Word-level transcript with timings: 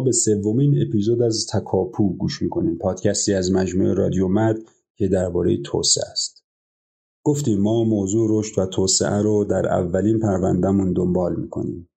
به 0.00 0.12
سومین 0.12 0.82
اپیزود 0.82 1.22
از 1.22 1.46
تکاپو 1.52 2.16
گوش 2.16 2.42
می‌کنین. 2.42 2.78
پادکستی 2.78 3.34
از 3.34 3.52
مجموعه 3.52 3.94
رادیو 3.94 4.28
مد 4.28 4.56
که 4.96 5.08
درباره 5.08 5.56
توسعه 5.56 6.10
است. 6.12 6.44
گفتیم 7.24 7.60
ما 7.60 7.84
موضوع 7.84 8.26
رشد 8.30 8.58
و 8.58 8.66
توسعه 8.66 9.22
رو 9.22 9.44
در 9.44 9.66
اولین 9.66 10.18
پروندهمون 10.18 10.92
دنبال 10.92 11.40
می‌کنیم. 11.40 11.88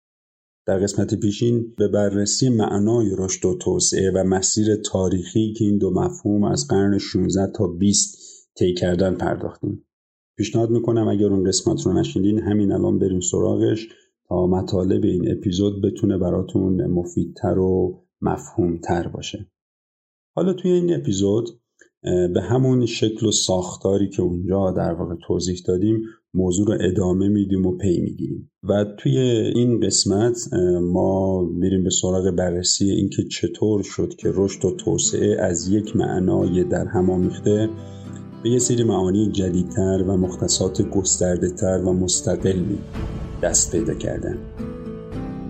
در 0.68 0.80
قسمت 0.80 1.14
پیشین 1.14 1.74
به 1.78 1.88
بررسی 1.88 2.50
معنای 2.50 3.16
رشد 3.18 3.46
و 3.46 3.58
توسعه 3.58 4.12
و 4.12 4.24
مسیر 4.24 4.76
تاریخی 4.76 5.54
که 5.54 5.66
این 5.66 5.78
دو 5.78 5.90
مفهوم 5.94 6.44
از 6.44 6.68
قرن 6.68 6.98
16 6.98 7.52
تا 7.52 7.68
20 7.68 8.18
طی 8.56 8.74
کردن 8.74 9.16
پرداختیم. 9.16 9.86
پیشنهاد 10.38 10.70
می‌کنم 10.70 11.08
اگر 11.08 11.28
اون 11.28 11.44
قسمت 11.44 11.86
رو 11.86 11.94
نشیدین 11.94 12.40
همین 12.40 12.72
الان 12.72 13.00
بریم 13.00 13.20
سراغش. 13.20 13.88
مطالب 14.34 15.04
این 15.04 15.32
اپیزود 15.32 15.82
بتونه 15.82 16.18
براتون 16.18 16.86
مفیدتر 16.86 17.60
و 17.60 18.00
مفهومتر 18.22 19.08
باشه. 19.08 19.52
حالا 20.36 20.54
توی 20.54 20.72
این 20.72 20.96
اپیزود 20.96 21.50
به 22.04 22.42
همون 22.42 22.86
شکل 22.86 23.26
و 23.26 23.32
ساختاری 23.32 24.10
که 24.10 24.22
اونجا 24.22 24.72
در 24.72 24.94
واقع 24.94 25.16
توضیح 25.28 25.58
دادیم 25.68 26.02
موضوع 26.34 26.68
رو 26.68 26.78
ادامه 26.82 27.28
میدیم 27.28 27.66
و 27.66 27.78
پی 27.78 28.02
می‌گیریم. 28.02 28.52
و 28.64 28.86
توی 28.98 29.18
این 29.56 29.80
قسمت 29.80 30.54
ما 30.82 31.44
میریم 31.44 31.84
به 31.84 31.90
سراغ 31.90 32.32
بررسی 32.32 32.90
اینکه 32.90 33.24
چطور 33.24 33.84
شد 33.84 34.16
که 34.16 34.32
رشد 34.36 34.66
و 34.66 34.76
توسعه 34.76 35.42
از 35.42 35.68
یک 35.68 35.96
معنای 35.96 36.64
در 36.64 36.86
هم 36.86 37.10
آمیخته 37.10 37.70
به 38.44 38.50
یه 38.50 38.60
سری 38.60 38.84
معانی 38.84 39.32
جدیدتر 39.32 40.04
و 40.08 40.18
مختصات 40.18 40.82
گسترده 40.82 41.50
تر 41.50 41.78
و 41.78 41.94
مستقلی 41.94 42.78
دست 43.44 43.72
پیدا 43.72 43.94
کردن. 43.94 44.38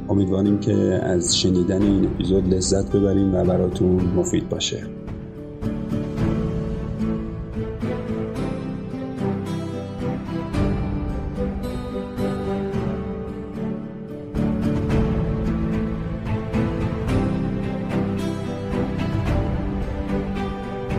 امیدواریم 0.10 0.60
که 0.60 0.74
از 1.04 1.38
شنیدن 1.38 1.82
این 1.82 2.06
اپیزود 2.06 2.54
لذت 2.54 2.92
ببریم 2.92 3.36
و 3.36 3.44
براتون 3.44 4.02
مفید 4.16 4.50
باشه. 4.50 4.84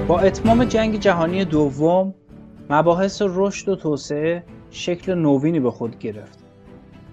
با 0.09 0.21
اتمام 0.21 0.65
جنگ 0.65 1.01
جهانی 1.01 1.45
دوم 1.45 2.15
مباحث 2.71 3.23
رشد 3.27 3.69
و 3.69 3.77
توسعه 3.77 4.43
شکل 4.71 5.15
نوینی 5.15 5.61
به 5.61 5.71
خود 5.71 5.99
گرفت. 5.99 6.44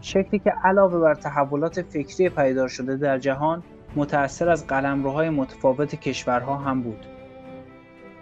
شکلی 0.02 0.40
که 0.40 0.54
علاوه 0.64 1.00
بر 1.00 1.16
تحولات 1.16 1.82
فکری 1.82 2.30
پیدار 2.30 2.68
شده 2.68 2.98
در 2.98 3.18
جهان 3.18 3.64
متأثر 3.96 4.50
از 4.50 4.68
قلمروهای 4.68 5.30
متفاوت 5.30 5.96
کشورها 5.96 6.56
هم 6.56 6.82
بود. 6.82 7.06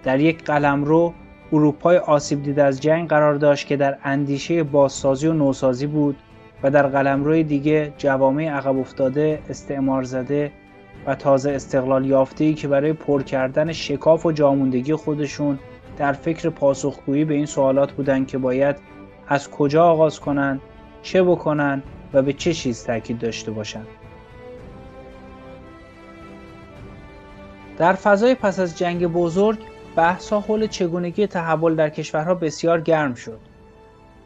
در 0.03 0.19
یک 0.19 0.43
قلمرو 0.43 1.13
اروپای 1.53 1.97
آسیب 1.97 2.43
دیده 2.43 2.63
از 2.63 2.81
جنگ 2.81 3.09
قرار 3.09 3.35
داشت 3.35 3.67
که 3.67 3.77
در 3.77 3.97
اندیشه 4.03 4.63
بازسازی 4.63 5.27
و 5.27 5.33
نوسازی 5.33 5.87
بود 5.87 6.17
و 6.63 6.71
در 6.71 6.87
قلمروی 6.87 7.43
دیگه 7.43 7.93
جوامع 7.97 8.49
عقب 8.49 8.77
افتاده 8.77 9.39
استعمار 9.49 10.03
زده 10.03 10.51
و 11.05 11.15
تازه 11.15 11.51
استقلال 11.51 12.05
یافته 12.05 12.53
که 12.53 12.67
برای 12.67 12.93
پر 12.93 13.23
کردن 13.23 13.71
شکاف 13.71 14.25
و 14.25 14.31
جاموندگی 14.31 14.93
خودشون 14.93 15.59
در 15.97 16.13
فکر 16.13 16.49
پاسخگویی 16.49 17.25
به 17.25 17.33
این 17.33 17.45
سوالات 17.45 17.91
بودند 17.91 18.27
که 18.27 18.37
باید 18.37 18.75
از 19.27 19.49
کجا 19.49 19.85
آغاز 19.85 20.19
کنند 20.19 20.61
چه 21.01 21.23
بکنن 21.23 21.83
و 22.13 22.21
به 22.21 22.33
چه 22.33 22.53
چیز 22.53 22.83
تاکید 22.83 23.19
داشته 23.19 23.51
باشند 23.51 23.87
در 27.77 27.93
فضای 27.93 28.35
پس 28.35 28.59
از 28.59 28.77
جنگ 28.77 29.07
بزرگ 29.07 29.59
بحث 29.95 30.33
حول 30.33 30.67
چگونگی 30.67 31.27
تحول 31.27 31.75
در 31.75 31.89
کشورها 31.89 32.33
بسیار 32.33 32.81
گرم 32.81 33.13
شد. 33.13 33.39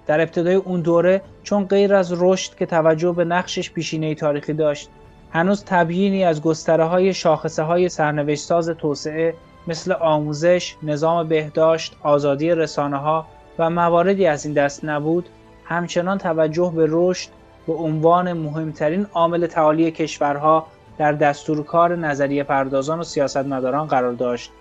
در 0.07 0.21
ابتدای 0.21 0.55
اون 0.55 0.81
دوره 0.81 1.21
چون 1.43 1.65
غیر 1.65 1.93
از 1.93 2.13
رشد 2.17 2.55
که 2.55 2.65
توجه 2.65 3.11
به 3.11 3.25
نقشش 3.25 3.71
پیشینه 3.71 4.15
تاریخی 4.15 4.53
داشت 4.53 4.89
هنوز 5.31 5.63
تبیینی 5.65 6.23
از 6.23 6.41
گستره 6.41 6.83
های 6.83 7.13
شاخصه 7.13 7.63
های 7.63 7.89
سرنوشت 7.89 8.43
ساز 8.43 8.69
توسعه 8.69 9.33
مثل 9.67 9.91
آموزش، 9.91 10.75
نظام 10.83 11.27
بهداشت، 11.27 11.95
آزادی 12.01 12.51
رسانه 12.51 12.97
ها 12.97 13.25
و 13.59 13.69
مواردی 13.69 14.25
از 14.25 14.45
این 14.45 14.53
دست 14.53 14.85
نبود 14.85 15.29
همچنان 15.65 16.17
توجه 16.17 16.73
به 16.75 16.87
رشد 16.89 17.29
به 17.67 17.73
عنوان 17.73 18.33
مهمترین 18.33 19.05
عامل 19.13 19.47
تعالی 19.47 19.91
کشورها 19.91 20.67
در 20.97 21.11
دستور 21.11 21.63
کار 21.63 21.95
نظریه 21.95 22.43
پردازان 22.43 22.99
و 22.99 23.03
سیاستمداران 23.03 23.87
قرار 23.87 24.13
داشت 24.13 24.51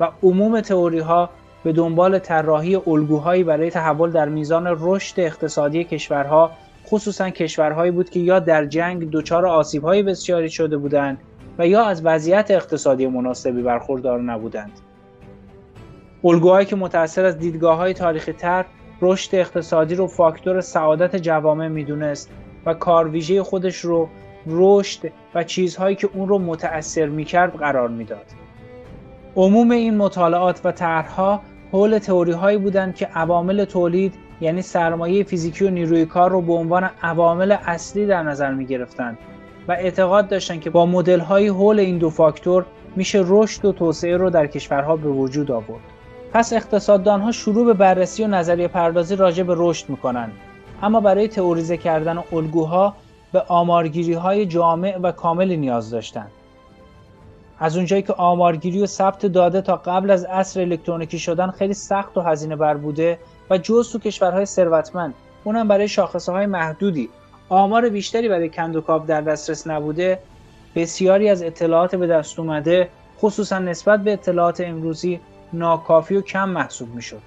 و 0.00 0.08
عموم 0.22 0.60
تئوری 0.60 0.98
ها 0.98 1.30
به 1.64 1.72
دنبال 1.72 2.18
طراحی 2.18 2.76
الگوهایی 2.76 3.44
برای 3.44 3.70
تحول 3.70 4.10
در 4.10 4.28
میزان 4.28 4.76
رشد 4.80 5.20
اقتصادی 5.20 5.84
کشورها 5.84 6.50
خصوصا 6.86 7.30
کشورهایی 7.30 7.90
بود 7.90 8.10
که 8.10 8.20
یا 8.20 8.38
در 8.38 8.66
جنگ 8.66 9.10
دچار 9.10 9.46
آسیبهای 9.46 10.02
بسیاری 10.02 10.50
شده 10.50 10.76
بودند 10.76 11.18
و 11.58 11.66
یا 11.66 11.84
از 11.84 12.04
وضعیت 12.04 12.50
اقتصادی 12.50 13.06
مناسبی 13.06 13.62
برخوردار 13.62 14.20
نبودند. 14.20 14.72
الگوهایی 16.24 16.66
که 16.66 16.76
متأثر 16.76 17.24
از 17.24 17.38
دیدگاه 17.38 17.76
های 17.76 17.94
تاریخی 17.94 18.32
تر 18.32 18.64
رشد 19.02 19.34
اقتصادی 19.34 19.94
رو 19.94 20.06
فاکتور 20.06 20.60
سعادت 20.60 21.16
جوامع 21.16 21.68
می‌دونست 21.68 22.30
و 22.66 22.74
کارویژه 22.74 23.42
خودش 23.42 23.76
رو 23.76 24.08
رشد 24.46 25.12
و 25.34 25.44
چیزهایی 25.44 25.96
که 25.96 26.08
اون 26.14 26.28
رو 26.28 26.38
متأثر 26.38 27.06
می‌کرد 27.06 27.56
قرار 27.56 27.88
می‌داد. 27.88 28.26
عموم 29.36 29.70
این 29.70 29.96
مطالعات 29.96 30.60
و 30.64 30.72
طرحها 30.72 31.40
حول 31.72 31.98
تئوری 31.98 32.32
هایی 32.32 32.58
بودند 32.58 32.94
که 32.94 33.06
عوامل 33.06 33.64
تولید 33.64 34.14
یعنی 34.40 34.62
سرمایه 34.62 35.24
فیزیکی 35.24 35.64
و 35.64 35.70
نیروی 35.70 36.06
کار 36.06 36.30
رو 36.30 36.40
به 36.40 36.52
عنوان 36.52 36.90
عوامل 37.02 37.56
اصلی 37.66 38.06
در 38.06 38.22
نظر 38.22 38.54
می 38.54 38.66
گرفتند 38.66 39.18
و 39.68 39.72
اعتقاد 39.72 40.28
داشتند 40.28 40.60
که 40.60 40.70
با 40.70 40.86
مدل 40.86 41.20
های 41.20 41.48
حول 41.48 41.80
این 41.80 41.98
دو 41.98 42.10
فاکتور 42.10 42.66
میشه 42.96 43.22
رشد 43.26 43.64
و 43.64 43.72
توسعه 43.72 44.16
رو 44.16 44.30
در 44.30 44.46
کشورها 44.46 44.96
به 44.96 45.08
وجود 45.08 45.50
آورد. 45.50 45.80
پس 46.32 46.52
اقتصاددانها 46.52 47.32
شروع 47.32 47.66
به 47.66 47.72
بررسی 47.72 48.24
و 48.24 48.26
نظریه 48.26 48.68
پردازی 48.68 49.16
راجع 49.16 49.42
به 49.42 49.54
رشد 49.56 49.88
می‌کنند 49.88 50.32
اما 50.82 51.00
برای 51.00 51.28
تئوریزه 51.28 51.76
کردن 51.76 52.22
الگوها 52.32 52.94
به 53.32 53.40
آمارگیری 53.48 54.12
های 54.12 54.46
جامع 54.46 54.98
و 55.02 55.12
کاملی 55.12 55.56
نیاز 55.56 55.90
داشتند 55.90 56.30
از 57.58 57.76
اونجایی 57.76 58.02
که 58.02 58.12
آمارگیری 58.12 58.82
و 58.82 58.86
ثبت 58.86 59.26
داده 59.26 59.60
تا 59.60 59.76
قبل 59.76 60.10
از 60.10 60.24
عصر 60.24 60.60
الکترونیکی 60.60 61.18
شدن 61.18 61.50
خیلی 61.50 61.74
سخت 61.74 62.16
و 62.16 62.20
هزینه 62.20 62.56
بر 62.56 62.74
بوده 62.74 63.18
و 63.50 63.58
جز 63.58 63.92
تو 63.92 63.98
کشورهای 63.98 64.46
ثروتمند 64.46 65.14
اونم 65.44 65.68
برای 65.68 65.88
شاخصه 65.88 66.32
های 66.32 66.46
محدودی. 66.46 67.08
آمار 67.48 67.88
بیشتری 67.88 68.28
برای 68.28 68.48
کندوکاو 68.48 69.06
در 69.06 69.20
دسترس 69.20 69.66
نبوده. 69.66 70.18
بسیاری 70.74 71.28
از 71.28 71.42
اطلاعات 71.42 71.94
به 71.96 72.06
دست 72.06 72.38
اومده 72.38 72.88
خصوصا 73.18 73.58
نسبت 73.58 74.00
به 74.00 74.12
اطلاعات 74.12 74.60
امروزی 74.60 75.20
ناکافی 75.52 76.16
و 76.16 76.20
کم 76.20 76.48
محسوب 76.48 76.94
می‌شد. 76.94 77.22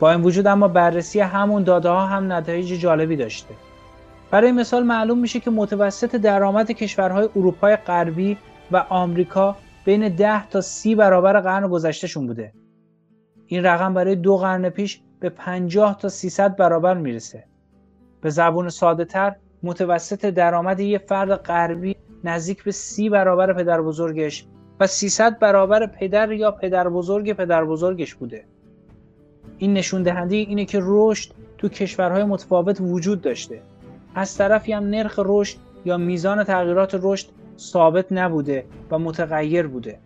با 0.00 0.10
این 0.10 0.20
وجود 0.22 0.46
اما 0.46 0.68
بررسی 0.68 1.20
همون 1.20 1.62
داده 1.62 1.88
ها 1.88 2.06
هم 2.06 2.32
نتایج 2.32 2.72
جالبی 2.72 3.16
داشته. 3.16 3.54
برای 4.30 4.52
مثال 4.52 4.82
معلوم 4.82 5.18
میشه 5.18 5.40
که 5.40 5.50
متوسط 5.50 6.16
درآمد 6.16 6.70
کشورهای 6.70 7.28
اروپای 7.36 7.76
غربی 7.76 8.38
و 8.72 8.76
آمریکا 8.88 9.56
بین 9.84 10.08
10 10.08 10.48
تا 10.48 10.60
30 10.60 10.94
برابر 10.94 11.40
قرن 11.40 11.68
گذشتهشون 11.68 12.26
بوده. 12.26 12.52
این 13.46 13.64
رقم 13.64 13.94
برای 13.94 14.16
دو 14.16 14.36
قرن 14.36 14.68
پیش 14.68 15.00
به 15.20 15.28
50 15.28 15.98
تا 15.98 16.08
300 16.08 16.56
برابر 16.56 16.94
می‌رسه. 16.94 17.44
به 18.20 18.30
زبون 18.30 18.68
ساده 18.68 19.04
تر 19.04 19.36
متوسط 19.62 20.26
درآمد 20.26 20.80
یه 20.80 20.98
فرد 20.98 21.34
غربی 21.34 21.96
نزدیک 22.24 22.64
به 22.64 22.70
30 22.70 23.08
برابر 23.08 23.52
پدر 23.52 23.82
بزرگش 23.82 24.46
و 24.80 24.86
300 24.86 25.38
برابر 25.38 25.86
پدر 25.86 26.32
یا 26.32 26.50
پدر 26.50 26.88
بزرگ 26.88 27.32
پدر 27.32 27.64
بزرگش 27.64 28.14
بوده. 28.14 28.44
این 29.58 29.72
نشون 29.72 30.02
دهنده 30.02 30.36
اینه 30.36 30.64
که 30.64 30.78
رشد 30.82 31.30
تو 31.58 31.68
کشورهای 31.68 32.24
متفاوت 32.24 32.80
وجود 32.80 33.20
داشته. 33.20 33.60
از 34.14 34.36
طرفی 34.36 34.72
هم 34.72 34.84
نرخ 34.84 35.18
رشد 35.24 35.56
یا 35.84 35.96
میزان 35.96 36.44
تغییرات 36.44 36.98
رشد 37.02 37.26
ثابت 37.58 38.12
نبوده 38.12 38.64
و 38.90 38.98
متغیر 38.98 39.66
بوده. 39.66 39.98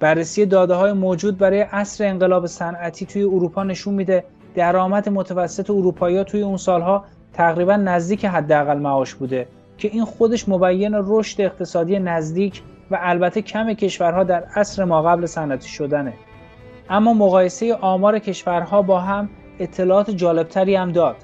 بررسی 0.00 0.46
داده 0.46 0.74
های 0.74 0.92
موجود 0.92 1.38
برای 1.38 1.60
عصر 1.60 2.04
انقلاب 2.04 2.46
صنعتی 2.46 3.06
توی 3.06 3.22
اروپا 3.22 3.62
نشون 3.64 3.94
میده 3.94 4.24
درآمد 4.54 5.08
متوسط 5.08 5.70
اروپایی 5.70 6.24
توی 6.24 6.42
اون 6.42 6.56
سالها 6.56 7.04
تقریبا 7.32 7.76
نزدیک 7.76 8.24
حداقل 8.24 8.78
معاش 8.78 9.14
بوده 9.14 9.48
که 9.78 9.88
این 9.88 10.04
خودش 10.04 10.48
مبین 10.48 10.94
رشد 10.94 11.40
اقتصادی 11.40 11.98
نزدیک 11.98 12.62
و 12.90 12.98
البته 13.00 13.42
کم 13.42 13.72
کشورها 13.72 14.24
در 14.24 14.44
عصر 14.56 14.84
ما 14.84 15.02
قبل 15.02 15.26
صنعتی 15.26 15.68
شدنه. 15.68 16.12
اما 16.90 17.14
مقایسه 17.14 17.74
آمار 17.74 18.18
کشورها 18.18 18.82
با 18.82 19.00
هم 19.00 19.30
اطلاعات 19.58 20.10
جالبتری 20.10 20.74
هم 20.74 20.92
داد. 20.92 21.16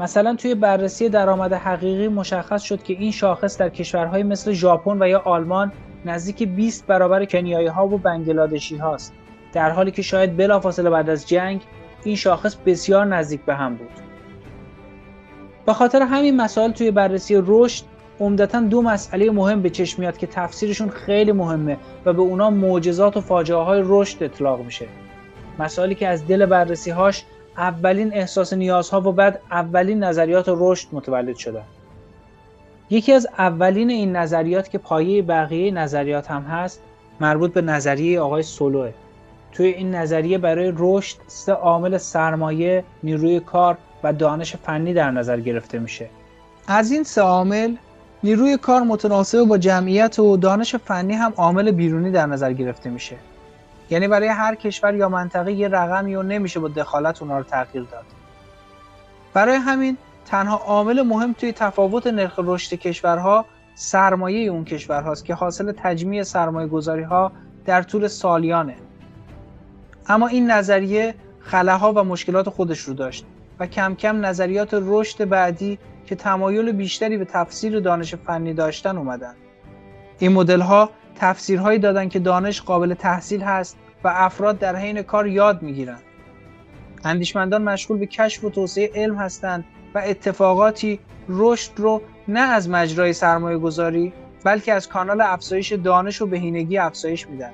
مثلا 0.00 0.36
توی 0.36 0.54
بررسی 0.54 1.08
درآمد 1.08 1.52
حقیقی 1.52 2.08
مشخص 2.08 2.62
شد 2.62 2.82
که 2.82 2.92
این 2.92 3.10
شاخص 3.10 3.58
در 3.58 3.68
کشورهای 3.68 4.22
مثل 4.22 4.52
ژاپن 4.52 5.02
و 5.02 5.08
یا 5.08 5.22
آلمان 5.24 5.72
نزدیک 6.04 6.42
20 6.42 6.86
برابر 6.86 7.24
کنیایی 7.24 7.66
ها 7.66 7.86
و 7.86 7.98
بنگلادشی 7.98 8.76
هاست 8.76 9.12
در 9.52 9.70
حالی 9.70 9.90
که 9.90 10.02
شاید 10.02 10.36
بلافاصله 10.36 10.90
بعد 10.90 11.10
از 11.10 11.28
جنگ 11.28 11.62
این 12.04 12.16
شاخص 12.16 12.56
بسیار 12.56 13.06
نزدیک 13.06 13.40
به 13.44 13.54
هم 13.54 13.74
بود. 13.74 13.90
به 15.66 15.72
خاطر 15.72 16.02
همین 16.02 16.36
مسائل 16.36 16.72
توی 16.72 16.90
بررسی 16.90 17.42
رشد 17.46 17.84
عمدتا 18.20 18.60
دو 18.60 18.82
مسئله 18.82 19.30
مهم 19.30 19.62
به 19.62 19.70
چشم 19.70 20.02
میاد 20.02 20.16
که 20.16 20.26
تفسیرشون 20.26 20.88
خیلی 20.88 21.32
مهمه 21.32 21.76
و 22.04 22.12
به 22.12 22.22
اونا 22.22 22.50
معجزات 22.50 23.16
و 23.16 23.20
فاجعه 23.20 23.58
های 23.58 23.82
رشد 23.84 24.22
اطلاق 24.22 24.60
میشه. 24.60 24.86
مسائلی 25.58 25.94
که 25.94 26.08
از 26.08 26.26
دل 26.26 26.46
بررسی 26.46 26.90
هاش 26.90 27.24
اولین 27.56 28.14
احساس 28.14 28.52
نیازها 28.52 29.00
و 29.00 29.12
بعد 29.12 29.40
اولین 29.50 30.04
نظریات 30.04 30.44
رشد 30.48 30.88
متولد 30.92 31.36
شدن 31.36 31.64
یکی 32.90 33.12
از 33.12 33.26
اولین 33.38 33.90
این 33.90 34.16
نظریات 34.16 34.70
که 34.70 34.78
پایه 34.78 35.22
بقیه 35.22 35.70
نظریات 35.70 36.30
هم 36.30 36.42
هست 36.42 36.82
مربوط 37.20 37.52
به 37.52 37.62
نظریه 37.62 38.20
آقای 38.20 38.42
سولوه. 38.42 38.92
توی 39.52 39.66
این 39.66 39.94
نظریه 39.94 40.38
برای 40.38 40.72
رشد 40.76 41.16
سه 41.26 41.52
عامل 41.52 41.98
سرمایه، 41.98 42.84
نیروی 43.02 43.40
کار 43.40 43.78
و 44.02 44.12
دانش 44.12 44.56
فنی 44.56 44.94
در 44.94 45.10
نظر 45.10 45.40
گرفته 45.40 45.78
میشه. 45.78 46.08
از 46.66 46.90
این 46.92 47.04
سه 47.04 47.20
عامل 47.20 47.74
نیروی 48.24 48.56
کار 48.56 48.82
متناسب 48.82 49.44
با 49.44 49.58
جمعیت 49.58 50.18
و 50.18 50.36
دانش 50.36 50.74
فنی 50.74 51.14
هم 51.14 51.32
عامل 51.36 51.70
بیرونی 51.70 52.10
در 52.10 52.26
نظر 52.26 52.52
گرفته 52.52 52.90
میشه. 52.90 53.16
یعنی 53.90 54.08
برای 54.08 54.28
هر 54.28 54.54
کشور 54.54 54.94
یا 54.94 55.08
منطقه 55.08 55.52
یه 55.52 55.68
رقمی 55.68 56.14
و 56.14 56.22
نمیشه 56.22 56.60
با 56.60 56.68
دخالت 56.68 57.22
اونا 57.22 57.38
رو 57.38 57.44
تغییر 57.44 57.84
داد. 57.84 58.04
برای 59.34 59.54
همین 59.54 59.96
تنها 60.26 60.56
عامل 60.56 61.02
مهم 61.02 61.32
توی 61.32 61.52
تفاوت 61.52 62.06
نرخ 62.06 62.34
رشد 62.38 62.76
کشورها 62.76 63.44
سرمایه 63.74 64.50
اون 64.50 64.64
کشورهاست 64.64 65.24
که 65.24 65.34
حاصل 65.34 65.72
تجمیع 65.76 66.22
سرمایه 66.22 66.68
گذاری 66.68 67.02
ها 67.02 67.32
در 67.66 67.82
طول 67.82 68.08
سالیانه. 68.08 68.76
اما 70.08 70.26
این 70.26 70.50
نظریه 70.50 71.14
خلاها 71.40 71.92
و 71.92 72.04
مشکلات 72.04 72.48
خودش 72.48 72.80
رو 72.80 72.94
داشت 72.94 73.24
و 73.58 73.66
کم 73.66 73.94
کم 73.94 74.26
نظریات 74.26 74.68
رشد 74.72 75.24
بعدی 75.24 75.78
که 76.06 76.14
تمایل 76.14 76.72
بیشتری 76.72 77.16
به 77.16 77.24
تفسیر 77.24 77.80
دانش 77.80 78.14
فنی 78.14 78.54
داشتن 78.54 78.96
اومدن. 78.96 79.34
این 80.18 80.32
مدل 80.32 80.60
ها 80.60 80.90
تفسیرهایی 81.14 81.78
دادن 81.78 82.08
که 82.08 82.18
دانش 82.18 82.62
قابل 82.62 82.94
تحصیل 82.94 83.42
هست 83.42 83.76
و 84.04 84.08
افراد 84.08 84.58
در 84.58 84.76
حین 84.76 85.02
کار 85.02 85.26
یاد 85.26 85.62
می‌گیرند. 85.62 86.02
اندیشمندان 87.04 87.62
مشغول 87.62 87.98
به 87.98 88.06
کشف 88.06 88.44
و 88.44 88.50
توسعه 88.50 88.90
علم 88.94 89.16
هستند 89.16 89.64
و 89.94 90.02
اتفاقاتی 90.04 91.00
رشد 91.28 91.72
رو 91.76 92.02
نه 92.28 92.40
از 92.40 92.70
مجرای 92.70 93.12
سرمایه 93.12 93.58
گذاری 93.58 94.12
بلکه 94.44 94.72
از 94.72 94.88
کانال 94.88 95.20
افزایش 95.20 95.72
دانش 95.72 96.22
و 96.22 96.26
بهینگی 96.26 96.78
افزایش 96.78 97.28
میدن. 97.28 97.50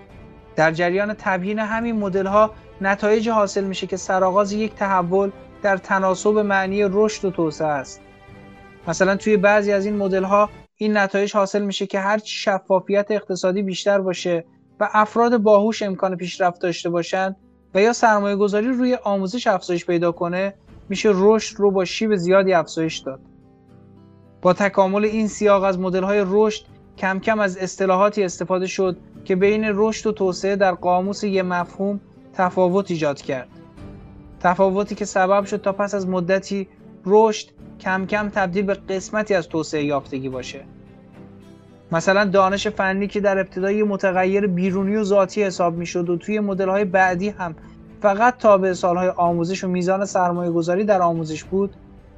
در 0.57 0.73
جریان 0.73 1.15
تبیین 1.19 1.59
همین 1.59 1.97
مدل 1.97 2.27
ها 2.27 2.51
نتایج 2.81 3.29
حاصل 3.29 3.65
میشه 3.65 3.87
که 3.87 3.97
سرآغاز 3.97 4.53
یک 4.53 4.75
تحول 4.75 5.31
در 5.63 5.77
تناسب 5.77 6.39
معنی 6.39 6.83
رشد 6.83 7.25
و 7.25 7.31
توسعه 7.31 7.67
است. 7.69 8.01
مثلا 8.89 9.17
توی 9.17 9.37
بعضی 9.37 9.73
از 9.73 9.87
این 9.87 9.97
مدل 9.97 10.25
ها 10.25 10.51
این 10.77 10.97
نتایج 10.97 11.35
حاصل 11.35 11.63
میشه 11.63 11.87
که 11.87 12.01
هر 12.01 12.21
شفافیت 12.25 13.07
اقتصادی 13.11 13.63
بیشتر 13.63 14.01
باشه 14.01 14.45
و 14.81 14.89
افراد 14.93 15.37
باهوش 15.37 15.83
امکان 15.83 16.17
پیشرفت 16.17 16.61
داشته 16.61 16.91
باشند 16.91 17.37
و 17.75 17.83
یا 17.83 17.93
سرمایه 17.93 18.37
گذاری 18.37 18.69
روی 18.69 18.95
آموزش 18.95 19.47
افزایش 19.47 19.87
پیدا 19.87 20.13
کنه 20.13 20.55
میشه 20.89 21.11
رشد 21.15 21.57
رو 21.57 21.71
با 21.71 21.85
شیب 21.85 22.17
زیادی 22.17 22.53
افزایش 22.53 22.99
داد. 22.99 23.21
با 24.43 24.53
تکامل 24.53 25.05
این 25.05 25.29
سیاق 25.29 25.63
از 25.63 25.79
مدل 25.79 26.03
های 26.03 26.25
رشد 26.27 26.65
کم 26.99 27.19
کم 27.19 27.41
از 27.41 27.57
اصطلاحاتی 27.57 28.25
استفاده 28.25 28.67
شد 28.67 28.97
که 29.25 29.37
بین 29.37 29.65
رشد 29.75 30.07
و 30.07 30.13
توسعه 30.13 30.57
در 30.57 30.73
قاموس 30.73 31.25
یه 31.25 31.43
مفهوم 31.43 32.01
تفاوت 32.33 32.91
ایجاد 32.91 33.21
کرد. 33.21 33.49
تفاوتی 34.41 34.95
که 34.95 35.05
سبب 35.05 35.45
شد 35.45 35.61
تا 35.61 35.73
پس 35.73 35.95
از 35.95 36.09
مدتی 36.09 36.69
رشد 37.07 37.49
کم 37.81 38.07
کم 38.07 38.29
تبدیل 38.29 38.65
به 38.65 38.75
قسمتی 38.75 39.35
از 39.35 39.49
توسعه 39.49 39.85
یافتگی 39.85 40.29
باشه. 40.29 40.61
مثلا 41.93 42.25
دانش 42.25 42.69
فنی 42.69 43.07
که 43.07 43.21
در 43.21 43.39
ابتدای 43.39 43.83
متغیر 43.83 44.47
بیرونی 44.47 44.97
و 44.97 45.05
ذاتی 45.05 45.43
حساب 45.43 45.77
می 45.77 45.87
شد 45.87 46.11
و 46.11 46.17
توی 46.17 46.41
مدل 46.41 46.69
های 46.69 46.85
بعدی 46.85 47.29
هم 47.29 47.55
فقط 48.03 48.37
تابع 48.39 48.73
سالهای 48.73 49.09
آموزش 49.09 49.65
و 49.65 49.69
میزان 49.69 50.05
سرمایه 50.05 50.51
گذاری 50.51 50.85
در 50.85 51.03
آموزش 51.03 51.45
بود 51.45 51.75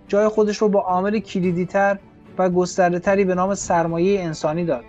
جای 0.08 0.28
خودش 0.28 0.56
رو 0.56 0.68
با 0.68 0.80
عامل 0.80 1.18
کلیدی 1.18 1.66
تر 1.66 1.98
و 2.38 2.48
گسترده 2.50 2.98
تری 2.98 3.24
به 3.24 3.34
نام 3.34 3.54
سرمایه 3.54 4.20
انسانی 4.20 4.64
داد. 4.64 4.84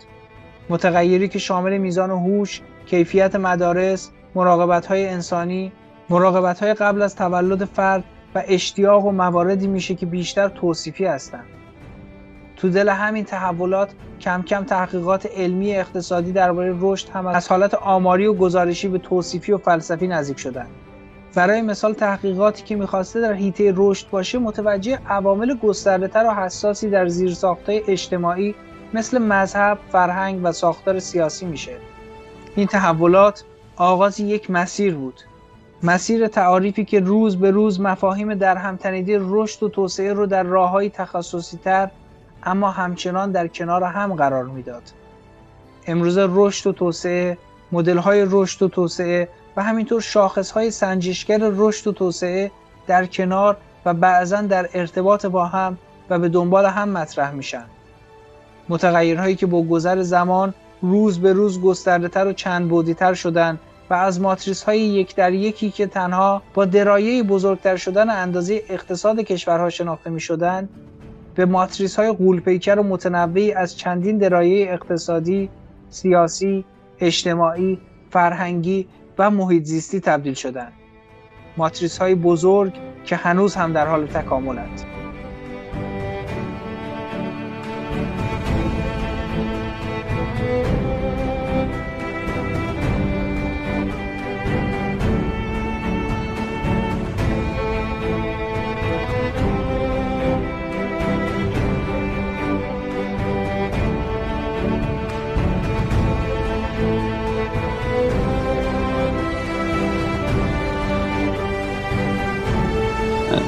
متغیری 0.69 1.27
که 1.27 1.39
شامل 1.39 1.77
میزان 1.77 2.09
هوش، 2.09 2.61
کیفیت 2.85 3.35
مدارس، 3.35 4.09
مراقبت 4.35 4.85
های 4.85 5.07
انسانی، 5.07 5.71
مراقبت 6.09 6.59
های 6.59 6.73
قبل 6.73 7.01
از 7.01 7.15
تولد 7.15 7.65
فرد 7.65 8.03
و 8.35 8.44
اشتیاق 8.47 9.06
و 9.06 9.12
مواردی 9.12 9.68
میشه 9.68 9.95
که 9.95 10.06
بیشتر 10.06 10.50
توصیفی 10.50 11.06
هستند. 11.06 11.45
تو 12.56 12.69
دل 12.69 12.89
همین 12.89 13.25
تحولات 13.25 13.89
کم 14.21 14.41
کم 14.41 14.63
تحقیقات 14.63 15.25
علمی 15.25 15.75
اقتصادی 15.75 16.31
درباره 16.31 16.75
رشد 16.80 17.09
هم 17.09 17.27
از 17.27 17.47
حالت 17.47 17.74
آماری 17.74 18.25
و 18.25 18.33
گزارشی 18.33 18.88
به 18.88 18.97
توصیفی 18.97 19.51
و 19.51 19.57
فلسفی 19.57 20.07
نزدیک 20.07 20.39
شدن. 20.39 20.68
برای 21.35 21.62
مثال 21.62 21.94
تحقیقاتی 21.94 22.63
که 22.63 22.75
می‌خواسته 22.75 23.21
در 23.21 23.33
حیطه 23.33 23.74
رشد 23.75 24.09
باشه 24.09 24.39
متوجه 24.39 25.00
عوامل 25.09 25.57
گستردهتر 25.57 26.25
و 26.25 26.33
حساسی 26.33 26.89
در 26.89 27.07
زیرساختهای 27.07 27.83
اجتماعی 27.88 28.56
مثل 28.94 29.18
مذهب، 29.18 29.77
فرهنگ 29.91 30.39
و 30.44 30.51
ساختار 30.51 31.00
سیاسی 31.00 31.45
میشه. 31.45 31.77
این 32.56 32.68
تحولات 32.68 33.44
آغاز 33.75 34.19
یک 34.19 34.51
مسیر 34.51 34.95
بود. 34.95 35.21
مسیر 35.83 36.27
تعاریفی 36.27 36.85
که 36.85 37.00
روز 37.00 37.38
به 37.38 37.51
روز 37.51 37.81
مفاهیم 37.81 38.33
در 38.33 38.57
همتنیدی 38.57 39.18
رشد 39.19 39.63
و 39.63 39.69
توسعه 39.69 40.13
رو 40.13 40.25
در 40.25 40.44
راههای 40.44 40.89
تخصصی 40.89 41.57
تر 41.57 41.89
اما 42.44 42.71
همچنان 42.71 43.31
در 43.31 43.47
کنار 43.47 43.83
هم 43.83 44.15
قرار 44.15 44.44
می‌داد. 44.44 44.83
امروز 45.87 46.18
رشد 46.18 46.68
و 46.68 46.71
توسعه، 46.73 47.37
های 47.73 48.28
رشد 48.30 48.61
و 48.61 48.68
توسعه 48.68 49.30
و 49.57 49.63
همینطور 49.63 50.04
های 50.56 50.71
سنجشگر 50.71 51.40
رشد 51.42 51.87
و 51.87 51.92
توسعه 51.92 52.52
در 52.87 53.06
کنار 53.06 53.57
و 53.85 53.94
بعضا 53.94 54.42
در 54.42 54.69
ارتباط 54.73 55.25
با 55.25 55.45
هم 55.45 55.78
و 56.09 56.19
به 56.19 56.30
دنبال 56.30 56.66
هم 56.66 56.90
مطرح 56.90 57.31
میشن. 57.31 57.66
متغیرهایی 58.69 59.35
که 59.35 59.45
با 59.45 59.61
گذر 59.61 60.02
زمان 60.02 60.54
روز 60.81 61.19
به 61.19 61.33
روز 61.33 61.61
گسترده 61.61 62.07
تر 62.07 62.28
و 62.28 62.33
چند 62.33 62.69
بودی 62.69 62.94
تر 62.94 63.13
شدن 63.13 63.59
از 63.95 64.21
ماتریس 64.21 64.64
های 64.64 64.80
یک 64.80 65.16
در 65.16 65.33
یکی 65.33 65.71
که 65.71 65.88
تنها 65.88 66.42
با 66.54 66.66
درایه 66.66 67.23
بزرگتر 67.23 67.76
شدن 67.76 68.09
اندازه 68.09 68.64
اقتصاد 68.69 69.19
کشورها 69.19 69.69
شناخته 69.69 70.09
می 70.09 70.19
شدن 70.19 70.69
به 71.35 71.45
ماتریس 71.45 71.95
های 71.95 72.12
غولپیکر 72.12 72.80
و 72.80 72.83
متنوعی 72.83 73.54
از 73.54 73.78
چندین 73.78 74.18
درایه 74.18 74.73
اقتصادی، 74.73 75.50
سیاسی، 75.90 76.66
اجتماعی، 77.00 77.80
فرهنگی 78.09 78.88
و 79.18 79.31
محیط 79.31 79.64
زیستی 79.64 80.00
تبدیل 80.00 80.33
شدند. 80.33 80.73
ماتریس 81.57 81.97
های 81.97 82.16
بزرگ 82.16 82.73
که 83.06 83.16
هنوز 83.16 83.56
هم 83.56 83.73
در 83.73 83.88
حال 83.88 84.07
تکاملند. 84.07 85.03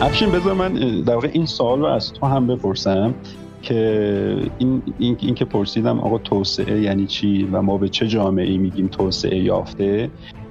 افشین 0.05 0.31
بذار 0.31 0.53
من 0.53 0.73
در 1.01 1.13
واقع 1.13 1.29
این 1.33 1.45
سوال 1.45 1.79
رو 1.79 1.85
از 1.85 2.13
تو 2.13 2.25
هم 2.25 2.47
بپرسم 2.47 3.13
که 3.61 4.51
این, 4.57 4.81
این, 4.99 5.17
این 5.19 5.35
که 5.35 5.45
پرسیدم 5.45 5.99
آقا 5.99 6.17
توسعه 6.17 6.81
یعنی 6.81 7.07
چی 7.07 7.43
و 7.43 7.61
ما 7.61 7.77
به 7.77 7.89
چه 7.89 8.07
جامعه 8.07 8.45
ای 8.45 8.57
میگیم 8.57 8.87
توسعه 8.87 9.39
یافته؟ 9.39 10.09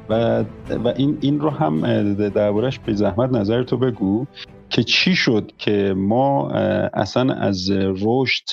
و, 0.09 0.45
و 0.85 0.89
این, 0.97 1.19
این 1.21 1.41
رو 1.41 1.51
هم 1.51 2.15
دربارش 2.15 2.79
به 2.79 2.95
زحمت 2.95 3.31
نظر 3.31 3.63
تو 3.63 3.77
بگو 3.77 4.27
که 4.71 4.83
چی 4.83 5.17
شد 5.17 5.53
که 5.59 5.95
ما 5.97 6.51
اصلا 6.95 7.35
از 7.35 7.71
رشد 7.81 8.45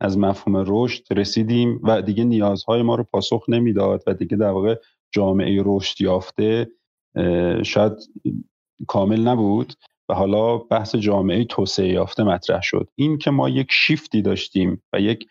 از 0.00 0.18
مفهوم 0.18 0.64
رشد 0.66 1.02
رسیدیم 1.10 1.80
و 1.82 2.02
دیگه 2.02 2.24
نیازهای 2.24 2.82
ما 2.82 2.94
رو 2.94 3.04
پاسخ 3.04 3.44
نمی‌داد 3.48 4.02
و 4.06 4.14
دیگه 4.14 4.36
در 4.36 4.50
واقع 4.50 4.74
جامعه 5.12 5.62
رشد 5.64 6.00
یافته 6.00 6.68
شاید 7.62 7.92
کامل 8.86 9.20
نبود. 9.20 9.72
و 10.08 10.14
حالا 10.14 10.58
بحث 10.58 10.94
جامعه 10.96 11.44
توسعه 11.44 11.88
یافته 11.88 12.22
مطرح 12.22 12.62
شد. 12.62 12.88
این 12.94 13.18
که 13.18 13.30
ما 13.30 13.48
یک 13.48 13.66
شیفتی 13.70 14.22
داشتیم 14.22 14.82
و 14.92 15.00
یک 15.00 15.28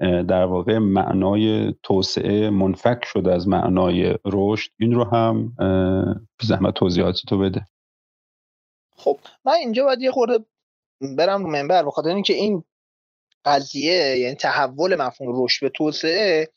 در 0.00 0.44
واقع 0.44 0.78
معنای 0.78 1.74
توسعه 1.82 2.50
منفک 2.50 3.04
شده 3.04 3.32
از 3.32 3.48
معنای 3.48 4.18
رشد 4.24 4.70
این 4.78 4.92
رو 4.94 5.04
هم 5.04 5.52
زحمت 6.42 6.74
توضیحاتی 6.74 7.22
تو 7.28 7.38
بده. 7.38 7.66
خب 8.96 9.18
من 9.44 9.52
اینجا 9.52 9.84
باید 9.84 10.00
یه 10.00 10.10
خورده 10.10 10.44
برم 11.16 11.44
رو 11.44 11.50
منبر 11.50 11.82
بخاطر 11.82 12.08
اینکه 12.08 12.34
این 12.34 12.64
قضیه 13.44 14.18
یعنی 14.18 14.34
تحول 14.34 14.96
مفهوم 14.96 15.44
رشد 15.44 15.60
به 15.60 15.68
توسعه 15.68 16.48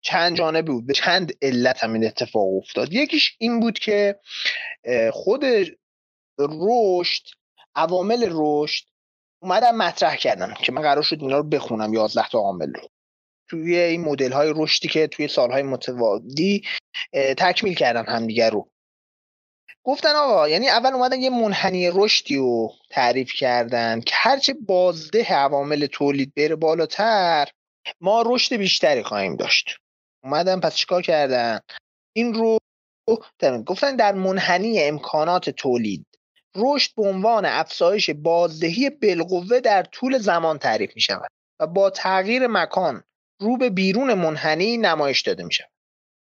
چند 0.00 0.36
جانبه 0.36 0.72
بود. 0.72 0.86
به 0.86 0.92
چند 0.92 1.32
علت 1.42 1.84
همین 1.84 2.06
اتفاق 2.06 2.56
افتاد. 2.56 2.92
یکیش 2.92 3.36
این 3.38 3.60
بود 3.60 3.78
که 3.78 4.16
خود 5.12 5.44
رشد 6.38 7.22
عوامل 7.74 8.28
رشد 8.30 8.84
اومدم 9.42 9.76
مطرح 9.76 10.16
کردم 10.16 10.54
که 10.54 10.72
من 10.72 10.82
قرار 10.82 11.02
شد 11.02 11.18
اینا 11.20 11.36
رو 11.36 11.42
بخونم 11.42 11.94
11 11.94 12.28
تا 12.28 12.38
عامل 12.38 12.74
رو. 12.74 12.88
توی 13.48 13.76
این 13.76 14.00
مدل 14.00 14.32
های 14.32 14.52
رشدی 14.56 14.88
که 14.88 15.06
توی 15.06 15.28
سالهای 15.28 15.62
متوادی 15.62 16.62
تکمیل 17.38 17.74
کردن 17.74 18.04
همدیگر 18.06 18.50
رو. 18.50 18.70
گفتن 19.84 20.14
آقا 20.16 20.48
یعنی 20.48 20.68
اول 20.68 20.92
اومدن 20.92 21.20
یه 21.20 21.30
منحنی 21.30 21.90
رشدی 21.94 22.36
رو 22.36 22.72
تعریف 22.90 23.32
کردن 23.32 24.00
که 24.00 24.14
هرچه 24.14 24.54
بازده 24.54 25.34
عوامل 25.34 25.86
تولید 25.86 26.34
بره 26.34 26.56
بالاتر 26.56 27.48
ما 28.00 28.22
رشد 28.26 28.56
بیشتری 28.56 29.02
خواهیم 29.02 29.36
داشت. 29.36 29.76
اومدن 30.24 30.60
پس 30.60 30.74
چیکار 30.74 31.02
کردن؟ 31.02 31.60
این 32.16 32.34
رو 32.34 32.58
گفتن 33.66 33.96
در 33.96 34.14
منحنی 34.14 34.82
امکانات 34.82 35.50
تولید 35.50 36.06
رشد 36.56 36.94
به 36.96 37.02
عنوان 37.02 37.44
افزایش 37.44 38.10
بازدهی 38.10 38.90
بالقوه 38.90 39.60
در 39.60 39.82
طول 39.82 40.18
زمان 40.18 40.58
تعریف 40.58 40.90
می 40.94 41.00
شود 41.00 41.28
و 41.60 41.66
با 41.66 41.90
تغییر 41.90 42.46
مکان 42.46 43.02
رو 43.40 43.56
به 43.56 43.70
بیرون 43.70 44.14
منحنی 44.14 44.76
نمایش 44.76 45.22
داده 45.22 45.44
می 45.44 45.52
شود 45.52 45.70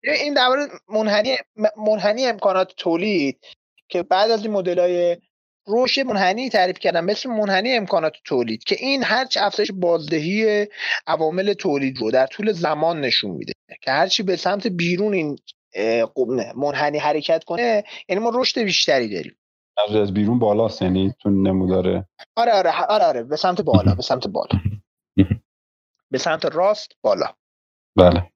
این 0.04 0.34
درباره 0.34 0.68
منحنی 0.90 1.38
منحنی 1.78 2.26
امکانات 2.26 2.74
تولید 2.78 3.46
که 3.90 4.04
بعد 4.04 4.32
از 4.32 4.42
این 4.42 4.52
مدل 4.52 4.80
های 4.80 5.18
رشد 5.68 6.02
منحنی 6.02 6.50
تعریف 6.50 6.80
کردم 6.80 7.06
مثل 7.06 7.30
منحنی 7.30 7.74
امکانات 7.74 8.14
تولید 8.26 8.64
که 8.64 8.76
این 8.80 9.04
هرچی 9.04 9.40
افزایش 9.40 9.72
بازدهی 9.72 10.68
عوامل 11.08 11.54
تولید 11.54 11.98
رو 11.98 12.12
در 12.12 12.28
طول 12.28 12.52
زمان 12.52 13.02
نشون 13.02 13.32
میده 13.32 13.54
که 13.82 13.92
هرچی 13.92 14.24
به 14.24 14.36
سمت 14.36 14.68
بیرون 14.68 15.14
این 15.14 15.40
منحنی 16.56 16.98
حرکت 16.98 17.44
کنه 17.44 17.84
یعنی 18.10 18.24
ما 18.24 18.32
رشد 18.34 18.62
بیشتری 18.62 19.10
داریم. 19.10 19.36
از 19.96 20.14
بیرون 20.14 20.40
بالا 20.40 20.70
یعنی 20.82 21.14
تو 21.20 21.30
نموداره 21.30 22.08
آره 22.36 22.52
آره 22.52 22.86
آره 22.90 23.06
آره 23.06 23.24
به 23.24 23.36
سمت 23.36 23.62
بالا 23.62 23.96
به 23.96 24.02
سمت 24.02 24.28
بالا. 24.28 24.60
به 26.12 26.18
سمت 26.18 26.46
راست 26.46 26.92
بالا. 27.02 27.36
بله. 27.98 28.32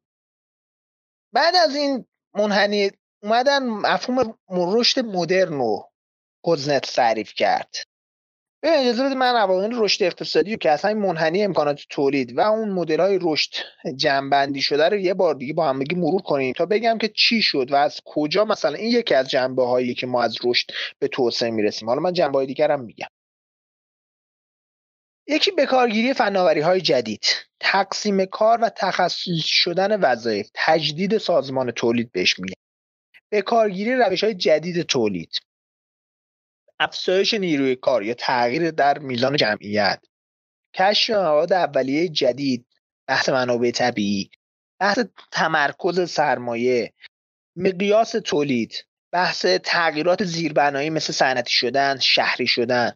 بعد 1.34 1.56
از 1.56 1.76
این 1.76 2.06
منحنی 2.36 2.92
اومدن 3.24 3.64
مفهوم 3.70 4.38
رشد 4.50 5.06
مدرن 5.06 5.54
رو 5.54 5.92
گزنت 6.44 6.96
تعریف 6.96 7.34
کرد. 7.34 7.76
به 8.63 8.79
اجازه 8.79 9.03
بدید 9.03 9.17
من 9.17 9.36
عوامل 9.36 9.72
رشد 9.74 10.03
اقتصادی 10.03 10.58
که 10.58 10.72
اصلا 10.72 10.93
منحنی 10.93 11.43
امکانات 11.43 11.82
تولید 11.89 12.38
و 12.38 12.41
اون 12.41 12.70
مدل 12.70 13.00
های 13.00 13.20
رشد 13.22 13.50
جنبندی 13.96 14.62
شده 14.62 14.89
رو 14.89 14.98
یه 14.98 15.13
بار 15.13 15.36
دیگه 15.36 15.53
با 15.53 15.70
هم 15.70 15.79
بگی 15.79 15.96
مرور 15.96 16.22
کنیم 16.22 16.53
تا 16.53 16.65
بگم 16.65 16.98
که 16.98 17.08
چی 17.08 17.41
شد 17.41 17.72
و 17.72 17.75
از 17.75 18.01
کجا 18.05 18.46
مثلا 18.46 18.74
این 18.74 18.91
یکی 18.91 19.15
از 19.15 19.29
جنبه 19.29 19.65
هایی 19.65 19.93
که 19.93 20.08
ما 20.08 20.24
از 20.24 20.36
رشد 20.43 20.67
به 21.00 21.08
توسعه 21.08 21.51
می‌رسیم. 21.51 21.89
حالا 21.89 22.01
من 22.01 22.13
جنبه 22.13 22.38
های 22.38 22.48
دیگر 22.48 22.72
هم 22.72 22.79
میگم. 22.79 23.08
یکی 25.27 25.51
بکارگیری 25.51 26.13
فناوری 26.13 26.62
های 26.62 26.82
جدید 26.82 27.25
تقسیم 27.60 28.25
کار 28.25 28.62
و 28.62 28.70
تخصصی 28.70 29.41
شدن 29.43 30.00
وظایف 30.00 30.50
تجدید 30.53 31.17
سازمان 31.17 31.72
تولید 31.72 32.12
بهش 32.12 32.39
میگن. 32.39 32.53
بکارگیری 33.32 33.96
روش 33.96 34.24
های 34.24 34.34
جدید 34.34 34.82
تولید 34.82 35.53
افزایش 36.84 37.34
نیروی 37.34 37.75
کار 37.75 38.04
یا 38.04 38.13
تغییر 38.13 38.72
در 38.72 39.00
میزان 39.00 39.36
جمعیت. 39.36 40.06
کشف 40.74 41.10
مواد 41.10 41.54
اولیه 41.54 42.10
جدید 42.10 42.66
بحث 43.08 43.30
منابع 43.30 43.72
طبیعی 43.72 44.32
بحث 44.80 45.00
تمرکز 45.32 46.10
سرمایه 46.10 46.94
مقیاس 47.56 48.12
تولید 48.12 48.86
بحث 49.12 49.46
تغییرات 49.46 50.24
زیربنایی 50.24 50.90
مثل 50.90 51.13
صنعتی 51.13 51.52
شدن 51.52 52.00
شهری 52.00 52.48
شدن. 52.48 52.92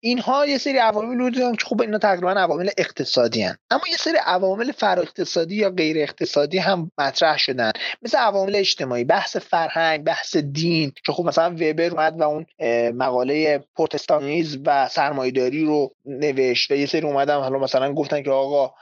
اینها 0.00 0.46
یه 0.46 0.58
سری 0.58 0.78
عوامل 0.78 1.18
بودن 1.18 1.54
که 1.54 1.64
خب 1.66 1.80
اینا 1.80 1.98
تقریبا 1.98 2.30
عوامل 2.30 2.70
اقتصادی 2.78 3.42
هن. 3.42 3.56
اما 3.70 3.82
یه 3.90 3.96
سری 3.96 4.16
عوامل 4.26 4.72
فرا 4.72 5.02
اقتصادی 5.02 5.56
یا 5.56 5.70
غیر 5.70 5.98
اقتصادی 5.98 6.58
هم 6.58 6.90
مطرح 6.98 7.38
شدن 7.38 7.72
مثل 8.02 8.18
عوامل 8.18 8.56
اجتماعی 8.56 9.04
بحث 9.04 9.36
فرهنگ 9.36 10.04
بحث 10.04 10.36
دین 10.36 10.92
که 11.04 11.12
خب 11.12 11.24
مثلا 11.24 11.50
وبر 11.50 11.90
اومد 11.90 12.20
و 12.20 12.22
اون 12.22 12.46
مقاله 12.92 13.64
پروتستانیز 13.76 14.58
و 14.66 14.88
سرمایه‌داری 14.88 15.64
رو 15.64 15.94
نوشت 16.04 16.70
و 16.70 16.74
یه 16.74 16.86
سری 16.86 17.02
اومدن 17.02 17.36
حالا 17.36 17.58
مثلا 17.58 17.94
گفتن 17.94 18.22
که 18.22 18.30
آقا 18.30 18.74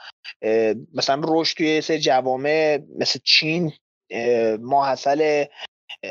مثلا 0.93 1.21
رشد 1.23 1.57
توی 1.57 1.67
یه 1.67 1.81
سری 1.81 1.99
جوامع 1.99 2.79
مثل 2.99 3.19
چین 3.23 3.71
ماحصل 4.59 5.45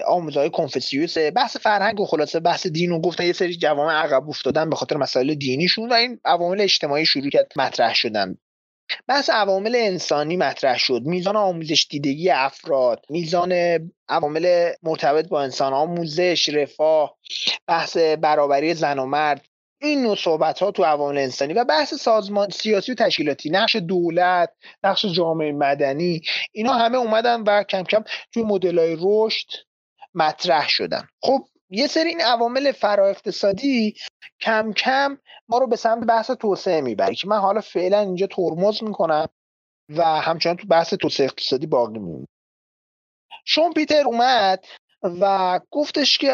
آموزهای 0.06 0.50
کنفسیوس 0.50 1.18
بحث 1.18 1.56
فرهنگ 1.56 2.00
و 2.00 2.06
خلاصه 2.06 2.40
بحث 2.40 2.66
دین 2.66 2.92
و 2.92 3.00
گفتن 3.00 3.26
یه 3.26 3.32
سری 3.32 3.56
جوامع 3.56 3.92
عقب 3.92 4.28
افتادن 4.28 4.70
به 4.70 4.76
خاطر 4.76 4.96
مسائل 4.96 5.34
دینیشون 5.34 5.88
و 5.88 5.92
این 5.92 6.20
عوامل 6.24 6.60
اجتماعی 6.60 7.06
شروع 7.06 7.30
کرد 7.30 7.52
مطرح 7.56 7.94
شدن. 7.94 8.36
بحث 9.08 9.30
عوامل 9.30 9.76
انسانی 9.76 10.36
مطرح 10.36 10.78
شد. 10.78 11.02
میزان 11.04 11.36
آموزش 11.36 11.86
دیدگی 11.90 12.30
افراد 12.30 13.04
میزان 13.10 13.52
عوامل 14.08 14.72
مرتبط 14.82 15.28
با 15.28 15.42
انسان 15.42 15.72
آموزش 15.72 16.48
رفاه 16.48 17.16
بحث 17.66 17.96
برابری 17.96 18.74
زن 18.74 18.98
و 18.98 19.06
مرد 19.06 19.44
این 19.82 20.02
نوع 20.02 20.16
صحبت 20.16 20.60
ها 20.60 20.70
تو 20.70 20.84
عوامل 20.84 21.18
انسانی 21.18 21.52
و 21.52 21.64
بحث 21.64 21.94
سازمان 21.94 22.48
سیاسی 22.48 22.92
و 22.92 22.94
تشکیلاتی 22.94 23.50
نقش 23.50 23.76
دولت 23.76 24.50
نقش 24.84 25.06
جامعه 25.06 25.52
مدنی 25.52 26.20
اینا 26.52 26.72
همه 26.72 26.98
اومدن 26.98 27.42
و 27.42 27.62
کم 27.62 27.82
کم 27.82 28.04
توی 28.32 28.42
مدل 28.42 28.78
های 28.78 28.96
رشد 29.00 29.46
مطرح 30.14 30.68
شدن. 30.68 31.08
خب 31.22 31.44
یه 31.70 31.86
سری 31.86 32.08
این 32.08 32.20
عوامل 32.20 32.72
فرا 32.72 33.08
اقتصادی 33.08 33.94
کم 34.40 34.72
کم 34.72 35.18
ما 35.48 35.58
رو 35.58 35.66
به 35.66 35.76
سمت 35.76 36.06
بحث 36.06 36.30
توسعه 36.30 36.80
می‌بره 36.80 37.14
که 37.14 37.28
من 37.28 37.38
حالا 37.38 37.60
فعلا 37.60 38.00
اینجا 38.00 38.26
ترمز 38.26 38.82
می‌کنم 38.82 39.28
و 39.88 40.04
همچنان 40.04 40.56
تو 40.56 40.66
بحث 40.66 40.94
توسعه 40.94 41.26
اقتصادی 41.26 41.66
باقی 41.66 41.98
میمونم 41.98 42.26
شون 43.44 43.72
پیتر 43.72 44.02
اومد 44.06 44.64
و 45.02 45.60
گفتش 45.70 46.18
که 46.18 46.30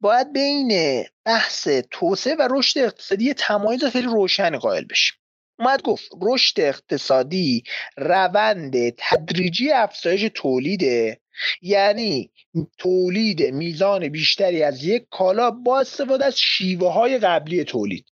باید 0.00 0.32
بین 0.32 1.02
بحث 1.24 1.68
توسعه 1.90 2.34
و 2.34 2.48
رشد 2.50 2.78
اقتصادی 2.78 3.34
تمایز 3.34 3.84
خیلی 3.84 4.06
روشن 4.06 4.58
قائل 4.58 4.84
بشیم. 4.84 5.16
اومد 5.58 5.82
گفت 5.82 6.10
رشد 6.22 6.60
اقتصادی 6.60 7.62
روند 7.96 8.74
تدریجی 8.98 9.70
افزایش 9.72 10.30
تولیده 10.34 11.20
یعنی 11.62 12.30
تولید 12.78 13.42
میزان 13.42 14.08
بیشتری 14.08 14.62
از 14.62 14.84
یک 14.84 15.06
کالا 15.10 15.50
با 15.50 15.80
استفاده 15.80 16.24
از 16.24 16.38
شیوه 16.38 16.92
های 16.92 17.18
قبلی 17.18 17.64
تولید. 17.64 18.06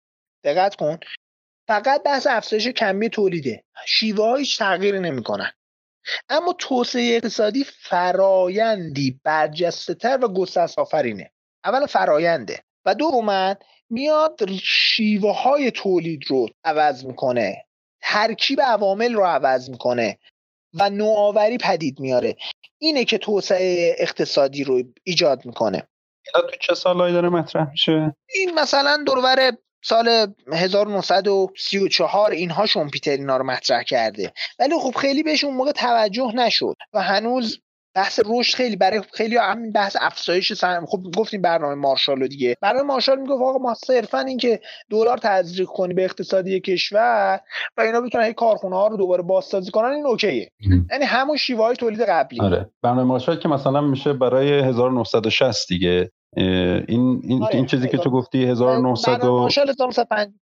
دقت 0.43 0.75
کن. 0.75 0.99
فقط 1.67 2.03
بحث 2.03 2.27
افزایش 2.27 2.67
کمی 2.67 3.09
تولیده. 3.09 3.63
شیوه 3.87 4.25
هایش 4.25 4.57
تغییر 4.57 4.99
نمی‌کنن. 4.99 5.51
اما 6.29 6.53
توسعه 6.53 7.15
اقتصادی 7.15 7.63
فرایندی 7.63 9.19
برجسته 9.23 9.93
تر 9.93 10.19
و 10.21 10.27
گسترس 10.27 10.79
آفرینه 10.79 11.31
اولا 11.65 11.85
فراینده 11.85 12.63
و 12.85 12.95
دوما 12.95 13.55
میاد 13.89 14.39
شیوه 14.63 15.41
های 15.41 15.71
تولید 15.71 16.21
رو 16.27 16.49
عوض 16.63 17.05
می‌کنه. 17.05 17.65
ترکیب 18.01 18.61
عوامل 18.61 19.13
رو 19.13 19.23
عوض 19.23 19.69
می‌کنه. 19.69 20.19
و 20.73 20.89
نوآوری 20.89 21.57
پدید 21.57 21.99
میاره. 21.99 22.35
اینه 22.79 23.05
که 23.05 23.17
توسعه 23.17 23.95
اقتصادی 23.99 24.63
رو 24.63 24.83
ایجاد 25.03 25.45
می‌کنه. 25.45 25.87
تو 26.33 26.41
چه 26.61 26.75
سالهایی 26.75 27.13
داره 27.13 27.29
مطرح 27.29 27.69
میشه؟ 27.69 28.15
این 28.33 28.59
مثلا 28.59 29.03
دورور 29.05 29.51
سال 29.83 30.33
1934 30.53 32.31
اینها 32.31 32.65
شومپیتر 32.65 33.11
اینا 33.11 33.37
رو 33.37 33.43
مطرح 33.43 33.83
کرده. 33.83 34.33
ولی 34.59 34.73
خب 34.79 34.95
خیلی 34.95 35.23
بهش 35.23 35.43
اون 35.43 35.55
موقع 35.55 35.71
توجه 35.71 36.31
نشد 36.35 36.75
و 36.93 37.01
هنوز 37.01 37.61
بحث 37.95 38.19
رشد 38.25 38.55
خیلی 38.55 38.75
برای 38.75 39.01
خیلی 39.13 39.37
همین 39.37 39.71
بحث 39.71 39.95
افزایش 40.01 40.53
سرم 40.53 40.85
خب 40.85 40.99
گفتیم 41.17 41.41
برنامه 41.41 41.75
مارشال 41.75 42.27
دیگه. 42.27 42.57
برای 42.61 42.83
مارشال 42.83 43.19
می‌گفت 43.19 43.41
آقا 43.41 43.57
ما 43.57 43.73
صرفا 43.73 44.19
اینکه 44.19 44.59
دلار 44.89 45.17
تزریق 45.17 45.67
کنی 45.67 45.93
به 45.93 46.03
اقتصادی 46.03 46.59
کشور 46.59 47.39
و 47.77 47.81
اینا 47.81 48.01
بتونن 48.01 48.33
کارخونه 48.33 48.75
ها 48.75 48.87
رو 48.87 48.97
دوباره 48.97 49.23
بازسازی 49.23 49.71
کنن 49.71 49.87
این 49.91 50.05
اوکیه. 50.05 50.51
یعنی 50.91 51.05
همون 51.05 51.37
شیوه 51.37 51.63
های 51.63 51.75
تولید 51.75 52.01
قبلی. 52.01 52.41
آره. 52.41 52.69
برنامه 52.81 53.03
مارشال 53.03 53.39
که 53.39 53.49
مثلا 53.49 53.81
میشه 53.81 54.13
برای 54.13 54.59
1960 54.59 55.67
دیگه. 55.67 56.11
این 56.37 57.21
این, 57.23 57.43
این 57.51 57.65
چیزی 57.65 57.87
که 57.87 57.97
تو 57.97 58.09
گفتی 58.09 58.45
1900 58.45 59.23
و 59.23 59.49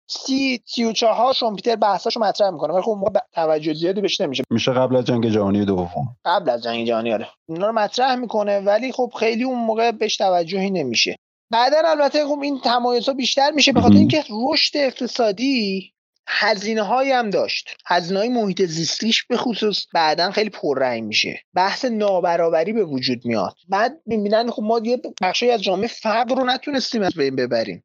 سی 0.07 0.61
سی 0.65 0.83
و 0.83 0.91
چهار 0.91 1.33
شومپیتر 1.33 1.75
بحثاشو 1.75 2.19
مطرح 2.19 2.49
می‌کنه. 2.49 2.73
ولی 2.73 2.81
خب 2.81 2.91
موقع 2.91 3.19
توجه 3.33 3.73
زیادی 3.73 4.01
بهش 4.01 4.21
نمیشه. 4.21 4.43
میشه 4.49 4.71
قبل 4.71 4.95
از 4.95 5.05
جنگ 5.05 5.29
جهانی 5.29 5.65
دوم. 5.65 6.15
قبل 6.25 6.49
از 6.49 6.63
جنگ 6.63 6.87
جهانی 6.87 7.13
آره. 7.13 7.27
اینا 7.49 7.67
رو 7.67 7.73
مطرح 7.73 8.15
می‌کنه 8.15 8.59
ولی 8.59 8.91
خب 8.91 9.11
خیلی 9.19 9.43
اون 9.43 9.59
موقع 9.59 9.91
بهش 9.91 10.17
توجهی 10.17 10.69
نمیشه. 10.69 11.15
بعدا 11.51 11.77
البته 11.85 12.25
خب 12.25 12.39
این 12.43 12.59
تمایز 12.61 13.07
ها 13.07 13.13
بیشتر 13.13 13.51
میشه 13.51 13.71
به 13.71 13.81
خاطر 13.81 13.95
اینکه 13.95 14.23
رشد 14.29 14.77
اقتصادی 14.77 15.91
هزینه 16.27 16.81
هایی 16.81 17.11
هم 17.11 17.29
داشت. 17.29 17.77
هزینه 17.85 18.19
های 18.19 18.29
محیط 18.29 18.61
زیستیش 18.61 19.23
به 19.23 19.37
خصوص 19.37 19.85
بعدا 19.93 20.31
خیلی 20.31 20.49
پررنگ 20.49 21.03
میشه. 21.03 21.39
بحث 21.53 21.85
نابرابری 21.85 22.73
به 22.73 22.83
وجود 22.83 23.25
میاد. 23.25 23.55
بعد 23.69 24.01
می‌بینن 24.05 24.49
خب 24.49 24.63
ما 24.63 24.79
یه 24.83 25.01
بخشی 25.21 25.51
از 25.51 25.61
جامعه 25.61 25.87
فقر 25.87 26.35
رو 26.35 26.45
نتونستیم 26.45 27.01
از 27.01 27.13
بین 27.13 27.35
ببریم. 27.35 27.83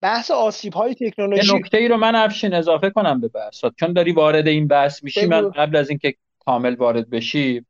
بحث 0.00 0.30
آسیب 0.30 0.74
های 0.74 0.94
تکنولوژی. 0.94 1.56
نکته 1.56 1.78
ای 1.78 1.88
رو 1.88 1.96
من 1.96 2.14
افشین 2.14 2.54
اضافه 2.54 2.90
کنم 2.90 3.20
به 3.20 3.28
بحثات. 3.28 3.74
چون 3.76 3.92
داری 3.92 4.12
وارد 4.12 4.46
این 4.46 4.68
بحث 4.68 5.04
میشی 5.04 5.26
من 5.26 5.50
قبل 5.50 5.76
از 5.76 5.88
اینکه 5.88 6.14
کامل 6.44 6.74
وارد 6.74 7.10
بشی. 7.10 7.64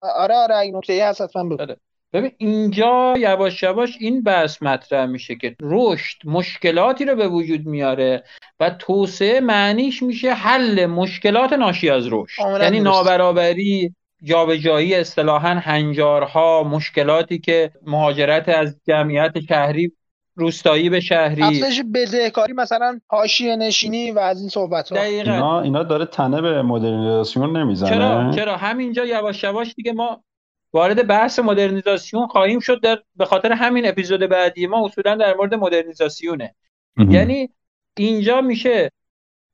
آره 0.00 0.34
آره 0.34 0.56
این 0.56 0.76
نکته 0.76 0.92
ای 0.92 1.00
هست 1.00 1.20
حتما 1.20 1.56
آره. 1.60 1.76
ببین 2.12 2.32
اینجا 2.38 3.14
یواش 3.18 3.62
یواش 3.62 3.96
این 4.00 4.22
بحث 4.22 4.62
مطرح 4.62 5.06
میشه 5.06 5.36
که 5.36 5.56
رشد 5.62 6.18
مشکلاتی 6.24 7.04
رو 7.04 7.16
به 7.16 7.28
وجود 7.28 7.66
میاره 7.66 8.24
و 8.60 8.70
توسعه 8.70 9.40
معنیش 9.40 10.02
میشه 10.02 10.32
حل 10.32 10.86
مشکلات 10.86 11.52
ناشی 11.52 11.90
از 11.90 12.08
رشد. 12.10 12.42
یعنی 12.60 12.80
نابرابری 12.80 13.94
جابجایی 14.22 14.94
اصطلاحا 14.94 15.54
هنجارها 15.54 16.62
مشکلاتی 16.62 17.38
که 17.38 17.72
مهاجرت 17.86 18.48
از 18.48 18.80
جمعیت 18.86 19.40
شهری 19.48 19.92
روستایی 20.34 20.90
به 20.90 21.00
شهری. 21.00 21.42
افزایش 21.42 21.82
بزهکاری 21.94 22.52
مثلا 22.52 23.00
حاشیه 23.06 23.56
نشینی 23.56 24.10
و 24.10 24.18
از 24.18 24.40
این 24.40 24.48
صحبت 24.48 24.92
ها 24.92 25.02
اینا 25.02 25.60
اینا 25.60 25.82
داره 25.82 26.04
تنه 26.04 26.40
به 26.40 26.62
مدرنیزاسیون 26.62 27.56
نمی‌زنه. 27.56 27.90
چرا 27.90 28.30
چرا؟ 28.34 28.56
همینجا 28.56 29.04
یواش 29.04 29.44
یواش 29.44 29.74
دیگه 29.74 29.92
ما 29.92 30.24
وارد 30.72 31.06
بحث 31.06 31.38
مدرنیزاسیون 31.38 32.26
خواهیم 32.26 32.60
شد 32.60 32.80
در 32.80 32.98
به 33.16 33.24
خاطر 33.24 33.52
همین 33.52 33.88
اپیزود 33.88 34.20
بعدی 34.20 34.66
ما 34.66 34.84
اصولا 34.84 35.16
در 35.16 35.34
مورد 35.34 35.54
مدرنیزاسیونه. 35.54 36.54
یعنی 36.96 37.50
اینجا 37.96 38.40
میشه 38.40 38.90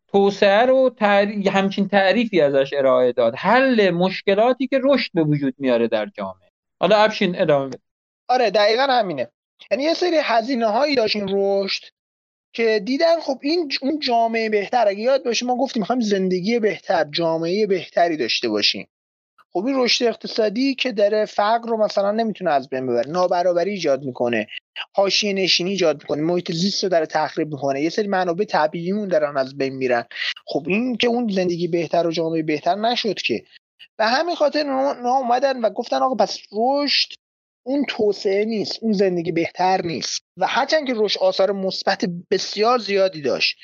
توسعه 0.08 0.66
رو 0.66 0.94
همچین 1.52 1.88
تعریفی 1.88 2.40
ازش 2.40 2.72
ارائه 2.72 3.12
داد. 3.12 3.34
حل 3.36 3.90
مشکلاتی 3.90 4.66
که 4.66 4.80
رشد 4.82 5.10
به 5.14 5.22
وجود 5.22 5.54
میاره 5.58 5.88
در 5.88 6.06
جامعه. 6.06 6.50
حالا 6.80 6.96
افشین 6.96 7.40
ادامه 7.40 7.66
بده. 7.66 7.78
آره 8.28 8.50
دقیقا 8.50 8.82
همینه. 8.82 9.28
یعنی 9.70 9.84
یه 9.84 9.94
سری 9.94 10.16
هزینه 10.22 10.66
هایی 10.66 10.94
داشتین 10.94 11.28
رشد 11.32 11.82
که 12.52 12.82
دیدن 12.84 13.20
خب 13.20 13.38
این 13.42 13.72
اون 13.82 13.98
جامعه 13.98 14.50
بهتر. 14.50 14.88
اگه 14.88 15.00
یاد 15.00 15.24
باشه 15.24 15.46
ما 15.46 15.56
گفتیم 15.56 15.80
می‌خوایم 15.80 16.00
زندگی 16.00 16.58
بهتر 16.58 17.04
جامعه 17.04 17.66
بهتری 17.66 18.16
داشته 18.16 18.48
باشیم. 18.48 18.88
خب 19.52 19.66
این 19.66 19.76
رشد 19.76 20.04
اقتصادی 20.04 20.74
که 20.74 20.92
داره 20.92 21.24
فقر 21.24 21.68
رو 21.68 21.84
مثلا 21.84 22.10
نمی‌تونه 22.10 22.50
از 22.50 22.68
بین 22.68 22.86
ببره. 22.86 23.10
نابرابری 23.10 23.70
ایجاد 23.70 24.02
می‌کنه. 24.02 24.46
حاشیه 24.94 25.32
نشینی 25.32 25.70
ایجاد 25.70 25.96
می‌کنه. 26.02 26.22
محیط 26.22 26.52
زیست 26.52 26.84
رو 26.84 26.90
داره 26.90 27.06
تخریب 27.06 27.48
می‌کنه. 27.48 27.82
یه 27.82 27.90
سری 27.90 28.08
منابع 28.08 28.44
طبیعیمون 28.44 29.08
دارن 29.08 29.36
از 29.36 29.58
بین 29.58 29.74
میرن. 29.74 30.04
خب 30.46 30.64
این 30.66 30.96
که 30.96 31.06
اون 31.06 31.28
زندگی 31.28 31.68
بهتر 31.68 32.06
و 32.06 32.12
جامعه 32.12 32.42
بهتر 32.42 32.74
نشد 32.74 33.14
که. 33.14 33.44
به 33.98 34.06
همین 34.06 34.34
خاطر 34.34 34.60
اونا 34.70 35.16
اومدن 35.16 35.60
و 35.60 35.70
گفتن 35.70 36.02
آقا 36.02 36.14
پس 36.14 36.38
رشد 36.52 37.08
اون 37.66 37.84
توسعه 37.88 38.44
نیست 38.44 38.78
اون 38.82 38.92
زندگی 38.92 39.32
بهتر 39.32 39.82
نیست. 39.82 40.22
و 40.36 40.46
هرچند 40.46 40.86
که 40.86 40.92
رشد 40.96 41.20
آثار 41.20 41.52
مثبت 41.52 42.04
بسیار 42.30 42.78
زیادی 42.78 43.22
داشت. 43.22 43.58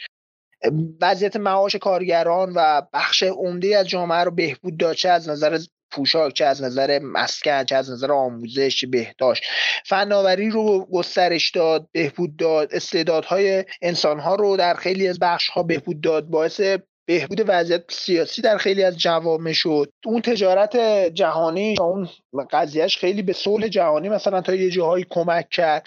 وضعیت 1.00 1.36
معاش 1.36 1.76
کارگران 1.76 2.52
و 2.56 2.82
بخش 2.92 3.22
عمده 3.22 3.76
از 3.76 3.88
جامعه 3.88 4.24
رو 4.24 4.30
بهبود 4.30 4.76
داد 4.76 4.94
چه 4.94 5.08
از 5.08 5.28
نظر 5.28 5.58
پوشاک 5.90 6.32
چه 6.32 6.44
از 6.44 6.62
نظر 6.62 6.98
مسکن 6.98 7.64
چه 7.64 7.76
از 7.76 7.90
نظر 7.90 8.12
آموزش 8.12 8.84
بهداشت. 8.84 9.42
فناوری 9.86 10.50
رو 10.50 10.86
گسترش 10.92 11.50
داد 11.50 11.88
بهبود 11.92 12.36
داد. 12.36 12.74
استعدادهای 12.74 13.64
انسانها 13.82 14.34
رو 14.34 14.56
در 14.56 14.74
خیلی 14.74 15.08
از 15.08 15.18
بخش 15.18 15.48
ها 15.48 15.62
بهبود 15.62 16.00
داد 16.00 16.26
باعث 16.26 16.60
بهبود 17.12 17.44
وضعیت 17.46 17.84
سیاسی 17.88 18.42
در 18.42 18.58
خیلی 18.58 18.84
از 18.84 18.98
جوامع 18.98 19.52
شد. 19.52 19.92
اون 20.04 20.22
تجارت 20.22 20.76
جهانی 21.14 21.74
اون 21.80 22.08
قضیهش 22.50 22.96
خیلی 22.96 23.22
به 23.22 23.32
صلح 23.32 23.68
جهانی 23.68 24.08
مثلا 24.08 24.40
تا 24.40 24.54
یه 24.54 24.70
جاهایی 24.70 25.06
کمک 25.10 25.48
کرد. 25.48 25.86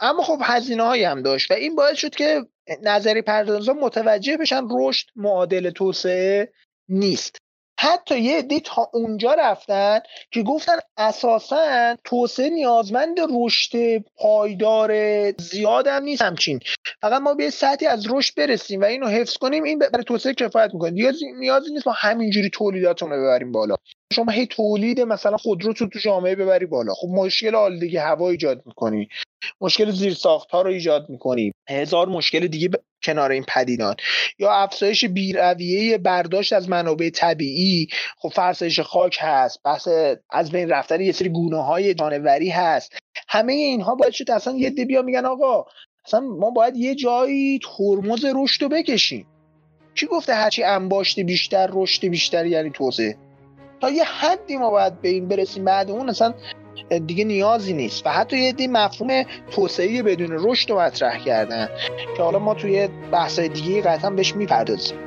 اما 0.00 0.22
خب 0.22 0.38
هزینه 0.42 0.82
هایی 0.82 1.04
هم 1.04 1.22
داشت 1.22 1.50
و 1.50 1.54
این 1.54 1.76
باعث 1.76 1.96
شد 1.98 2.14
که 2.14 2.40
نظری 2.82 3.22
پردازان 3.22 3.78
متوجه 3.78 4.36
بشن 4.36 4.62
رشد 4.70 5.06
معادل 5.16 5.70
توسعه 5.70 6.52
نیست. 6.88 7.36
حتی 7.80 8.18
یه 8.20 8.38
عده 8.38 8.60
تا 8.60 8.90
اونجا 8.92 9.34
رفتن 9.38 10.00
که 10.30 10.42
گفتن 10.42 10.72
اساسا 10.96 11.96
توسعه 12.04 12.50
نیازمند 12.50 13.16
رشد 13.30 13.98
پایدار 13.98 14.92
زیاد 15.38 15.86
هم 15.86 16.02
نیست 16.02 16.22
همچین. 16.22 16.60
فقط 17.02 17.22
ما 17.22 17.34
به 17.34 17.44
یه 17.44 17.50
سطحی 17.50 17.86
از 17.86 18.06
رشد 18.10 18.34
برسیم 18.36 18.80
و 18.80 18.84
اینو 18.84 19.06
حفظ 19.06 19.36
کنیم 19.36 19.62
این 19.62 19.78
برای 19.78 20.04
توسعه 20.04 20.34
کفایت 20.34 20.70
می‌کنه. 20.74 20.90
نیازی, 20.90 21.32
نیازی 21.32 21.72
نیست 21.72 21.86
ما 21.86 21.94
همینجوری 21.96 22.50
تولیداتون 22.50 23.10
رو 23.10 23.22
ببریم 23.22 23.52
بالا. 23.52 23.74
شما 24.12 24.32
هی 24.32 24.46
تولید 24.46 25.00
مثلا 25.00 25.36
خودرو 25.36 25.72
تو 25.72 25.88
تو 25.88 25.98
جامعه 25.98 26.34
ببری 26.34 26.66
بالا. 26.66 26.94
خب 26.94 27.08
مشکل 27.08 27.54
آلودگی 27.54 27.96
هوا 27.96 28.30
ایجاد 28.30 28.62
می‌کنی. 28.66 29.08
مشکل 29.60 29.90
زیرساخت 29.90 30.50
ها 30.50 30.62
رو 30.62 30.70
ایجاد 30.70 31.06
می‌کنی. 31.08 31.52
هزار 31.68 32.08
مشکل 32.08 32.46
دیگه 32.46 32.68
کنار 33.06 33.30
این 33.30 33.44
پدیدان 33.48 33.94
یا 34.38 34.52
افزایش 34.52 35.04
بیرویه 35.04 35.98
برداشت 35.98 36.52
از 36.52 36.68
منابع 36.68 37.10
طبیعی. 37.10 37.88
خب 38.18 38.28
فرسایش 38.28 38.80
خاک 38.80 39.18
هست 39.20 39.62
بحث 39.64 39.88
از 40.30 40.50
بین 40.50 40.68
رفتن 40.68 41.00
یه 41.00 41.12
سری 41.12 41.28
گونه 41.28 41.64
های 41.64 41.94
جانوری 41.94 42.48
هست. 42.48 42.92
همه 43.28 43.52
اینها 43.52 43.94
باید 43.94 44.12
شد 44.12 44.30
اصلا 44.30 44.56
یه 44.56 44.70
بیا 44.70 45.02
میگن 45.02 45.26
آقا 45.26 45.64
اصلا 46.06 46.20
ما 46.20 46.50
باید 46.50 46.76
یه 46.76 46.94
جایی 46.94 47.58
ترمز 47.58 48.24
رشد 48.34 48.62
رو 48.62 48.68
بکشیم. 48.68 49.26
کی 49.94 50.06
گفته 50.06 50.34
هرچی 50.34 50.62
انباشت 50.62 51.20
بیشتر 51.20 51.68
رشد 51.72 52.06
بیشتر 52.06 52.46
یعنی 52.46 52.70
توسعه؟ 52.70 53.16
تا 53.80 53.90
یه 53.90 54.04
حدی 54.04 54.56
ما 54.56 54.70
باید 54.70 55.00
به 55.00 55.08
این 55.08 55.28
برسیم. 55.28 55.64
بعد 55.64 55.90
اون 55.90 56.08
اصلا 56.08 56.34
دیگه 57.06 57.24
نیازی 57.24 57.72
نیست. 57.72 58.06
و 58.06 58.10
حتی 58.10 58.38
یه 58.38 58.52
دی 58.52 58.66
مفهوم 58.66 59.22
توسعه 59.50 60.02
بدون 60.02 60.28
رشد 60.30 60.70
رو 60.70 60.80
مطرح 60.80 61.24
کردن 61.24 61.68
که 62.16 62.22
حالا 62.22 62.38
ما 62.38 62.54
توی 62.54 62.88
بحث 63.12 63.40
دیگه 63.40 63.82
قطعا 63.82 64.10
بهش 64.10 64.34
می‌پردازیم. 64.36 64.98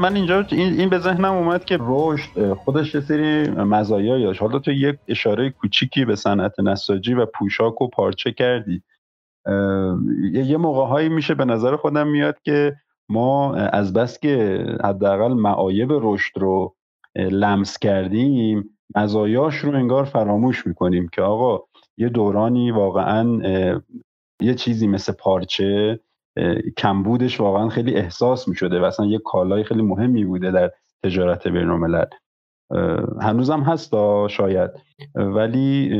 من 0.00 0.16
اینجا 0.16 0.46
این 0.50 0.88
به 0.88 0.98
ذهنم 0.98 1.34
اومد 1.34 1.64
که 1.64 1.78
رشد 1.80 2.52
خودش 2.52 2.94
یه 2.94 3.00
سری 3.00 3.50
مزایا 3.50 4.18
داشت. 4.18 4.42
حالا 4.42 4.58
تو 4.58 4.72
یک 4.72 4.96
اشاره 5.08 5.50
کوچیکی 5.50 6.04
به 6.04 6.16
صنعت 6.16 6.60
نساجی 6.60 7.14
و 7.14 7.26
پوشاک 7.26 7.82
و 7.82 7.88
پارچه 7.88 8.32
کردی. 8.32 8.82
یه 10.32 10.56
موقع 10.56 10.86
هایی 10.86 11.08
میشه 11.08 11.34
به 11.34 11.44
نظر 11.44 11.76
خودم 11.76 12.06
میاد 12.06 12.36
که 12.42 12.76
ما 13.08 13.54
از 13.54 13.92
بس 13.92 14.18
که 14.18 14.64
حداقل 14.84 15.32
معایب 15.32 15.88
رشد 15.90 16.38
رو 16.38 16.74
لمس 17.16 17.78
کردیم 17.78 18.78
مزایاش 18.96 19.54
رو 19.54 19.74
انگار 19.74 20.04
فراموش 20.04 20.66
می‌کنیم 20.66 21.08
که 21.12 21.22
آقا 21.22 21.64
یه 21.98 22.08
دورانی 22.08 22.70
واقعا 22.70 23.40
یه 24.40 24.54
چیزی 24.54 24.86
مثل 24.86 25.12
پارچه 25.12 26.00
کمبودش 26.76 27.40
واقعا 27.40 27.68
خیلی 27.68 27.94
احساس 27.94 28.48
می 28.48 28.54
شده 28.54 28.80
و 28.80 28.84
اصلا 28.84 29.06
یه 29.06 29.18
کالای 29.18 29.64
خیلی 29.64 29.82
مهمی 29.82 30.24
بوده 30.24 30.50
در 30.50 30.70
تجارت 31.04 31.48
بین 31.48 31.68
الملل 31.68 32.04
هنوزم 33.20 33.60
هست 33.60 33.92
شاید. 34.28 34.70
ولی 35.14 35.90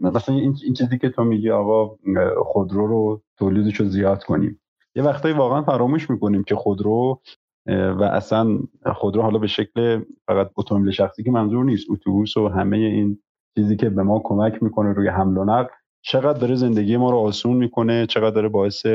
مثلا 0.00 0.34
این, 0.34 0.54
چیزی 0.54 0.98
که 0.98 1.08
تو 1.08 1.24
میگی 1.24 1.50
آقا 1.50 1.96
خودرو 2.42 2.86
رو 2.86 3.22
تولیدش 3.38 3.80
رو 3.80 3.86
زیاد 3.86 4.24
کنیم. 4.24 4.60
یه 4.94 5.02
وقتایی 5.02 5.34
واقعا 5.34 5.62
فراموش 5.62 6.10
می‌کنیم 6.10 6.44
که 6.44 6.54
خودرو 6.54 7.20
و 7.66 8.02
اصلا 8.02 8.58
خودرو 8.94 9.22
حالا 9.22 9.38
به 9.38 9.46
شکل 9.46 10.02
فقط 10.26 10.50
اتومبیل 10.56 10.92
شخصی 10.92 11.22
که 11.22 11.30
منظور 11.30 11.64
نیست 11.64 11.90
اتوبوس 11.90 12.36
و 12.36 12.48
همه 12.48 12.76
این 12.76 13.18
چیزی 13.54 13.76
که 13.76 13.90
به 13.90 14.02
ما 14.02 14.20
کمک 14.24 14.62
می‌کنه 14.62 14.92
روی 14.92 15.08
حمل 15.08 15.38
و 15.38 15.44
نقل 15.44 15.68
چقدر 16.02 16.38
داره 16.38 16.54
زندگی 16.54 16.96
ما 16.96 17.10
رو 17.10 17.16
آسون 17.16 17.56
می‌کنه 17.56 18.06
چقدر 18.06 18.34
داره 18.34 18.48
باعث 18.48 18.86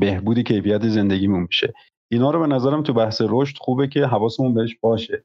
بهبودی 0.00 0.42
کیفیت 0.42 0.88
زندگیمون 0.88 1.42
میشه. 1.42 1.74
اینا 2.10 2.30
رو 2.30 2.40
به 2.40 2.46
نظرم 2.46 2.82
تو 2.82 2.92
بحث 2.92 3.22
رشد 3.28 3.56
خوبه 3.58 3.88
که 3.88 4.06
حواسمون 4.06 4.54
بهش 4.54 4.76
باشه. 4.80 5.24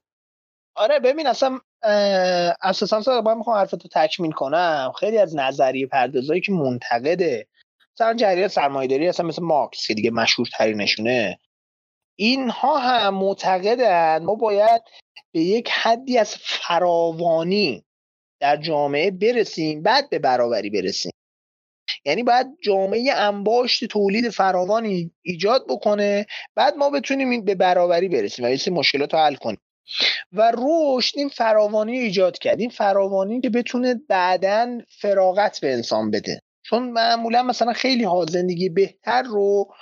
آره 0.76 1.00
ببین 1.00 1.28
اصلا 1.28 1.60
اساسا 2.62 3.22
من 3.22 3.38
می‌خوام 3.38 3.58
حرفتو 3.58 3.88
تکمیل 3.92 4.32
کنم. 4.32 4.94
خیلی 5.00 5.18
از 5.18 5.36
نظریه 5.36 5.88
پردازایی 5.88 6.42
که 6.42 6.52
منتقده 6.52 7.48
مثلا 7.96 8.14
جریان 8.14 8.48
سرمایه‌داری 8.48 9.08
اصلا 9.08 9.28
مثل 9.28 9.44
مارکس 9.44 9.88
که 9.88 9.94
دیگه 9.94 10.12
مشهور 10.12 10.48
ترینشونه 10.58 11.40
اینها 12.16 12.78
هم 12.78 13.14
معتقدن 13.14 14.24
ما 14.24 14.36
باید 14.36 14.82
به 15.32 15.40
یک 15.40 15.70
حدی 15.70 16.18
از 16.18 16.36
فراوانی 16.36 17.86
در 18.40 18.58
جامعه 18.58 19.12
برسیم 19.12 19.84
بعد 19.84 20.10
به 20.10 20.20
برابری 20.20 20.70
برسیم. 20.70 21.12
یعنی 22.06 22.24
باید 22.24 22.48
جامعه 22.62 23.14
انباشت 23.14 23.86
تولید 23.86 24.30
فراوانی 24.30 25.12
ایجاد 25.22 25.66
بکنه 25.70 26.26
بعد 26.56 26.76
ما 26.76 26.90
بتونیم 26.90 27.46
به 27.46 27.56
برابری 27.56 28.10
برسیم 28.10 28.46
و 28.46 28.50
یه 28.50 28.60
مشکلات 28.72 29.14
رو 29.14 29.20
حل 29.20 29.36
کنیم. 29.36 29.60
و 30.34 30.52
رشد 30.58 31.18
این 31.18 31.30
فراوانی 31.30 32.00
ایجاد 32.00 32.38
کرد. 32.38 32.60
این 32.60 32.70
فراوانی 32.70 33.42
که 33.42 33.50
بتونه 33.50 34.02
بعدا 34.10 34.78
فراغت 35.02 35.60
به 35.62 35.74
انسان 35.74 36.12
بده. 36.12 36.42
چون 36.66 36.90
معمولا 36.90 37.44
مثلا 37.44 37.74
خیلی 37.74 38.04
ها 38.04 38.26
زندگی 38.26 38.70
بهتر 38.70 39.22
رو 39.22 39.74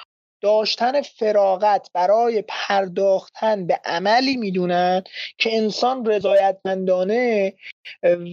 داشتن 0.41 1.01
فراغت 1.01 1.87
برای 1.93 2.43
پرداختن 2.47 3.67
به 3.67 3.79
عملی 3.85 4.37
می‌دونن 4.37 5.03
که 5.37 5.57
انسان 5.57 6.05
رضایتمندانه 6.05 7.53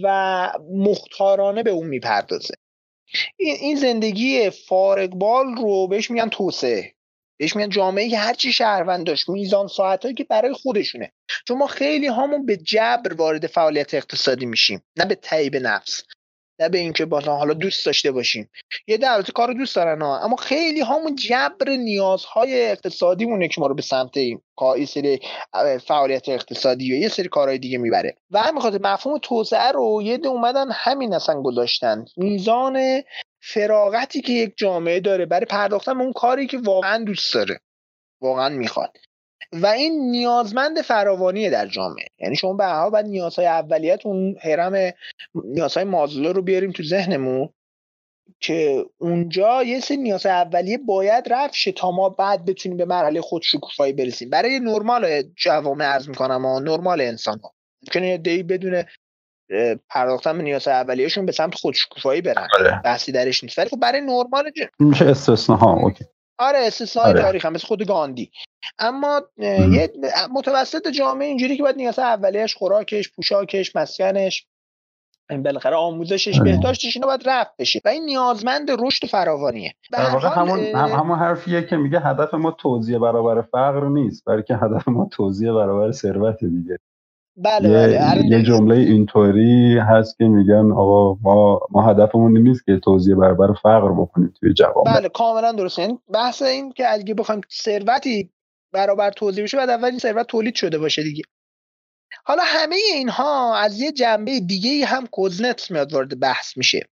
و 0.03 0.49
مختارانه 0.71 1.63
به 1.63 1.71
اون 1.71 1.87
می‌پردازه. 1.87 2.53
این 3.37 3.75
زندگی 3.75 4.49
فارگبال 4.49 5.55
رو 5.55 5.87
بهش 5.87 6.11
میگن 6.11 6.29
توسعه. 6.29 6.93
بهش 7.39 7.55
میگن 7.55 7.69
جامعه 7.69 8.17
هرچی 8.17 8.53
شهروند 8.53 9.05
داشت 9.05 9.29
میزان 9.29 9.67
ساعت 9.67 10.15
که 10.17 10.23
برای 10.23 10.53
خودشونه. 10.53 11.11
چون 11.47 11.57
ما 11.57 11.67
خیلی 11.67 12.07
هامون 12.07 12.45
به 12.45 12.57
جبر 12.57 13.13
وارد 13.13 13.47
فعالیت 13.47 13.93
اقتصادی 13.93 14.45
میشیم 14.45 14.83
نه 14.97 15.05
به 15.05 15.15
تعیب 15.15 15.55
نفس. 15.55 16.03
نه 16.59 16.69
به 16.69 16.77
اینکه 16.77 17.05
بالا 17.05 17.35
حالا 17.35 17.53
دوست 17.53 17.85
داشته 17.85 18.11
باشیم. 18.11 18.49
یه 18.87 18.97
در 18.97 19.21
کار 19.21 19.53
دوست 19.53 19.75
دارن 19.75 20.01
ها. 20.01 20.19
اما 20.19 20.35
خیلی 20.35 20.81
همون 20.81 21.15
جبر 21.15 21.69
نیازهای 21.69 22.71
اقتصادی 22.71 23.25
مونه 23.25 23.47
که 23.47 23.61
ما 23.61 23.67
رو 23.67 23.75
به 23.75 23.81
سمت 23.81 24.17
این 24.17 24.85
سری 24.87 25.19
فعالیت 25.87 26.29
اقتصادی 26.29 26.93
و 26.93 26.95
یه 26.95 27.09
سری 27.09 27.27
کارهای 27.27 27.57
دیگه 27.57 27.77
می‌بره. 27.77 28.17
و 28.31 28.39
همین 28.39 28.61
خاطر 28.61 28.79
مفهوم 28.81 29.17
توسعه 29.17 29.71
رو 29.71 30.01
یه 30.03 30.17
ده 30.17 30.27
اومدن 30.27 30.71
همین 30.71 31.13
اصلا 31.13 31.41
گذاشتن. 31.41 32.05
میزان 32.17 33.01
فراغتی 33.41 34.21
که 34.21 34.33
یک 34.33 34.53
جامعه 34.57 34.99
داره 34.99 35.25
برای 35.25 35.45
پرداختن 35.45 35.97
به 35.97 36.03
اون 36.03 36.13
کاری 36.13 36.47
که 36.47 36.57
واقعا 36.57 37.03
دوست 37.03 37.33
داره. 37.33 37.59
واقعا 38.21 38.49
می‌خواد. 38.49 38.97
و 39.51 39.65
این 39.67 40.11
نیازمند 40.11 40.81
فراوانیه 40.81 41.49
در 41.49 41.67
جامعه. 41.67 42.07
یعنی 42.19 42.35
شما 42.35 42.53
به 42.53 42.65
هر 42.65 42.89
بعد 42.89 43.05
نیازهای 43.05 43.47
اولیت 43.47 44.05
اون 44.05 44.35
هرم 44.41 44.93
نیازهای 45.33 45.83
مازلو 45.83 46.33
رو 46.33 46.41
بیاریم 46.41 46.71
تو 46.71 46.83
ذهنمون 46.83 47.49
که 48.39 48.85
اونجا 48.97 49.63
یه 49.63 49.79
سری 49.79 49.97
نیاز 49.97 50.25
اولیه 50.25 50.77
باید 50.77 51.33
رفت 51.33 51.53
شه 51.53 51.71
تا 51.71 51.91
ما 51.91 52.09
بعد 52.09 52.45
بتونیم 52.45 52.77
به 52.77 52.85
مرحله 52.85 53.21
خود 53.21 53.41
شکوفایی 53.41 53.93
برسیم. 53.93 54.29
برای 54.29 54.59
نرمال 54.59 55.21
جوامع 55.21 55.85
از 55.85 56.09
می‌کنم 56.09 56.45
و 56.45 56.59
نرمال 56.59 57.01
انسان 57.01 57.39
ها 57.39 57.53
ممکنه 57.83 58.17
دی 58.17 58.43
بدون 58.43 58.83
پرداختن 59.89 60.37
به 60.37 60.43
نیاز 60.43 60.67
اولیهشون 60.67 61.25
به 61.25 61.31
سمت 61.31 61.55
خودشکوفایی 61.55 62.21
برن. 62.21 62.47
آره. 62.59 62.81
بحثی 62.85 63.11
درش 63.11 63.43
نیست. 63.43 63.59
ولی 63.59 63.69
خب 63.69 63.79
برای 63.79 64.01
نرمال 64.01 64.51
ج... 64.57 64.61
میشه 64.79 65.05
استثناء 65.05 65.83
اوکی. 65.83 66.05
آره 66.39 66.59
استثناء 66.59 67.05
آره. 67.05 67.21
تاریخ 67.21 67.45
هم 67.45 67.53
مثل 67.53 67.67
خود 67.67 67.87
گاندی. 67.87 68.31
اما 68.79 69.21
یه 69.37 69.93
متوسط 70.31 70.87
جامعه 70.87 71.27
اینجوری 71.27 71.57
که 71.57 71.63
باید 71.63 71.75
نیاز 71.75 71.99
اولیهش 71.99 72.55
خوراکش 72.55 73.11
پوشاکش 73.11 73.75
مسکنش 73.75 74.47
بالاخره 75.43 75.75
آموزشش 75.75 76.39
آره. 76.39 76.51
بهداشتش 76.51 76.97
اینا 76.97 77.07
باید 77.07 77.29
رفت 77.29 77.51
بشه. 77.59 77.81
و 77.85 77.89
این 77.89 78.05
نیازمند 78.05 78.71
رشد 78.79 79.07
فراوانیه. 79.07 79.73
در 79.91 80.09
واقع 80.09 80.27
همون 80.27 80.59
همون 80.59 81.19
حرفیه 81.19 81.67
که 81.67 81.77
میگه 81.77 81.99
هدف 81.99 82.33
ما 82.33 82.51
توزیع 82.51 82.99
برابر 82.99 83.41
فقر 83.41 83.87
نیست 83.87 84.25
بلکه 84.25 84.55
هدف 84.55 84.87
ما 84.87 85.09
توزیع 85.11 85.53
برابر 85.53 85.91
ثروت 85.91 86.39
دیگه. 86.39 86.79
بله 87.37 87.69
یه, 87.69 87.75
بله. 87.75 88.11
آره. 88.11 88.25
یه 88.25 88.43
جمله 88.43 88.75
اینطوری 88.75 89.77
هست 89.77 90.17
که 90.17 90.23
میگن 90.23 90.71
آقا 90.71 91.19
ما 91.21 91.59
ما 91.71 91.81
هدفمون 91.81 92.37
نیست 92.37 92.65
که 92.65 92.79
توزیع 92.83 93.15
برابر 93.15 93.53
فقر 93.53 93.91
بکنیم 93.91 94.33
توی 94.39 94.53
جوامع. 94.53 94.93
بله 94.95 95.09
کاملا 95.09 95.51
درسته. 95.51 95.81
این 95.81 95.89
یعنی 95.89 96.01
بحث 96.13 96.41
این 96.41 96.71
که 96.71 96.93
اگه 96.93 97.13
بخوایم 97.13 97.41
ثروتی 97.51 98.29
برابر 98.71 99.11
توزیع 99.11 99.43
بشه 99.43 99.57
بعد 99.57 99.69
اول 99.69 99.89
این 99.89 99.99
ثروت 99.99 100.27
تولید 100.27 100.55
شده 100.55 100.77
باشه 100.77 101.03
دیگه. 101.03 101.23
حالا 102.25 102.43
همه 102.45 102.75
اینها 102.93 103.55
از 103.57 103.81
یه 103.81 103.91
جنبه 103.91 104.39
دیگه 104.39 104.85
هم 104.85 105.07
کوزنت 105.07 105.71
میاد 105.71 105.93
وارد 105.93 106.19
بحث 106.19 106.57
میشه. 106.57 106.89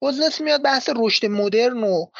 کوزنت 0.00 0.40
میاد 0.40 0.62
بحث 0.62 0.90
رشد 0.96 1.26
مدرن 1.26 1.80
رو 1.80 2.10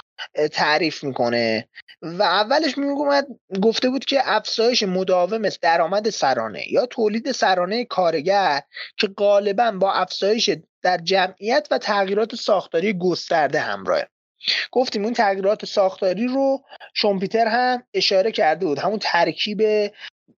تعریف 0.52 1.04
می‌کنه. 1.04 1.68
و 2.02 2.22
اولش 2.22 2.78
میگومد 2.78 3.26
گفته 3.62 3.90
بود 3.90 4.04
که 4.04 4.20
افزایش 4.24 4.82
مداوم 4.82 5.48
درآمد 5.48 6.10
سرانه 6.10 6.72
یا 6.72 6.86
تولید 6.86 7.32
سرانه 7.32 7.84
کارگر 7.84 8.60
که 8.96 9.06
غالبا 9.06 9.70
با 9.70 9.92
افزایش 9.92 10.50
در 10.82 10.98
جمعیت 10.98 11.68
و 11.70 11.78
تغییرات 11.78 12.34
ساختاری 12.34 12.92
گسترده 12.92 13.60
همراهه. 13.60 14.08
گفتیم 14.72 15.04
اون 15.04 15.12
تغییرات 15.12 15.64
ساختاری 15.64 16.26
رو 16.26 16.64
شومپیتر 16.94 17.46
هم 17.46 17.82
اشاره 17.94 18.32
کرده 18.32 18.66
بود. 18.66 18.78
همون 18.78 18.98
ترکیب 18.98 19.62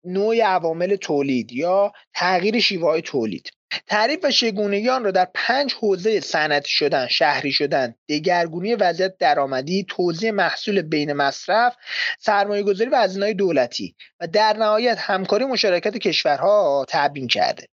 نوع 0.05 0.41
عوامل 0.41 0.97
تولید 0.97 1.53
یا 1.53 1.93
تغییر 2.15 2.61
شیوه 2.61 3.01
تولید. 3.01 3.51
تعریف 3.87 4.19
و 4.23 4.31
شگونگی 4.31 4.89
آن 4.89 5.05
را 5.05 5.11
در 5.11 5.29
پنج 5.35 5.75
حوزه 5.75 6.21
صنعتی 6.21 6.71
شدن 6.71 7.07
شهری 7.07 7.53
شدن 7.53 7.95
دگرگونی 8.09 8.75
وضعیت 8.75 9.19
درآمدی 9.19 9.87
توزیع 9.89 10.31
محصول 10.31 10.83
بین 10.83 11.13
مصرف 11.13 11.77
سرمایه 12.19 12.63
گذاری 12.63 12.91
و 12.91 12.97
هزینه‌های 12.97 13.35
دولتی 13.35 13.95
و 14.21 14.27
در 14.27 14.57
نهایت 14.57 14.99
همکاری 14.99 15.45
مشارکت 15.45 15.97
کشورها 15.97 16.87
تبیین 16.89 17.29
کرده. 17.29 17.67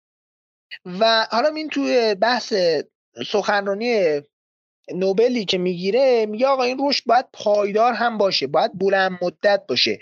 و 0.85 1.27
حالا 1.31 1.49
این 1.49 1.69
توی 1.69 2.15
بحث 2.15 2.55
سخنرانی 3.27 4.21
نوبلی 4.95 5.45
که 5.45 5.59
می‌گیره 5.59 6.27
میگه 6.27 6.47
آقا 6.47 6.63
این 6.63 6.89
رشد 6.89 7.05
باید 7.07 7.27
پایدار 7.33 7.93
هم 7.93 8.19
باشه 8.19 8.47
باید 8.47 8.79
بلند 8.79 9.19
مدت 9.23 9.63
باشه 9.69 9.99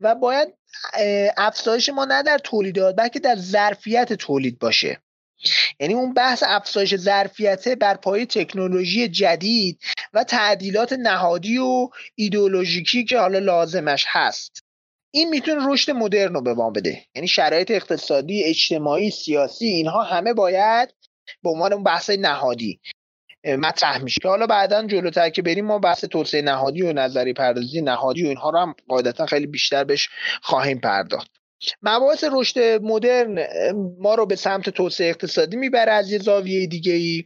و 0.00 0.14
باید 0.14 0.54
افزایش 1.36 1.88
ما 1.88 2.04
نه 2.04 2.22
در 2.22 2.38
تولیدات 2.38 2.96
بلکه 2.96 3.18
در 3.20 3.36
ظرفیت 3.36 4.12
تولید 4.12 4.58
باشه. 4.58 5.00
یعنی 5.80 5.94
اون 5.94 6.14
بحث 6.14 6.42
افزایش 6.46 6.96
ظرفیته 6.96 7.74
بر 7.74 7.94
پای 7.94 8.26
تکنولوژی 8.26 9.08
جدید 9.08 9.80
و 10.12 10.24
تعدیلات 10.24 10.92
نهادی 10.92 11.58
و 11.58 11.88
ایدئولوژیکی 12.14 13.04
که 13.04 13.18
حالا 13.18 13.38
لازمش 13.38 14.04
هست. 14.08 14.64
این 15.14 15.28
می‌تونه 15.28 15.72
رشد 15.72 15.90
مدرن 15.90 16.34
رو 16.34 16.40
به 16.40 16.54
ما 16.54 16.70
بده. 16.70 17.04
یعنی 17.14 17.28
شرایط 17.28 17.70
اقتصادی 17.70 18.44
اجتماعی 18.44 19.10
سیاسی 19.10 19.66
اینها 19.66 20.02
همه 20.02 20.34
باید 20.34 20.94
به 21.42 21.50
عنوان 21.50 21.72
اون 21.72 21.82
بحث 21.82 22.10
نهادی 22.10 22.80
مطرح 23.44 23.98
میشه. 23.98 24.20
که 24.22 24.28
حالا 24.28 24.46
بعدا 24.46 24.86
جلوتر 24.86 25.30
که 25.30 25.42
بریم 25.42 25.66
ما 25.66 25.78
بحث 25.78 26.04
توسعه 26.04 26.42
نهادی 26.42 26.82
و 26.82 26.92
نظری 26.92 27.32
پردازی 27.32 27.80
نهادی 27.80 28.24
و 28.24 28.28
اینها 28.28 28.50
رو 28.50 28.58
هم 28.58 28.74
قاعدتا 28.88 29.26
خیلی 29.26 29.46
بیشتر 29.46 29.84
بهش 29.84 30.08
خواهیم 30.42 30.80
پرداخت. 30.80 31.39
مباحث 31.82 32.24
رشد 32.32 32.82
مدرن 32.82 33.46
ما 33.98 34.14
رو 34.14 34.26
به 34.26 34.36
سمت 34.36 34.70
توسعه 34.70 35.08
اقتصادی 35.08 35.56
می‌بره 35.56 35.92
از 35.92 36.12
یه 36.12 36.18
زاویه 36.18 36.66
دیگه 36.66 36.92
ای 36.92 37.24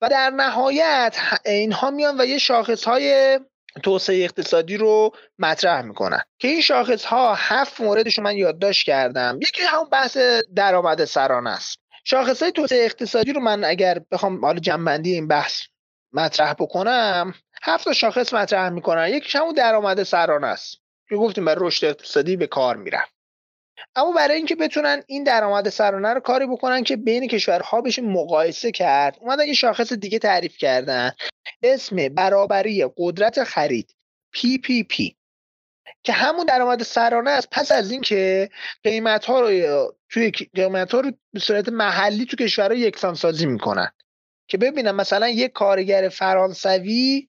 و 0.00 0.08
در 0.08 0.30
نهایت 0.30 1.16
اینها 1.46 1.90
میان 1.90 2.20
و 2.20 2.24
یه 2.24 2.38
شاخص 2.38 2.84
های 2.84 3.40
توسعه 3.82 4.24
اقتصادی 4.24 4.76
رو 4.76 5.10
مطرح 5.38 5.82
می‌کنن. 5.82 6.22
که 6.38 6.48
این 6.48 6.60
شاخص 6.60 7.04
ها 7.04 7.34
هفت 7.34 7.80
موردش 7.80 8.18
من 8.18 8.36
یادداشت 8.36 8.86
کردم. 8.86 9.38
یکی 9.42 9.62
همون 9.62 9.88
بحث 9.88 10.18
درآمد 10.56 11.04
سرانه 11.04 11.50
است. 11.50 11.78
شاخص 12.04 12.42
های 12.42 12.52
توسعه 12.52 12.84
اقتصادی 12.84 13.32
رو 13.32 13.40
من 13.40 13.64
اگر 13.64 14.00
بخوام 14.10 14.44
حالا 14.44 14.58
جنبندی 14.58 15.12
این 15.14 15.28
بحث 15.28 15.62
مطرح 16.12 16.52
بکنم 16.52 17.34
هفت 17.62 17.92
شاخص 17.92 18.34
مطرح 18.34 18.68
می‌کنن. 18.68 19.08
یکیش 19.08 19.36
همون 19.36 19.54
درآمد 19.54 20.02
سرانه 20.02 20.46
است. 20.46 20.78
که 21.08 21.16
گفتیم 21.16 21.44
بر 21.44 21.54
رشد 21.58 21.86
اقتصادی 21.86 22.36
به 22.36 22.46
کار 22.46 22.76
میرن 22.76 23.04
اما 23.96 24.12
برای 24.12 24.36
اینکه 24.36 24.54
بتونن 24.54 25.02
این 25.06 25.24
درآمد 25.24 25.68
سرانه 25.68 26.08
رو 26.08 26.20
کاری 26.20 26.46
بکنن 26.46 26.82
که 26.84 26.96
بین 26.96 27.28
کشورها 27.28 27.80
بشه 27.80 28.02
مقایسه 28.02 28.72
کرد. 28.72 29.18
اومدن 29.20 29.46
یه 29.46 29.54
شاخص 29.54 29.92
دیگه 29.92 30.18
تعریف 30.18 30.56
کردن. 30.56 31.12
اسم 31.62 32.08
برابری 32.08 32.86
قدرت 32.96 33.44
خرید 33.44 33.94
PPP 34.36 35.14
که 36.02 36.12
همون 36.12 36.46
درآمد 36.46 36.82
سرانه 36.82 37.30
است. 37.30 37.48
پس 37.50 37.72
از 37.72 37.90
اینکه 37.90 38.50
قیمت 38.82 39.24
ها 39.24 39.40
رو 39.40 39.94
توی 40.08 40.30
قیمت 40.30 40.94
ها 40.94 41.00
رو 41.00 41.12
به 41.32 41.40
صورت 41.40 41.68
محلی 41.68 42.26
تو 42.26 42.36
کشورها 42.36 42.74
یکسان 42.74 43.14
سازی 43.14 43.46
می‌کنن. 43.46 43.92
که 44.48 44.58
ببینم 44.58 44.96
مثلا 44.96 45.28
یک 45.28 45.52
کارگر 45.52 46.08
فرانسوی 46.08 47.28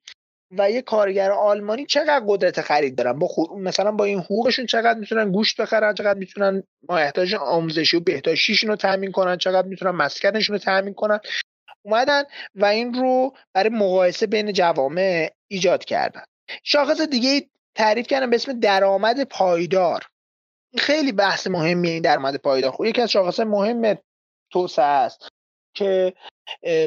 و 0.52 0.72
یه 0.72 0.82
کارگر 0.82 1.32
آلمانی 1.32 1.86
چقدر 1.86 2.24
قدرت 2.28 2.62
خرید 2.62 2.96
دارن؟ 2.96 3.20
با 3.20 3.28
خود 3.28 3.52
مثلا 3.52 3.92
با 3.92 4.04
این 4.04 4.20
حقوقشون 4.20 4.66
چقدر 4.66 5.00
می‌تونن 5.00 5.32
گوشت 5.32 5.62
بخرن؟ 5.62 5.94
چقدر 5.94 6.20
می‌تونن 6.20 6.64
ما 6.90 6.98
احتاج 6.98 7.36
آموزشی 7.36 7.98
و 7.98 8.00
بهداشتیشون 8.00 8.70
رو 8.70 8.76
تامین 8.76 9.12
کنن؟ 9.12 9.38
چقدر 9.38 9.68
می‌تونن 9.68 9.92
مسکنشون 9.92 10.56
رو 10.56 10.60
تامین 10.60 10.94
کنن؟ 10.94 11.20
اومدن 11.86 12.24
و 12.56 12.66
این 12.66 12.94
رو 12.94 13.34
برای 13.54 13.70
مقایسه 13.70 14.28
بین 14.28 14.54
جوامع 14.54 15.30
ایجاد 15.48 15.86
کردن. 15.86 16.24
شاخص 16.64 17.02
دیگه 17.02 17.50
تعریف 17.76 18.08
کردن 18.08 18.30
به 18.30 18.36
اسم 18.36 18.60
درآمد 18.60 19.24
پایدار. 19.24 20.04
خیلی 20.78 21.12
بحث 21.12 21.48
مهمیه 21.48 21.92
این 21.92 22.02
درآمد 22.02 22.36
پایدار. 22.36 22.72
خب 22.72 22.86
یکی 22.86 23.02
از 23.02 23.12
شاخص 23.12 23.40
مهم 23.40 23.98
توسعه 24.52 24.86
است. 24.86 25.28
که 25.76 26.14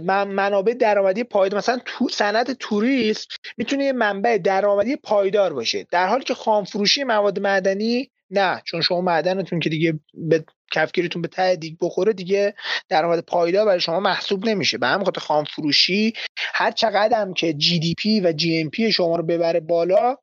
منابع 0.02 0.74
درآمدی 0.74 1.24
پایدار 1.24 1.58
مثلا 1.58 1.80
تو 1.84 2.08
صنعت 2.08 2.50
توریست 2.50 3.28
می‌تونه 3.56 3.84
یه 3.84 3.92
منبع 3.92 4.38
درآمدی 4.38 4.96
پایدار 4.96 5.52
باشه. 5.52 5.86
در 5.90 6.06
حالی 6.06 6.24
که 6.24 6.34
خام 6.34 6.64
فروشی 6.64 7.04
مواد 7.04 7.38
معدنی 7.38 8.10
نه 8.30 8.62
چون 8.64 8.80
شما 8.80 9.00
معدنتون 9.00 9.60
که 9.60 9.70
دیگه 9.70 10.00
به 10.14 10.44
کفگیریتون 10.72 11.22
به 11.22 11.28
ته 11.28 11.56
دیگ 11.56 11.76
بخوره 11.80 12.12
دیگه 12.12 12.54
درآمد 12.88 13.18
پایدار 13.18 13.66
برای 13.66 13.80
شما 13.80 14.00
محسوب 14.00 14.46
نمیشه. 14.46 14.78
به 14.78 14.86
همین 14.86 15.04
خاطر 15.04 15.20
خام 15.20 15.44
فروشی 15.44 16.12
هر 16.36 16.70
چقدر 16.70 17.20
هم 17.20 17.34
که 17.34 17.52
جی 17.52 17.78
دی 17.78 17.94
پی 17.98 18.20
و 18.20 18.32
جی 18.32 18.60
ام 18.60 18.70
پی 18.70 18.92
شما 18.92 19.16
رو 19.16 19.22
ببره 19.22 19.60
بالا 19.60 20.16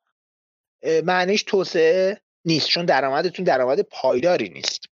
معنیش 1.04 1.43
توسعه 1.43 2.21
نیست 2.45 2.67
چون 2.67 2.86
درآمدتون 2.86 3.45
درآمد 3.45 3.80
پایداری 3.82 4.49
نیست. 4.49 4.86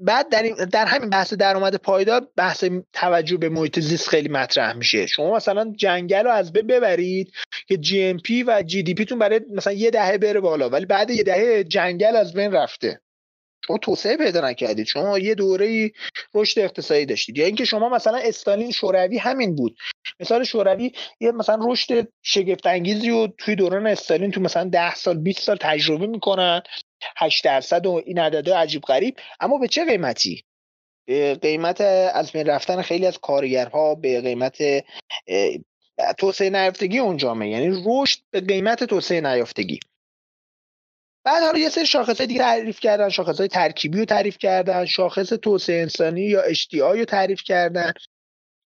بعد 0.00 0.28
در, 0.28 0.42
در 0.72 0.86
همین 0.86 1.10
بحث 1.10 1.34
درآمد 1.34 1.74
پایدار 1.74 2.26
بحث 2.36 2.64
توجه 2.92 3.36
به 3.36 3.48
محیط 3.48 3.80
زیست 3.80 4.08
خیلی 4.08 4.28
مطرح 4.28 4.72
میشه. 4.76 5.06
شما 5.06 5.36
مثلا 5.36 5.72
جنگل 5.76 6.24
رو 6.24 6.30
از 6.30 6.52
بین 6.52 6.66
ببرید 6.66 7.32
که 7.66 7.76
جی 7.76 8.02
ام 8.02 8.18
پی 8.18 8.42
و 8.42 8.62
جی 8.66 8.82
دی 8.82 8.94
پی 8.94 9.04
تون 9.04 9.18
برای 9.18 9.40
مثلا 9.54 9.72
یه 9.72 9.90
دهه 9.90 10.18
بره 10.18 10.40
بالا 10.40 10.68
ولی 10.68 10.86
بعد 10.86 11.10
یه 11.10 11.22
دهه 11.22 11.64
جنگل 11.64 12.16
از 12.16 12.32
بین 12.32 12.52
رفته. 12.52 13.00
شما 13.66 13.78
توسعه 13.78 14.16
پیدا 14.16 14.48
نکردید. 14.48 14.86
شما 14.86 15.18
یه 15.18 15.34
دوره 15.34 15.90
رشد 16.34 16.60
اقتصادی 16.60 17.06
داشتید. 17.06 17.38
یا 17.38 17.46
اینکه 17.46 17.64
شما 17.64 17.88
مثلا 17.88 18.18
استالین 18.18 18.70
شوروی 18.70 19.18
همین 19.18 19.54
بود. 19.54 19.76
مثال 20.20 20.44
شوروی 20.44 20.92
یه 21.20 21.32
مثلا 21.32 21.58
رشد 21.68 22.08
شگفت 22.22 22.66
انگیزی 22.66 23.10
و 23.10 23.26
توی 23.26 23.54
دوران 23.54 23.86
استالین 23.86 24.30
تو 24.30 24.40
مثلا 24.40 24.64
10 24.64 24.94
سال 24.94 25.18
20 25.18 25.40
سال 25.40 25.56
تجربه 25.60 26.06
می‌کنن. 26.06 26.62
8 27.16 27.44
درصد 27.44 27.86
و 27.86 28.02
این 28.06 28.18
عدده 28.18 28.56
عجیب 28.56 28.82
غریب. 28.82 29.16
اما 29.40 29.58
به 29.58 29.68
چه 29.68 29.84
قیمتی؟ 29.84 30.44
به 31.06 31.34
قیمت 31.34 31.80
از 32.14 32.32
بین 32.32 32.46
رفتن 32.46 32.82
خیلی 32.82 33.06
از 33.06 33.18
کارگرها 33.18 33.94
به 33.94 34.20
قیمت 34.20 34.58
توسعه 36.18 36.50
نیافتگی 36.50 36.98
اون 36.98 37.16
جامعه. 37.16 37.48
یعنی 37.48 37.84
رشد 37.86 38.18
به 38.30 38.40
قیمت 38.40 38.84
توسعه 38.84 39.20
نیافتگی. 39.20 39.80
بعد 41.24 41.42
حالا 41.42 41.58
یه 41.58 41.68
سری 41.68 41.86
شاخص 41.86 42.20
دیگه 42.20 42.40
تعریف 42.40 42.80
کردن 42.80 43.08
شاخص 43.08 43.38
های 43.38 43.48
ترکیبی 43.48 43.98
رو 43.98 44.04
تعریف 44.04 44.38
کردن 44.38 44.84
شاخص 44.84 45.28
توسعه 45.28 45.82
انسانی 45.82 46.20
یا 46.20 46.42
اشتیایی 46.42 47.00
رو 47.00 47.04
تعریف 47.04 47.42
کردن 47.42 47.92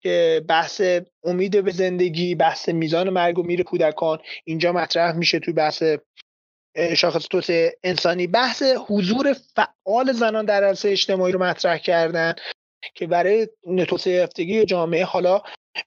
که 0.01 0.45
بحث 0.47 0.81
امید 1.23 1.63
به 1.63 1.71
زندگی 1.71 2.35
بحث 2.35 2.69
میزان 2.69 3.09
مرگ 3.09 3.39
و 3.39 3.43
میر 3.43 3.63
کودکان 3.63 4.19
اینجا 4.43 4.71
مطرح 4.71 5.15
میشه 5.15 5.39
توی 5.39 5.53
بحث 5.53 5.83
شاخص 6.95 7.27
توسعه 7.27 7.77
انسانی. 7.83 8.27
بحث 8.27 8.63
حضور 8.87 9.33
فعال 9.33 10.11
زنان 10.11 10.45
در 10.45 10.63
عرصه 10.63 10.89
اجتماعی 10.89 11.33
رو 11.33 11.43
مطرح 11.43 11.77
کردن 11.77 12.33
که 12.95 13.07
برای 13.07 13.47
توسعه 13.87 14.13
یافتگی 14.13 14.65
جامعه 14.65 15.05
حالا 15.05 15.41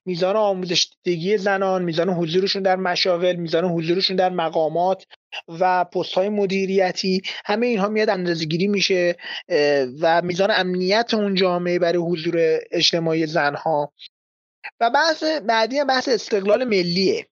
میزان 0.05 0.35
آموزش 0.35 0.89
دیدگی 1.03 1.37
زنان 1.37 1.83
میزان 1.83 2.09
حضورشون 2.09 2.63
در 2.63 2.75
مشاغل 2.75 3.35
میزان 3.35 3.65
حضورشون 3.65 4.15
در 4.15 4.29
مقامات 4.29 5.05
و 5.47 5.85
پست 5.85 6.13
های 6.13 6.29
مدیریتی 6.29 7.21
همه 7.45 7.67
اینها 7.67 7.87
میاد 7.87 8.09
اندازه 8.09 8.45
گیری 8.45 8.67
میشه 8.67 9.15
و 10.01 10.21
میزان 10.21 10.51
امنیت 10.51 11.13
اون 11.13 11.35
جامعه 11.35 11.79
برای 11.79 11.97
حضور 11.97 12.59
اجتماعی 12.71 13.27
زنها. 13.27 13.93
و 14.79 14.89
بحث 14.89 15.23
بعدی 15.23 15.79
هم 15.79 15.87
بحث 15.87 16.09
استقلال 16.09 16.63
ملیه. 16.63 17.27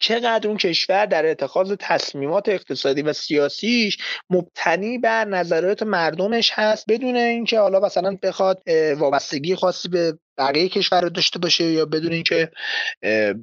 چقدر 0.00 0.48
اون 0.48 0.56
کشور 0.56 1.06
در 1.06 1.26
اتخاذ 1.26 1.74
تصمیمات 1.80 2.48
اقتصادی 2.48 3.02
و 3.02 3.12
سیاسیش 3.12 3.98
مبتنی 4.30 4.98
بر 4.98 5.24
نظرات 5.24 5.82
مردمش 5.82 6.50
هست 6.54 6.84
بدون 6.88 7.16
اینکه 7.16 7.58
حالا 7.58 7.80
مثلا 7.80 8.16
بخواد 8.22 8.62
وابستگی 8.96 9.54
خاصی 9.54 9.88
به 9.88 10.18
بقیه 10.38 10.68
کشور 10.68 11.00
رو 11.00 11.08
داشته 11.08 11.38
باشه 11.38 11.64
یا 11.64 11.86
بدون 11.86 12.12
اینکه 12.12 12.50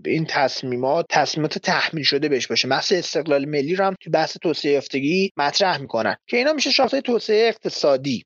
این 0.05 0.25
تصمیمات 0.29 1.05
تصمیمات 1.09 1.57
تحمیل 1.57 2.03
شده 2.03 2.29
بهش 2.29 2.47
باشه. 2.47 2.67
بحث 2.67 2.91
استقلال 2.91 3.45
ملی 3.45 3.75
رو 3.75 3.85
هم 3.85 3.95
تو 4.01 4.09
بحث 4.11 4.37
توسعه 4.37 4.71
یافتگی 4.71 5.31
مطرح 5.37 5.77
می‌کنن. 5.77 6.15
که 6.27 6.37
اینا 6.37 6.53
میشه 6.53 6.71
شاخص 6.71 6.95
توسعه 6.95 7.47
اقتصادی. 7.47 8.23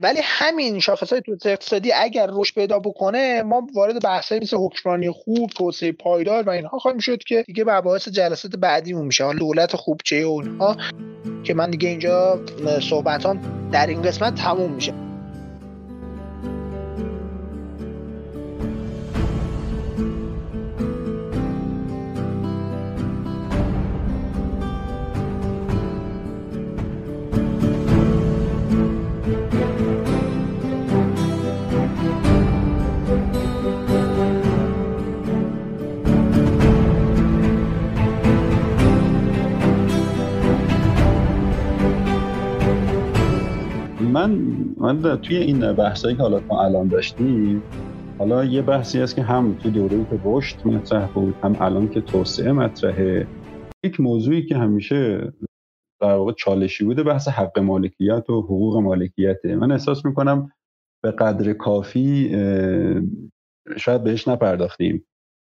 ولی 0.00 0.20
همین 0.22 0.80
شاخص 0.80 1.12
های 1.12 1.22
اقتصادی 1.44 1.92
اگر 1.92 2.28
رشد 2.32 2.54
پیدا 2.54 2.78
بکنه 2.78 3.42
ما 3.42 3.66
وارد 3.74 4.02
بحث 4.02 4.32
مثل 4.32 4.56
حکمرانی 4.56 5.10
خوب 5.10 5.50
توسعه 5.50 5.92
پایدار 5.92 6.42
و 6.42 6.50
اینها 6.50 6.78
خواهیم 6.78 7.00
شد 7.00 7.18
که 7.18 7.42
دیگه 7.46 7.64
مباحث 7.64 8.08
جلسات 8.08 8.56
بعدیمون 8.56 9.06
میشه. 9.06 9.24
حالا 9.24 9.38
دولت 9.38 9.76
خوب 9.76 10.00
چه 10.04 10.16
اونها 10.16 10.76
که 11.44 11.54
من 11.54 11.70
دیگه 11.70 11.88
اینجا 11.88 12.40
صحبتام 12.80 13.40
در 13.72 13.86
این 13.86 14.02
قسمت 14.02 14.34
تموم 14.34 14.72
میشه. 14.72 15.09
من 44.10 44.30
من 44.76 45.16
توی 45.16 45.36
این 45.36 45.72
بحثایی 45.72 46.16
که 46.16 46.22
حالا 46.22 46.40
ما 46.48 46.62
الان 46.62 46.88
داشتیم 46.88 47.62
حالا 48.18 48.44
یه 48.44 48.62
بحثی 48.62 49.00
هست 49.00 49.16
که 49.16 49.22
هم 49.22 49.54
توی 49.54 49.70
دوره 49.70 50.04
که 50.04 50.20
رشد 50.24 50.66
مطرح 50.66 51.12
بود 51.12 51.34
هم 51.42 51.56
الان 51.60 51.88
که 51.88 52.00
توسعه 52.00 52.52
مطرحه. 52.52 53.26
یک 53.84 54.00
موضوعی 54.00 54.46
که 54.46 54.56
همیشه 54.56 55.32
در 56.00 56.14
واقع 56.14 56.32
چالشی 56.32 56.84
بوده 56.84 57.02
بحث 57.02 57.28
حق 57.28 57.58
مالکیت 57.58 58.30
و 58.30 58.42
حقوق 58.42 58.76
مالکیته. 58.76 59.56
من 59.56 59.72
احساس 59.72 60.04
می‌کنم 60.04 60.52
به 61.02 61.10
قدر 61.10 61.52
کافی 61.52 62.30
شاید 63.76 64.04
بهش 64.04 64.28
نپرداختیم. 64.28 65.04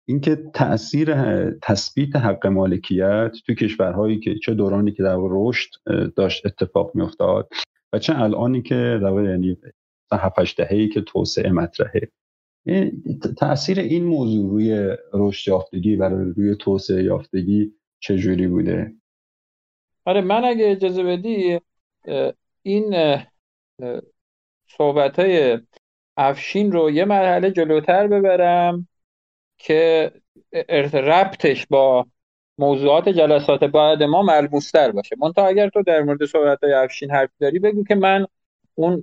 اینکه 0.09 0.37
تاثیر 0.55 1.15
تثبیت 1.51 2.17
حق 2.17 2.47
مالکیت 2.47 3.33
تو 3.47 3.55
کشورهایی 3.55 4.21
که 4.21 4.35
چه 4.35 4.55
دورانی 4.55 4.93
که 4.93 5.03
در 5.03 5.17
رشد 5.21 5.71
داشت 6.17 6.47
اتفاق 6.47 6.91
میافتاد. 6.95 7.49
و 7.95 7.99
چه 7.99 8.21
الانی 8.21 8.63
که 8.63 8.99
در 9.03 9.25
یعنی 9.25 9.57
7 10.13 10.57
دهه‌ای 10.57 10.89
که 10.89 11.01
توسعه 11.01 11.53
مطرحه. 11.53 12.09
تاثیر 13.39 13.81
این 13.81 14.05
موضوع 14.05 14.51
روی 14.51 14.97
رشد 15.13 15.49
یافتگی 15.49 15.97
و 15.97 16.05
روی 16.09 16.57
توسعه 16.57 17.05
یافتگی 17.05 17.73
چجوری 18.01 18.47
بوده؟ 18.47 18.93
آره 20.05 20.21
من 20.21 20.45
اگه 20.45 20.71
اجازه 20.71 21.03
بدی 21.03 21.61
این 22.63 23.17
صحبت 24.69 25.19
های 25.19 25.59
افشین 26.17 26.73
رو 26.73 26.91
یه 26.91 27.05
مرحله 27.05 27.51
جلوتر 27.51 28.07
ببرم 28.07 28.89
که 29.59 30.13
ربطش 30.95 31.67
با 31.67 32.07
موضوعات 32.59 33.09
جلسات 33.09 33.65
بعد 33.65 34.03
ما 34.03 34.23
ملموستر 34.23 34.91
باشه. 34.91 35.17
منتها 35.19 35.47
اگر 35.47 35.69
تو 35.69 35.83
در 35.83 36.03
مورد 36.03 36.25
صحبت 36.25 36.65
های 36.65 36.73
افشین 36.73 37.11
حرف 37.11 37.31
داری 37.41 37.59
بگو 37.59 37.85
که 37.85 37.95
من 37.95 38.27
اون 38.75 39.03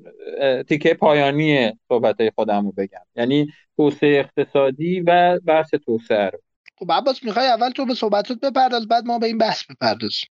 تیکه 0.68 0.94
پایانی 0.94 1.72
صحبت 1.88 2.22
های 2.22 2.32
خودم 2.36 2.66
رو 2.66 2.72
بگم. 2.72 3.06
یعنی 3.16 3.48
توسعه 3.78 4.20
اقتصادی 4.20 5.00
و 5.00 5.40
بحث 5.46 5.70
توسعه 5.70 6.30
رو. 6.30 6.40
خب 6.80 6.92
عباس 6.92 7.24
می‌خوای 7.24 7.48
اول 7.48 7.70
تو 7.70 7.86
به 7.86 7.94
صحبتت 7.94 8.40
بپرداز 8.40 8.88
بعد 8.88 9.06
ما 9.06 9.20
به 9.20 9.28
این 9.28 9.38
بحث 9.38 9.64
بپردازیم. 9.72 10.30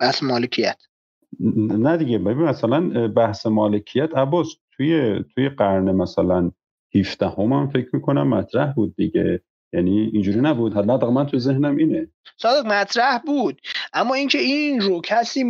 بحث 0.00 0.22
مالکیت. 0.22 0.76
نه 1.56 1.96
دیگه. 1.96 2.18
ببین 2.18 2.44
مثلا 2.44 3.08
بحث 3.08 3.46
مالکیت 3.46 4.16
عباس 4.16 4.56
توی 4.76 5.24
توی 5.34 5.48
قرن 5.48 5.92
مثلا 5.92 6.50
17 6.94 7.26
هم, 7.26 7.52
هم 7.52 7.70
فکر 7.70 7.88
می‌کنم 7.92 8.28
مطرح 8.28 8.72
بود 8.72 8.96
دیگه. 8.96 9.40
یعنی 9.76 10.10
اینجوری 10.12 10.40
نبود. 10.40 10.74
حالا 10.74 11.10
من 11.10 11.26
تو 11.26 11.38
ذهنم 11.38 11.76
اینه. 11.76 12.08
صادق 12.36 12.66
مطرح 12.66 13.18
بود. 13.18 13.60
اما 13.92 14.14
اینکه 14.14 14.38
این 14.38 14.80
رو 14.80 15.00
کسی 15.00 15.44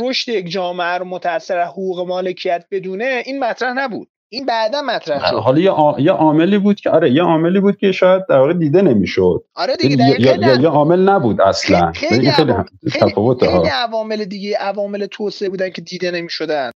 رشد 0.00 0.28
یک 0.28 0.50
جامعه 0.50 0.98
رو 0.98 1.04
متاثر 1.04 1.62
حقوق 1.62 2.08
مالکیت 2.08 2.64
بدونه 2.70 3.22
این 3.26 3.44
مطرح 3.44 3.72
نبود. 3.72 4.08
این 4.30 4.46
بعدا 4.46 4.82
مطرح 4.82 5.30
شد. 5.30 5.36
حالا 5.36 5.58
یه, 5.58 5.72
یه 5.98 6.12
عاملی 6.12 6.58
بود 6.58 6.80
که 6.80 6.90
آره 6.90 7.12
یه 7.12 7.22
عاملی 7.22 7.60
بود 7.60 7.76
که 7.76 7.92
شاید 7.92 8.22
در 8.28 8.38
واقع 8.38 8.52
دیده 8.52 8.82
نمی‌شد. 8.82 9.44
آره 9.54 9.76
دیگه 9.76 10.20
یعنی 10.20 10.46
یا, 10.46 10.60
یا 10.60 10.70
عامل 10.70 11.08
نبود 11.08 11.40
اصلا. 11.40 11.92
خیلی 11.92 12.30
خیلی, 12.30 12.52
خیلی 12.90 13.68
عوامل 13.72 14.24
دیگه 14.24 14.56
عوامل 14.56 15.06
توسعه 15.06 15.48
بودن 15.48 15.70
که 15.70 15.82
دیده 15.82 16.10
نمی‌شدن. 16.10 16.70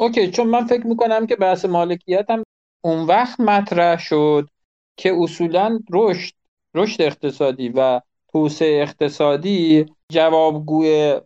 اوکی 0.00 0.30
چون 0.30 0.46
من 0.46 0.66
فکر 0.66 0.86
می‌کنم 0.86 1.26
که 1.26 1.36
بحث 1.36 1.64
مالکیت 1.64 2.26
هم 2.30 2.42
اون 2.84 3.06
وقت 3.06 3.40
مطرح 3.40 3.98
شد 3.98 4.48
که 4.96 5.14
اصولا 5.18 5.80
رشد 5.92 6.34
رشد 6.74 7.02
اقتصادی 7.02 7.68
و 7.68 8.00
توسعه 8.32 8.82
اقتصادی 8.82 9.86
جوابگوی 10.12 11.20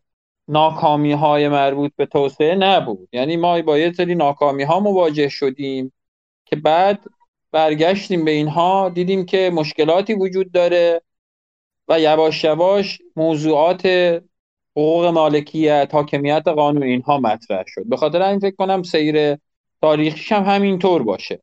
ناکامی 0.49 1.13
های 1.13 1.49
مربوط 1.49 1.93
به 1.97 2.07
توسعه 2.07 2.55
نبود. 2.55 3.09
یعنی 3.13 3.37
ما 3.37 3.63
با 3.63 3.79
یه 3.79 3.93
سری 3.93 4.15
ناکامی 4.15 4.63
ها 4.63 4.81
مواجه 4.81 5.29
شدیم 5.29 5.93
که 6.45 6.57
بعد 6.57 7.05
برگشتیم 7.53 8.25
به 8.25 8.31
اینها 8.31 8.89
دیدیم 8.89 9.27
که 9.27 9.51
مشکلاتی 9.55 10.15
وجود 10.15 10.53
داره 10.53 11.03
و 11.89 12.01
یواش 12.01 12.45
یواش 12.45 12.99
موضوعات 13.17 13.87
حقوق 14.77 15.05
مالکیت 15.05 15.89
حاکمیت 15.93 16.49
قانون 16.49 16.83
اینها 16.83 17.19
مطرح 17.19 17.65
شد. 17.67 17.83
به 17.87 17.97
خاطر 17.97 18.23
این 18.23 18.39
فکر 18.39 18.57
کنم 18.57 18.83
سیر 18.83 19.37
تاریخیش 19.81 20.33
هم 20.33 20.43
همینطور 20.43 21.03
باشه. 21.03 21.43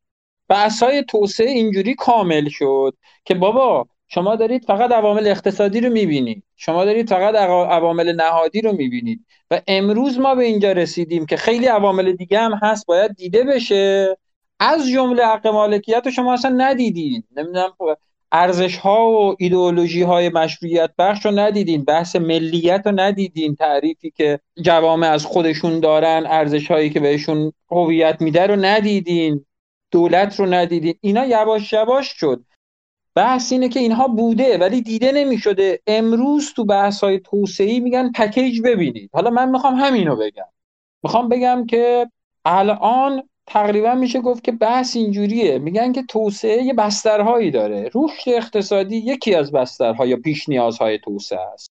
بحثای 0.50 1.04
توسعه 1.04 1.50
اینجوری 1.50 1.96
کامل 1.96 2.50
شد 2.50 2.94
که 3.26 3.36
بابا 3.36 3.88
شما 4.08 4.36
دارید 4.36 4.66
فقط 4.66 4.92
عوامل 4.92 5.28
اقتصادی 5.28 5.82
رو 5.82 5.90
می‌بینید. 5.90 6.44
شما 6.56 6.86
دارید 6.86 7.10
فقط 7.10 7.36
عوامل 7.36 8.16
نهادی 8.16 8.62
رو 8.62 8.72
می‌بینید. 8.72 9.26
و 9.52 9.62
امروز 9.68 10.20
ما 10.20 10.36
به 10.36 10.44
اینجا 10.44 10.72
رسیدیم 10.72 11.26
که 11.26 11.38
خیلی 11.38 11.66
عوامل 11.66 12.12
دیگه 12.12 12.40
هم 12.40 12.60
هست 12.62 12.86
باید 12.86 13.16
دیده 13.16 13.44
بشه. 13.44 14.18
از 14.60 14.90
جمله 14.90 15.26
حق 15.26 15.48
مالکیت 15.48 16.02
رو 16.06 16.12
شما 16.12 16.34
اصلا 16.34 16.56
ندیدید 16.58 17.26
نمی‌دونم 17.36 17.72
ارزش 18.32 18.78
ها 18.78 19.10
و 19.10 19.36
ایدئولوژی 19.40 20.02
های 20.02 20.30
مشروعیت 20.30 20.90
بخش 20.98 21.26
رو 21.26 21.32
ندیدین. 21.32 21.84
بحث 21.84 22.16
ملیت 22.16 22.82
رو 22.86 22.92
ندیدین. 22.96 23.56
تعریفی 23.56 24.12
که 24.12 24.40
جوامع 24.62 25.08
از 25.08 25.26
خودشون 25.26 25.80
دارن 25.80 26.24
ارزش 26.28 26.72
هایی 26.72 26.90
که 26.90 27.00
بهشون 27.00 27.54
هویت 27.72 28.18
میده 28.22 28.48
رو 28.48 28.56
ندیدین. 28.56 29.46
دولت 29.92 30.40
رو 30.40 30.46
ندیدین. 30.46 30.96
اینا 31.02 31.26
یواش 31.26 31.74
یواش 31.74 32.08
شد. 32.08 32.44
بحث 33.16 33.52
اینه 33.52 33.70
که 33.70 33.80
اینها 33.80 34.08
بوده 34.08 34.58
ولی 34.58 34.82
دیده 34.82 35.12
نمی‌شده. 35.12 35.80
امروز 35.88 36.54
تو 36.54 36.66
بحث 36.66 37.04
های 37.04 37.20
توسعی 37.20 37.80
میگن 37.80 38.12
پکیج 38.12 38.62
ببینید. 38.62 39.10
حالا 39.14 39.30
من 39.30 39.50
می‌خوام 39.50 39.76
همینو 39.76 40.16
بگم. 40.16 40.50
می‌خوام 41.04 41.30
بگم 41.30 41.66
که 41.66 42.12
الان 42.46 43.30
تقریبا 43.48 43.94
میشه 43.96 44.22
گفت 44.22 44.44
که 44.44 44.52
بحث 44.52 44.96
اینجوریه. 44.96 45.60
میگن 45.60 45.94
که 45.94 46.04
توسعه 46.04 46.64
یه 46.64 46.74
بسترهایی 46.74 47.52
داره. 47.52 47.90
رشد 47.96 48.30
اقتصادی 48.30 48.98
یکی 48.98 49.36
از 49.36 49.52
بسترها 49.52 50.06
یا 50.06 50.18
پیش 50.18 50.50
نیازهای 50.50 51.00
توسعه 51.00 51.40
است. 51.54 51.72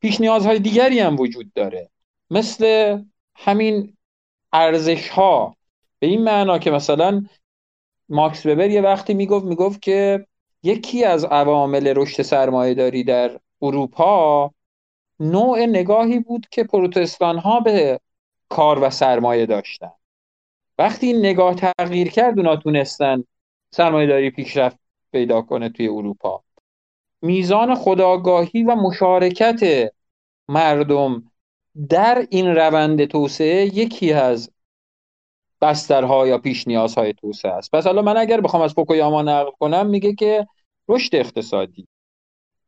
پیش 0.00 0.20
نیازهای 0.20 0.58
دیگری 0.58 1.00
هم 1.00 1.16
وجود 1.16 1.52
داره. 1.52 1.90
مثل 2.30 2.98
همین 3.36 3.96
ارزش 4.52 5.08
ها 5.08 5.55
به 5.98 6.06
این 6.06 6.24
معنا 6.24 6.58
که 6.58 6.70
مثلا 6.70 7.26
ماکس 8.08 8.46
وبر 8.46 8.70
یه 8.70 8.80
وقتی 8.80 9.14
می‌گفت 9.14 9.44
می‌گفت 9.44 9.82
که 9.82 10.26
یکی 10.62 11.04
از 11.04 11.24
عوامل 11.24 11.92
رشد 11.96 12.22
سرمایه 12.22 12.74
داری 12.74 13.04
در 13.04 13.40
اروپا 13.62 14.50
نوع 15.20 15.66
نگاهی 15.66 16.20
بود 16.20 16.46
که 16.50 16.64
پروتستان 16.64 17.38
ها 17.38 17.60
به 17.60 18.00
کار 18.48 18.82
و 18.82 18.90
سرمایه 18.90 19.46
داشتن. 19.46 19.92
وقتی 20.78 21.06
این 21.06 21.18
نگاه 21.18 21.54
تغییر 21.54 22.10
کرد 22.10 22.38
اونا 22.38 22.56
تونستن 22.56 23.24
سرمایه 23.70 24.06
داری 24.06 24.30
پیشرفت 24.30 24.78
پیدا 25.12 25.42
کنه 25.42 25.68
توی 25.68 25.88
اروپا. 25.88 26.42
میزان 27.22 27.74
خداگاهی 27.74 28.62
و 28.62 28.74
مشارکت 28.74 29.90
مردم 30.48 31.32
در 31.88 32.26
این 32.30 32.46
روند 32.46 33.04
توسعه 33.04 33.64
یکی 33.64 34.12
از 34.12 34.50
بسترها 35.60 36.26
یا 36.26 36.38
پیش 36.38 36.68
نیازهای 36.68 37.12
توسعه 37.12 37.52
است. 37.52 37.70
پس 37.70 37.86
حالا 37.86 38.02
من 38.02 38.16
اگر 38.16 38.40
بخوام 38.40 38.62
از 38.62 38.72
فوکویاما 38.72 39.22
نقل 39.22 39.50
کنم 39.50 39.86
میگه 39.86 40.14
که 40.14 40.46
رشد 40.88 41.14
اقتصادی. 41.14 41.88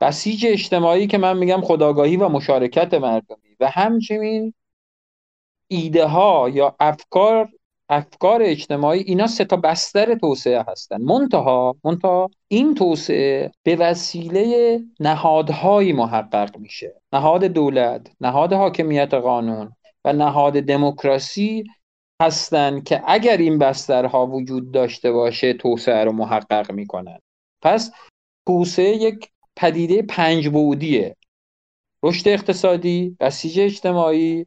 بسیج 0.01 0.47
اجتماعی 0.47 1.07
که 1.07 1.19
من 1.19 1.39
میگم 1.39 1.61
خداگاهی 1.61 2.17
و 2.17 2.29
مشارکت 2.29 2.95
مردمی 2.95 3.57
و 3.61 3.69
همچنین 3.69 4.55
ایده 5.69 6.07
ها 6.07 6.49
یا 6.49 6.77
افکار 6.81 7.49
افکار 7.89 8.43
اجتماعی 8.43 9.01
اینا 9.01 9.27
سه 9.27 9.45
تا 9.45 9.57
بستر 9.57 10.15
توسعه 10.15 10.65
هستن. 10.69 11.03
منتها 11.03 11.77
منتها 11.85 12.31
این 12.49 12.75
توسعه 12.75 13.51
به 13.63 13.77
وسیله 13.77 14.81
نهادهایی 15.01 15.93
محقق 15.93 16.59
میشه. 16.59 17.01
نهاد 17.13 17.45
دولت 17.45 18.11
نهاد 18.21 18.53
حاکمیت 18.53 19.15
قانون 19.15 19.73
و 20.05 20.13
نهاد 20.13 20.53
دموکراسی 20.53 21.65
هستند 22.23 22.85
که 22.85 23.03
اگر 23.07 23.37
این 23.37 23.59
بسترها 23.59 24.27
وجود 24.27 24.73
داشته 24.73 25.13
باشه 25.13 25.53
توسعه 25.53 26.05
رو 26.05 26.13
محقق 26.13 26.73
می‌کنن. 26.73 27.19
پس 27.63 27.91
توسعه 28.47 28.97
یک 28.97 29.31
پدیده 29.57 30.03
پنج 30.03 30.49
بعدیه. 30.49 31.17
رشد 32.03 32.29
اقتصادی 32.29 33.17
بسیج 33.21 33.61
اجتماعی 33.61 34.47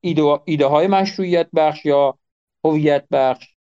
ایده, 0.00 0.40
ایده 0.44 0.66
های 0.66 0.86
مشروعیت 0.86 1.48
بخش 1.54 1.84
یا 1.84 2.18
هویت 2.64 3.04
بخش 3.10 3.54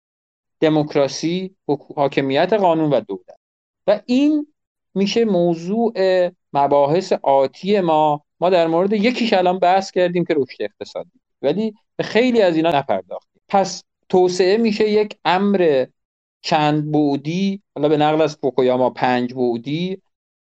دموکراسی 0.61 1.57
حاکمیت 1.97 2.53
قانون 2.53 2.91
و 2.91 3.01
دولت. 3.01 3.39
و 3.87 4.01
این 4.07 4.47
میشه 4.95 5.25
موضوع 5.25 5.93
مباحث 6.53 7.13
آتی 7.13 7.81
ما. 7.81 8.25
ما 8.41 8.51
در 8.51 8.67
مورد 8.67 8.93
یکیش 8.93 9.33
الان 9.33 9.59
بحث 9.59 9.91
کردیم 9.91 10.25
که 10.25 10.35
رشد 10.35 10.63
اقتصادی. 10.63 11.11
ولی 11.43 11.75
به 11.99 12.05
خیلی 12.05 12.43
از 12.43 12.57
اینا 12.57 12.71
نپرداختیم. 12.71 13.43
پس 13.49 13.85
توسعه 14.09 14.57
میشه 14.57 14.89
یک 14.91 15.19
امر 15.25 15.87
چند 16.41 16.93
بودی 16.93 17.63
حالا 17.75 17.89
به 17.89 17.97
نقل 17.97 18.23
از 18.23 18.37
فوکویاما 18.37 18.91
پنج 18.91 19.35
بودی 19.35 20.03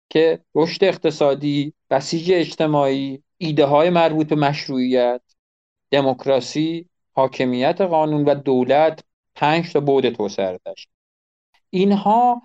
که 0.09 0.39
رشد 0.55 0.83
اقتصادی 0.83 1.73
بسیج 1.89 2.31
اجتماعی 2.31 3.23
ایده 3.37 3.65
های 3.65 3.89
مربوط 3.89 4.27
به 4.27 4.35
مشروعیت 4.35 5.21
دموکراسی 5.91 6.89
حاکمیت 7.13 7.81
قانون 7.81 8.25
و 8.25 8.35
دولت 8.35 9.03
پنج 9.35 9.73
تا 9.73 9.79
بود 9.79 10.09
توسعه 10.09 10.59
داشت. 10.65 10.89
اینها 11.69 12.41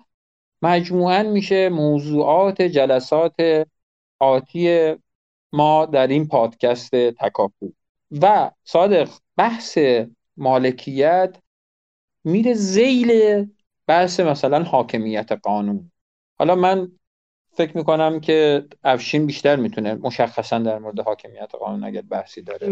مجموعا 0.61 1.23
میشه 1.23 1.69
موضوعات 1.69 2.61
جلسات 2.61 3.67
آتی 4.19 4.93
ما 5.53 5.85
در 5.85 6.07
این 6.07 6.27
پادکست 6.27 6.95
تکاپو. 6.95 7.71
و 8.21 8.51
صادق 8.63 9.09
بحث 9.37 9.77
مالکیت 10.37 11.35
میره 12.23 12.53
زیل 12.53 13.45
بحث 13.87 14.19
مثلا 14.19 14.63
حاکمیت 14.63 15.31
قانون. 15.31 15.91
حالا 16.39 16.55
من 16.55 16.91
فکر 17.53 17.77
می‌کنم 17.77 18.19
که 18.19 18.65
افشین 18.83 19.25
بیشتر 19.25 19.55
می‌تونه 19.55 19.93
مشخصا 19.93 20.59
در 20.59 20.79
مورد 20.79 20.99
حاکمیت 20.99 21.55
قانون 21.59 21.83
اگر 21.83 22.01
بحثی 22.01 22.41
داره. 22.41 22.69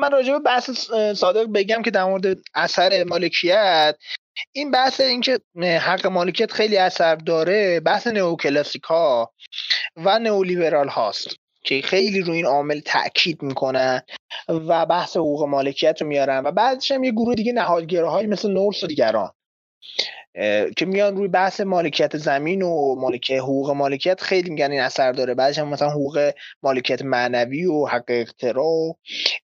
من 0.00 0.12
راجع 0.12 0.32
به 0.32 0.38
بحث 0.38 0.70
صادق 1.16 1.46
بگم 1.54 1.82
که 1.82 1.90
در 1.90 2.04
مورد 2.04 2.38
اثر 2.54 3.04
مالکیت 3.04 3.96
این 4.52 4.70
بحث 4.70 5.00
اینکه 5.00 5.40
حق 5.80 6.06
مالکیت 6.06 6.52
خیلی 6.52 6.76
اثر 6.76 7.16
داره 7.16 7.80
بحث 7.80 8.06
نئوکلاسیک 8.06 8.82
ها 8.82 9.32
و 9.96 10.18
نئولیبرال 10.18 10.88
هاست. 10.88 11.47
که 11.64 11.80
خیلی 11.82 12.20
روی 12.20 12.36
این 12.36 12.46
عامل 12.46 12.80
تاکید 12.80 13.42
می‌کنن 13.42 14.02
و 14.48 14.86
بحث 14.86 15.16
حقوق 15.16 15.44
مالکیت 15.44 16.02
رو 16.02 16.08
میارن 16.08 16.42
و 16.44 16.50
بعدش 16.50 16.90
هم 16.90 17.04
یه 17.04 17.10
گروه 17.10 17.34
دیگه 17.34 17.52
نهادگراهایی 17.52 18.26
مثل 18.26 18.50
نورس 18.50 18.84
و 18.84 18.86
دیگران 18.86 19.30
که 20.76 20.86
میان 20.86 21.16
روی 21.16 21.28
بحث 21.28 21.60
مالکیت 21.60 22.16
زمین 22.16 22.62
و 22.62 22.94
مالکیت 22.94 23.38
حقوق 23.38 23.70
مالکیت 23.70 24.20
خیلی 24.20 24.50
میگن 24.50 24.70
این 24.70 24.80
اثر 24.80 25.12
داره. 25.12 25.34
بعدش 25.34 25.58
هم 25.58 25.68
مثلا 25.68 25.90
حقوق 25.90 26.32
مالکیت 26.62 27.02
معنوی 27.02 27.66
و 27.66 27.86
حق 27.86 28.04
اختراع 28.08 28.96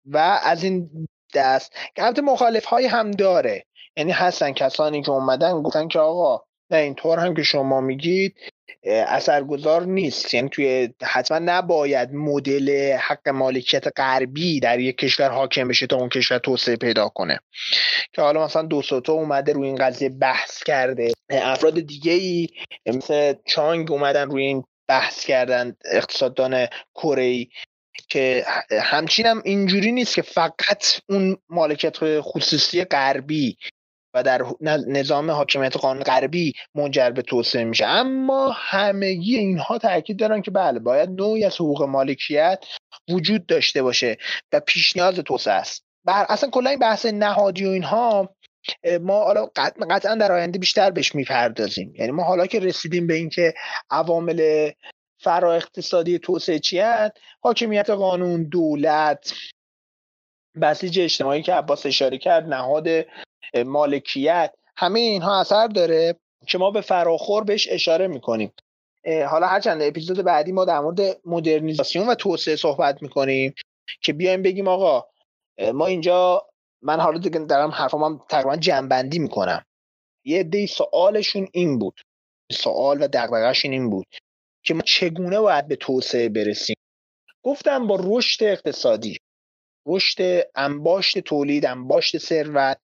و 0.06 0.40
از 0.44 0.64
این 0.64 0.90
دست. 1.34 1.72
که 1.96 2.04
البته 2.04 2.22
مخالف 2.22 2.64
های 2.64 2.86
هم 2.86 3.10
داره. 3.10 3.64
یعنی 3.96 4.12
هستن 4.12 4.52
کسانی 4.52 5.02
که 5.02 5.10
اومدن 5.10 5.62
گفتن 5.62 5.88
که 5.88 5.98
آقا 5.98 6.44
نه 6.70 6.78
اینطور 6.78 7.18
هم 7.18 7.34
که 7.34 7.42
شما 7.42 7.80
میگید 7.80 8.34
اثرگذار 8.84 9.84
نیست. 9.84 10.34
یعنی 10.34 10.48
توی 10.48 10.88
حتما 11.02 11.38
نباید 11.38 12.12
مدل 12.12 12.96
حق 13.00 13.28
مالکیت 13.28 13.84
غربی 13.96 14.60
در 14.60 14.80
یک 14.80 14.98
کشور 14.98 15.30
حاکم 15.30 15.68
بشه 15.68 15.86
تا 15.86 15.96
اون 15.96 16.08
کشور 16.08 16.38
توسعه 16.38 16.76
پیدا 16.76 17.08
کنه. 17.08 17.38
که 18.12 18.22
حالا 18.22 18.44
مثلا 18.44 18.62
دو 18.62 18.82
سوتو 18.82 19.12
اومده 19.12 19.52
روی 19.52 19.66
این 19.66 19.76
قضیه 19.76 20.08
بحث 20.08 20.62
کرده. 20.62 21.12
افراد 21.30 21.80
دیگه 21.80 22.12
ای 22.12 22.48
مثل 22.86 23.34
چانگ 23.44 23.92
اومدن 23.92 24.30
روی 24.30 24.42
این 24.42 24.64
بحث 24.88 25.24
کردن 25.24 25.76
اقتصاددان 25.92 26.66
کره 26.94 27.46
که 28.08 28.44
همچین 28.82 29.26
هم 29.26 29.42
اینجوری 29.44 29.92
نیست 29.92 30.14
که 30.14 30.22
فقط 30.22 30.84
اون 31.08 31.36
مالکیت 31.48 31.96
خصوصی 32.20 32.84
غربی 32.84 33.56
و 34.14 34.22
در 34.22 34.42
نظام 34.86 35.30
حاکمیت 35.30 35.76
قانون 35.76 36.02
غربی 36.02 36.52
منجر 36.74 37.10
به 37.10 37.22
توسعه 37.22 37.64
میشه. 37.64 37.86
اما 37.86 38.50
همگی 38.56 39.36
اینها 39.36 39.78
تاکید 39.78 40.18
دارن 40.18 40.42
که 40.42 40.50
بله 40.50 40.78
باید 40.78 41.10
نوعی 41.10 41.44
از 41.44 41.54
حقوق 41.54 41.82
مالکیت 41.82 42.64
وجود 43.10 43.46
داشته 43.46 43.82
باشه 43.82 44.16
و 44.52 44.60
پیش 44.60 44.96
نیاز 44.96 45.14
توسعه 45.14 45.54
است. 45.54 45.84
بر 46.04 46.26
اصلا 46.28 46.50
کلا 46.50 46.70
این 46.70 46.78
بحث 46.78 47.06
نهادی 47.06 47.66
و 47.66 47.68
اینها 47.68 48.34
ما 49.00 49.24
حالا 49.24 49.46
قطعا 49.90 50.14
در 50.14 50.32
آینده 50.32 50.58
بیشتر 50.58 50.90
بهش 50.90 51.14
می‌پردازیم. 51.14 51.94
یعنی 51.94 52.12
ما 52.12 52.22
حالا 52.22 52.46
که 52.46 52.60
رسیدیم 52.60 53.06
به 53.06 53.14
اینکه 53.14 53.54
عوامل 53.90 54.70
فرا 55.20 55.54
اقتصادی 55.54 56.18
توسعه 56.18 56.58
چی 56.58 56.82
حاکمیت 57.40 57.90
قانون 57.90 58.44
دولت 58.44 59.32
بسیج 60.62 61.00
اجتماعی 61.00 61.42
که 61.42 61.54
عباس 61.54 61.86
اشاره 61.86 62.18
کرد 62.18 62.46
نهاد 62.46 62.88
مالکیت 63.55 64.55
همه 64.76 65.01
اینها 65.01 65.40
اثر 65.40 65.66
داره 65.66 66.16
که 66.47 66.59
ما 66.59 66.70
به 66.70 66.80
فراخور 66.80 67.45
بهش 67.45 67.68
اشاره 67.70 68.07
می‌کنیم. 68.07 68.53
حالا 69.28 69.47
هرچند 69.47 69.82
اپیزود 69.82 70.24
بعدی 70.24 70.53
ما 70.53 70.64
در 70.64 70.80
مورد 70.80 71.01
مدرنیزاسیون 71.24 72.09
و 72.09 72.14
توسعه 72.14 72.57
صحبت 72.57 73.03
می‌کنیم 73.03 73.55
که 74.01 74.12
بیایم 74.12 74.43
بگیم 74.43 74.68
آقا 74.68 75.07
ما 75.74 75.86
اینجا 75.86 76.49
من 76.82 77.01
حالا 77.01 77.18
دیگه 77.18 77.38
دارم 77.38 77.70
حرفام 77.70 78.05
هم 78.05 78.20
تقریبا 78.28 78.57
جنبندی 78.57 79.18
می‌کنم. 79.18 79.64
یه 80.24 80.43
دی 80.43 80.66
سوالشون 80.66 81.49
این 81.53 81.78
بود. 81.78 82.01
سوال 82.53 83.03
و 83.03 83.09
دقدقهشون 83.09 83.72
این 83.72 83.90
بود 83.90 84.07
که 84.64 84.74
ما 84.74 84.80
چگونه 84.80 85.40
باید 85.40 85.68
به 85.68 85.76
توسعه 85.76 86.28
برسیم؟ 86.28 86.76
گفتم 87.43 87.86
با 87.86 87.99
رشد 88.01 88.45
اقتصادی 88.45 89.16
رشد 89.86 90.49
انباشت 90.55 91.18
تولید 91.18 91.66
انباشت 91.66 92.18
ثروت 92.18 92.78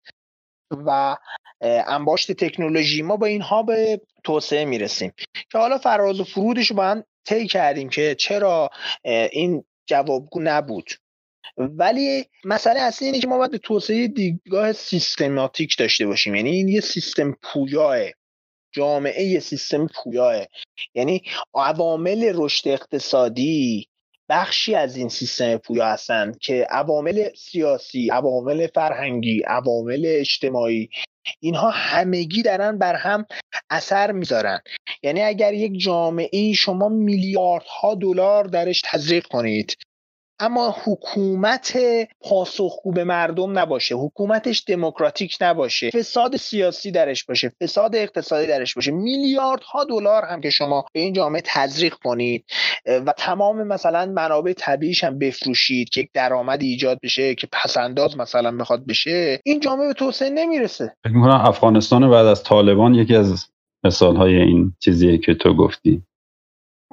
و 0.71 1.17
انباشت 1.61 2.33
تکنولوژی 2.33 3.03
ما 3.03 3.17
با 3.17 3.27
اینها 3.27 3.63
به 3.63 4.01
توسعه 4.25 4.65
می‌رسیم. 4.65 5.13
که 5.53 5.59
حالا 5.59 5.79
فراز 5.79 6.21
و 6.21 6.25
فرودش 6.25 6.67
رو 6.67 6.77
با 6.77 6.85
هم 6.85 7.05
طی 7.25 7.47
کردیم 7.47 7.89
که 7.89 8.15
چرا 8.15 8.71
این 9.33 9.65
جوابگو 9.87 10.41
نبود. 10.43 10.91
ولی 11.57 12.25
مسئله 12.45 12.81
اصلی 12.81 13.07
اینه 13.07 13.21
که 13.21 13.27
ما 13.27 13.39
باید 13.39 13.57
توسعه 13.57 14.09
دیدگاه 14.09 14.73
سیستماتیک 14.73 15.77
داشته 15.79 16.07
باشیم. 16.07 16.35
یعنی 16.35 16.51
این 16.51 16.69
یه 16.69 16.81
سیستم 16.81 17.37
پویاه 17.43 17.99
جامعه 18.73 19.25
یه 19.25 19.41
سیستم 19.41 19.87
پویاه. 19.87 20.47
یعنی 20.95 21.23
عوامل 21.55 22.33
رشد 22.35 22.69
اقتصادی 22.69 23.89
بخشی 24.29 24.75
از 24.75 24.97
این 24.97 25.09
سیستم 25.09 25.57
پویا 25.57 25.87
هستند 25.87 26.39
که 26.39 26.67
عوامل 26.71 27.29
سیاسی 27.37 28.11
عوامل 28.11 28.67
فرهنگی 28.75 29.43
عوامل 29.47 30.03
اجتماعی 30.07 30.91
اینها 31.41 31.71
همگی 31.71 32.43
دارن 32.43 32.79
بر 32.79 32.95
هم 32.95 33.27
اثر 33.71 34.13
می‌ذارن. 34.13 34.61
یعنی 35.03 35.23
اگر 35.23 35.55
یک 35.55 35.73
جامعه 35.81 36.53
شما 36.53 36.89
میلیاردها 36.89 37.95
دلار 37.95 38.45
درش 38.45 38.83
تزریق 38.85 39.27
کنید 39.27 39.77
اما 40.41 40.77
حکومت 40.85 41.79
پاسخگو 42.21 42.93
به 42.93 43.05
مردم 43.05 43.59
نباشه. 43.59 43.95
حکومتش 43.95 44.65
دموکراتیک 44.67 45.37
نباشه. 45.41 45.91
فساد 45.91 46.37
سیاسی 46.37 46.91
درش 46.91 47.25
باشه. 47.25 47.53
فساد 47.63 47.97
اقتصادی 47.97 48.47
درش 48.47 48.75
باشه. 48.75 48.91
میلیاردها 48.91 49.85
دلار 49.85 50.23
هم 50.25 50.41
که 50.41 50.51
شما 50.51 50.85
به 50.93 51.01
این 51.01 51.13
جامعه 51.13 51.43
تزریق 51.45 51.95
کنید 51.95 52.45
و 52.87 53.15
تمام 53.17 53.63
مثلا 53.63 54.07
منابع 54.07 54.53
طبیعیش 54.53 55.05
هم 55.05 55.19
بفروشید 55.19 55.89
که 55.89 56.01
یک 56.01 56.11
درآمد 56.15 56.63
ایجاد 56.63 56.99
بشه 57.03 57.35
که 57.35 57.49
پسنداز 57.53 58.17
مثلا 58.17 58.57
بخواد 58.57 58.87
بشه 58.87 59.41
این 59.45 59.61
جامعه 59.61 59.87
به 59.87 59.95
توسعه 59.95 60.31
نمی‌رسه. 60.31 60.93
فکر 61.05 61.13
می‌کنم 61.13 61.41
افغانستان 61.45 62.11
بعد 62.11 62.27
از 62.27 62.43
طالبان 62.43 62.95
یکی 62.95 63.15
از 63.15 63.47
مثال 63.85 64.17
های 64.17 64.37
این 64.37 64.73
چیزیه 64.81 65.19
که 65.19 65.35
تو 65.35 65.55
گفتی. 65.55 66.03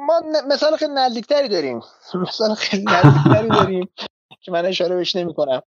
ما 0.05 0.21
مثال 0.47 0.75
خیلی 0.75 0.93
نزدیکتری 0.93 1.47
داریم. 1.47 1.81
مثال 2.27 2.53
خیلی 2.55 2.83
نزدیکتری 2.83 3.49
داریم 3.49 3.89
که 4.41 4.51
من 4.51 4.65
اشاره 4.65 4.95
بهش 4.95 5.15
نمی 5.15 5.33
کنم 5.33 5.61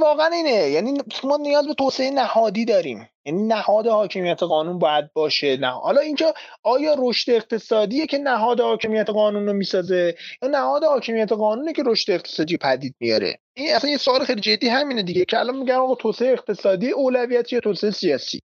واقعا 0.00 0.26
اینه. 0.26 0.50
یعنی 0.50 0.98
ما 1.24 1.36
نیاز 1.36 1.66
به 1.66 1.74
توسعه 1.74 2.10
نهادی 2.10 2.64
داریم. 2.64 3.08
یعنی 3.26 3.42
نهاد 3.42 3.86
حاکمیت 3.86 4.42
قانون 4.42 4.78
باید 4.78 5.12
باشه. 5.12 5.56
نه. 5.56 5.70
حالا 5.70 6.00
اینجا 6.00 6.34
آیا 6.62 6.94
رشد 6.98 7.30
اقتصادیه 7.30 8.06
که 8.06 8.18
نهاد 8.18 8.60
حاکمیت 8.60 9.10
قانون 9.10 9.46
رو 9.46 9.52
می‌سازه 9.52 10.14
یا 10.42 10.48
نهاد 10.48 10.84
حاکمیت 10.84 11.32
قانونه 11.32 11.72
که 11.72 11.82
رشد 11.86 12.10
اقتصادی 12.10 12.56
پدید 12.56 12.94
میاره؟ 13.00 13.38
این 13.54 13.74
اصلا 13.74 13.90
یه 13.90 13.96
سوال 13.96 14.24
خیلی 14.24 14.40
جدی 14.40 14.68
همینه 14.68 15.02
دیگه 15.02 15.24
که 15.24 15.38
الان 15.38 15.56
میگن 15.56 15.74
آقا 15.74 15.94
توسعه 15.94 16.32
اقتصادی 16.32 16.90
اولویت 16.90 17.52
یا 17.52 17.60
توسعه 17.60 17.90
سیاسی؟ 17.90 18.40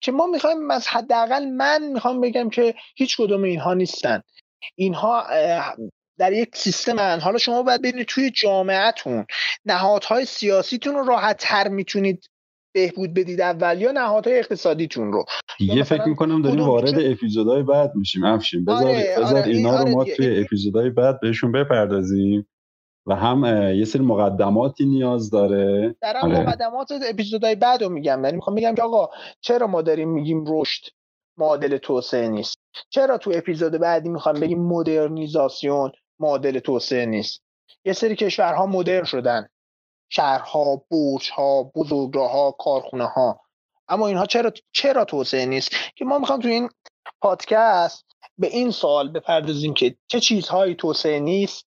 که 0.00 0.12
ما 0.12 0.26
می‌خوایم 0.26 0.70
از 0.70 0.88
حداقل 0.88 1.44
من 1.44 1.92
می‌خوام 1.92 2.20
بگم 2.20 2.50
که 2.50 2.74
هیچ 2.96 3.16
کدوم 3.16 3.42
اینها 3.42 3.74
نیستن. 3.74 4.22
اینها 4.74 5.26
در 6.18 6.32
یک 6.32 6.56
سیستم 6.56 7.18
حالا 7.22 7.38
شما 7.38 7.62
باید 7.62 7.82
ببینید 7.82 8.06
توی 8.06 8.30
جامعهتون 8.30 9.26
نهادهای 9.64 10.24
سیاسیتون 10.24 10.94
رو 10.94 11.04
راحت 11.04 11.36
تر 11.40 11.68
می‌تونید 11.68 12.26
بهبود 12.74 13.14
بدید 13.14 13.40
اول 13.40 13.80
یا 13.80 13.92
نهادهای 13.92 14.38
اقتصادیتون 14.38 15.12
رو. 15.12 15.24
دیگه 15.58 15.82
فکر 15.82 16.08
می‌کنم 16.08 16.42
داریم 16.42 16.60
وارد 16.60 16.98
اپیزودهای 16.98 17.62
بعد 17.62 17.92
میشیم. 17.94 18.24
افشین 18.24 18.64
بذار, 18.64 18.86
آره، 18.86 19.14
بذار 19.18 19.36
آره، 19.36 19.46
اینا 19.46 19.82
رو 19.82 19.88
ما 19.88 20.00
آره 20.00 20.14
توی 20.14 20.40
اپیزودهای 20.40 20.90
بعد 20.90 21.20
بهشون 21.20 21.52
بپردازیم. 21.52 22.46
و 23.06 23.14
هم 23.14 23.44
یه 23.74 23.84
سری 23.84 24.02
مقدماتی 24.02 24.86
نیاز 24.86 25.30
داره. 25.30 25.96
در 26.00 26.16
آره. 26.16 26.40
مقدمات 26.40 26.92
اپیزودهای 27.08 27.54
بعد 27.54 27.82
رو 27.82 27.88
میگم 27.88 28.24
یعنی 28.24 28.36
می‌خوام 28.36 28.54
میگم 28.54 28.74
که 28.74 28.82
آقا 28.82 29.08
چرا 29.40 29.66
ما 29.66 29.82
داریم 29.82 30.08
میگیم 30.08 30.44
رشد 30.48 30.84
معادل 31.36 31.76
توسعه 31.76 32.28
نیست؟ 32.28 32.58
چرا 32.90 33.18
تو 33.18 33.32
اپیزود 33.34 33.72
بعدی 33.72 34.08
می‌خوام 34.08 34.40
بگیم 34.40 34.62
مدرنیزاسیون 34.62 35.92
معادل 36.18 36.58
توسعه 36.58 37.06
نیست؟ 37.06 37.42
یه 37.84 37.92
سری 37.92 38.16
کشورها 38.16 38.66
مدرن 38.66 39.04
شدن. 39.04 39.48
شهرها 40.08 40.82
برجها 40.90 41.62
بزرگراهها 41.62 42.50
کارخونه 42.50 43.06
ها 43.06 43.40
اما 43.88 44.06
اینها 44.06 44.26
چرا 44.26 44.52
چرا 44.72 45.04
توسعه 45.04 45.46
نیست؟ 45.46 45.70
که 45.96 46.04
ما 46.04 46.18
می‌خوام 46.18 46.40
تو 46.40 46.48
این 46.48 46.68
پادکست 47.20 48.06
به 48.38 48.46
این 48.46 48.70
سوال 48.70 49.08
بپردازیم 49.08 49.74
که 49.74 49.96
چه 50.06 50.20
چیزهایی 50.20 50.74
توسعه 50.74 51.20
نیست 51.20 51.66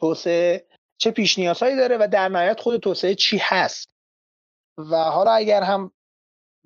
توسعه 0.00 0.66
چه 0.98 1.10
پیش 1.10 1.38
نیازهایی 1.38 1.76
داره 1.76 1.96
و 1.96 2.08
در 2.12 2.28
نهایت 2.28 2.60
خود 2.60 2.80
توسعه 2.80 3.14
چی 3.14 3.38
هست. 3.40 3.88
و 4.78 4.96
حالا 4.96 5.30
اگر 5.30 5.62
هم 5.62 5.92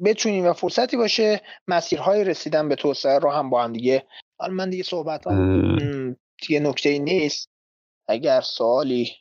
بتونیم 0.05 0.47
و 0.47 0.53
فرصتی 0.53 0.97
باشه 0.97 1.41
مسیرهای 1.69 2.25
رسیدن 2.25 2.69
به 2.69 2.75
توسعه 2.75 3.19
رو 3.19 3.31
هم 3.31 3.51
با 3.51 3.65
هم 3.65 3.73
دیگه 3.73 4.07
حالا 4.41 4.55
من 4.55 4.71
دیگه 4.71 4.83
صحبت 4.83 5.27
هم 5.27 6.17
دیگه 6.41 6.61
نکته 6.61 6.99
نیست. 6.99 7.51
اگر 8.09 8.41
سوالی 8.41 9.13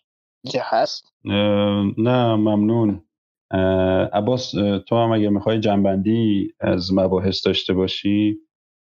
هست. 0.59 1.13
نه 1.97 2.35
ممنون. 2.35 3.03
عباس 4.13 4.51
تو 4.87 4.95
هم 4.95 5.11
اگه 5.11 5.29
می‌خوای 5.29 5.59
جنبندی 5.59 6.53
از 6.59 6.93
مباحث 6.93 7.45
داشته 7.45 7.73
باشی؟ 7.73 8.37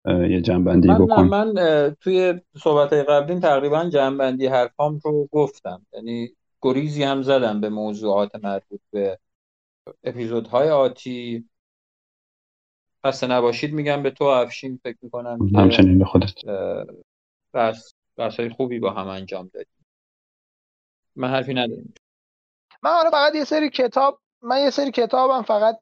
یه 0.08 0.42
جنبندی 0.42 0.88
من 0.88 1.06
بکن. 1.06 1.24
من 1.24 1.54
توی 2.02 2.42
صحبت 2.64 2.94
قبلین 2.94 3.40
تقریبا 3.40 3.90
جنبندی 3.90 4.48
حرفام 4.48 5.00
رو 5.04 5.30
گفتم. 5.32 5.86
یعنی 5.94 6.30
گریزی 6.62 7.04
هم 7.04 7.22
زدم 7.22 7.62
به 7.62 7.70
موضوعات 7.70 8.36
مربوط 8.44 8.80
به 8.92 9.20
اپیزودهای 10.04 10.70
آتی. 10.70 11.50
خسته 13.06 13.28
نباشید 13.28 13.74
میگم 13.74 14.04
به 14.04 14.12
تو 14.12 14.24
افشین 14.24 14.80
فکر 14.84 14.98
می‌کنم 15.02 15.40
همچنین 15.56 16.00
به 16.00 16.06
خودت. 16.06 16.34
بس 17.54 17.94
های 18.40 18.50
خوبی 18.50 18.80
با 18.80 18.92
هم 18.92 19.08
انجام 19.08 19.50
دادیم. 19.54 19.86
من 21.16 21.30
حرفی 21.30 21.54
ندارم. 21.54 21.94
من 22.84 22.92
حالا 22.92 23.10
فقط 23.10 23.36
یه 23.36 23.44
سری 23.44 23.70
کتاب 23.70 24.20
من 24.42 24.60
یه 24.60 24.70
سری 24.70 24.92
کتابم 24.92 25.42
فقط 25.42 25.80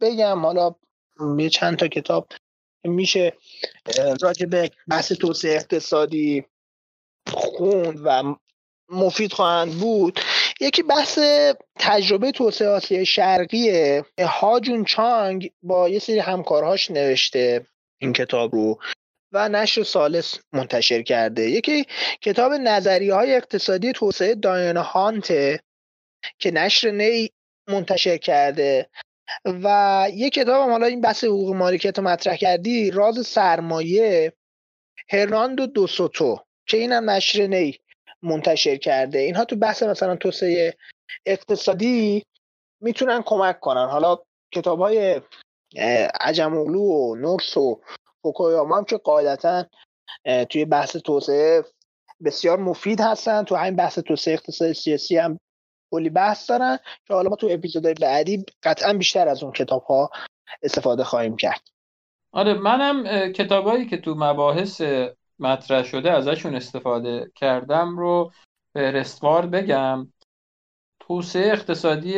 بگم. 0.00 0.38
حالا 0.38 0.74
یه 1.38 1.48
چند 1.48 1.76
تا 1.76 1.88
کتاب 1.88 2.28
میشه 2.84 3.32
راجع 4.22 4.46
به 4.46 4.70
بحث 4.88 5.12
توسعه 5.12 5.56
اقتصادی 5.56 6.44
خوند 7.28 8.00
و 8.04 8.34
مفید 8.88 9.32
خواهند 9.32 9.72
بود. 9.72 10.20
یکی 10.60 10.82
بحث 10.82 11.18
تجربه 11.78 12.32
توسعه 12.32 12.68
آسیای 12.68 13.06
شرقیه 13.06 14.04
هاجون 14.20 14.84
چانگ 14.84 15.50
با 15.62 15.88
یه 15.88 15.98
سری 15.98 16.18
همکارهاش 16.18 16.90
نوشته 16.90 17.66
این 17.98 18.12
کتاب 18.12 18.54
رو 18.54 18.78
و 19.32 19.48
نشر 19.48 19.82
سالس 19.82 20.38
منتشر 20.52 21.02
کرده. 21.02 21.50
یکی 21.50 21.86
کتاب 22.20 22.52
نظریه 22.52 23.14
های 23.14 23.34
اقتصادی 23.34 23.92
توسعه 23.92 24.34
دایانا 24.34 24.82
هانته 24.82 25.60
که 26.38 26.50
نشر 26.50 26.90
نی 26.90 27.30
منتشر 27.68 28.16
کرده. 28.16 28.88
و 29.44 30.08
یه 30.14 30.30
کتاب 30.30 30.62
هم 30.62 30.70
حالا 30.70 30.86
این 30.86 31.00
بحث 31.00 31.24
حقوق 31.24 31.54
مالکیت 31.54 31.98
رو 31.98 32.04
مطرح 32.04 32.36
کردی 32.36 32.90
راز 32.90 33.26
سرمایه 33.26 34.32
هرناندو 35.08 35.66
دوسوتو 35.66 36.38
که 36.66 36.76
اینم 36.76 37.10
نشر 37.10 37.46
نی 37.46 37.78
منتشر 38.22 38.76
کرده. 38.76 39.18
اینها 39.18 39.44
تو 39.44 39.56
بحث 39.56 39.82
مثلا 39.82 40.16
توسعه 40.16 40.74
اقتصادی 41.26 42.24
می‌تونن 42.80 43.22
کمک 43.26 43.60
کنن. 43.60 43.86
حالا 43.86 44.18
کتاب 44.52 44.80
های 44.80 45.20
عجمولو 46.20 46.82
و 46.82 47.14
نورس 47.14 47.56
و 47.56 47.80
فوکویاما 48.22 48.76
هم 48.76 48.84
که 48.84 48.96
قاعدتا 48.96 49.66
توی 50.50 50.64
بحث 50.64 50.96
توسعه 50.96 51.64
بسیار 52.24 52.58
مفید 52.58 53.00
هستن. 53.00 53.44
تو 53.44 53.56
همین 53.56 53.76
بحث 53.76 53.98
توسعه 53.98 54.34
اقتصاد 54.34 54.72
سیاسی 54.72 55.16
هم 55.16 55.40
کلی 55.90 56.10
بحث 56.10 56.50
دارن 56.50 56.78
که 57.06 57.14
حالا 57.14 57.30
ما 57.30 57.36
تو 57.36 57.48
اپیزودهای 57.50 57.94
بعدی 57.94 58.44
قطعا 58.62 58.92
بیشتر 58.92 59.28
از 59.28 59.42
اون 59.42 59.52
کتاب 59.52 59.82
ها 59.82 60.10
استفاده 60.62 61.04
خواهیم 61.04 61.36
کرد. 61.36 61.60
آره 62.32 62.54
منم 62.54 63.32
کتابایی 63.32 63.86
که 63.86 63.96
تو 63.96 64.14
مباحث 64.14 64.82
مطرح 65.38 65.82
شده 65.82 66.12
ازشون 66.12 66.54
استفاده 66.54 67.30
کردم 67.34 67.98
رو 67.98 68.32
فهرستوار 68.74 69.46
بگم. 69.46 70.12
توسعه 71.00 71.52
اقتصادی 71.52 72.14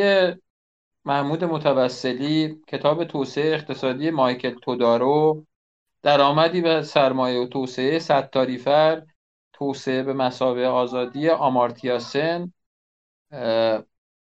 محمود 1.05 1.43
متوسلی 1.43 2.61
کتاب 2.67 3.03
توسعه 3.03 3.53
اقتصادی 3.53 4.11
مایکل 4.11 4.55
تودارو 4.59 5.45
درآمدی 6.01 6.61
به 6.61 6.81
سرمایه 6.81 7.39
و 7.39 7.47
توسعه 7.47 7.99
ستاریفر 7.99 9.03
توسعه 9.53 10.03
به 10.03 10.13
مسابقه 10.13 10.65
آزادی 10.65 11.29
آمارتیاسن 11.29 12.53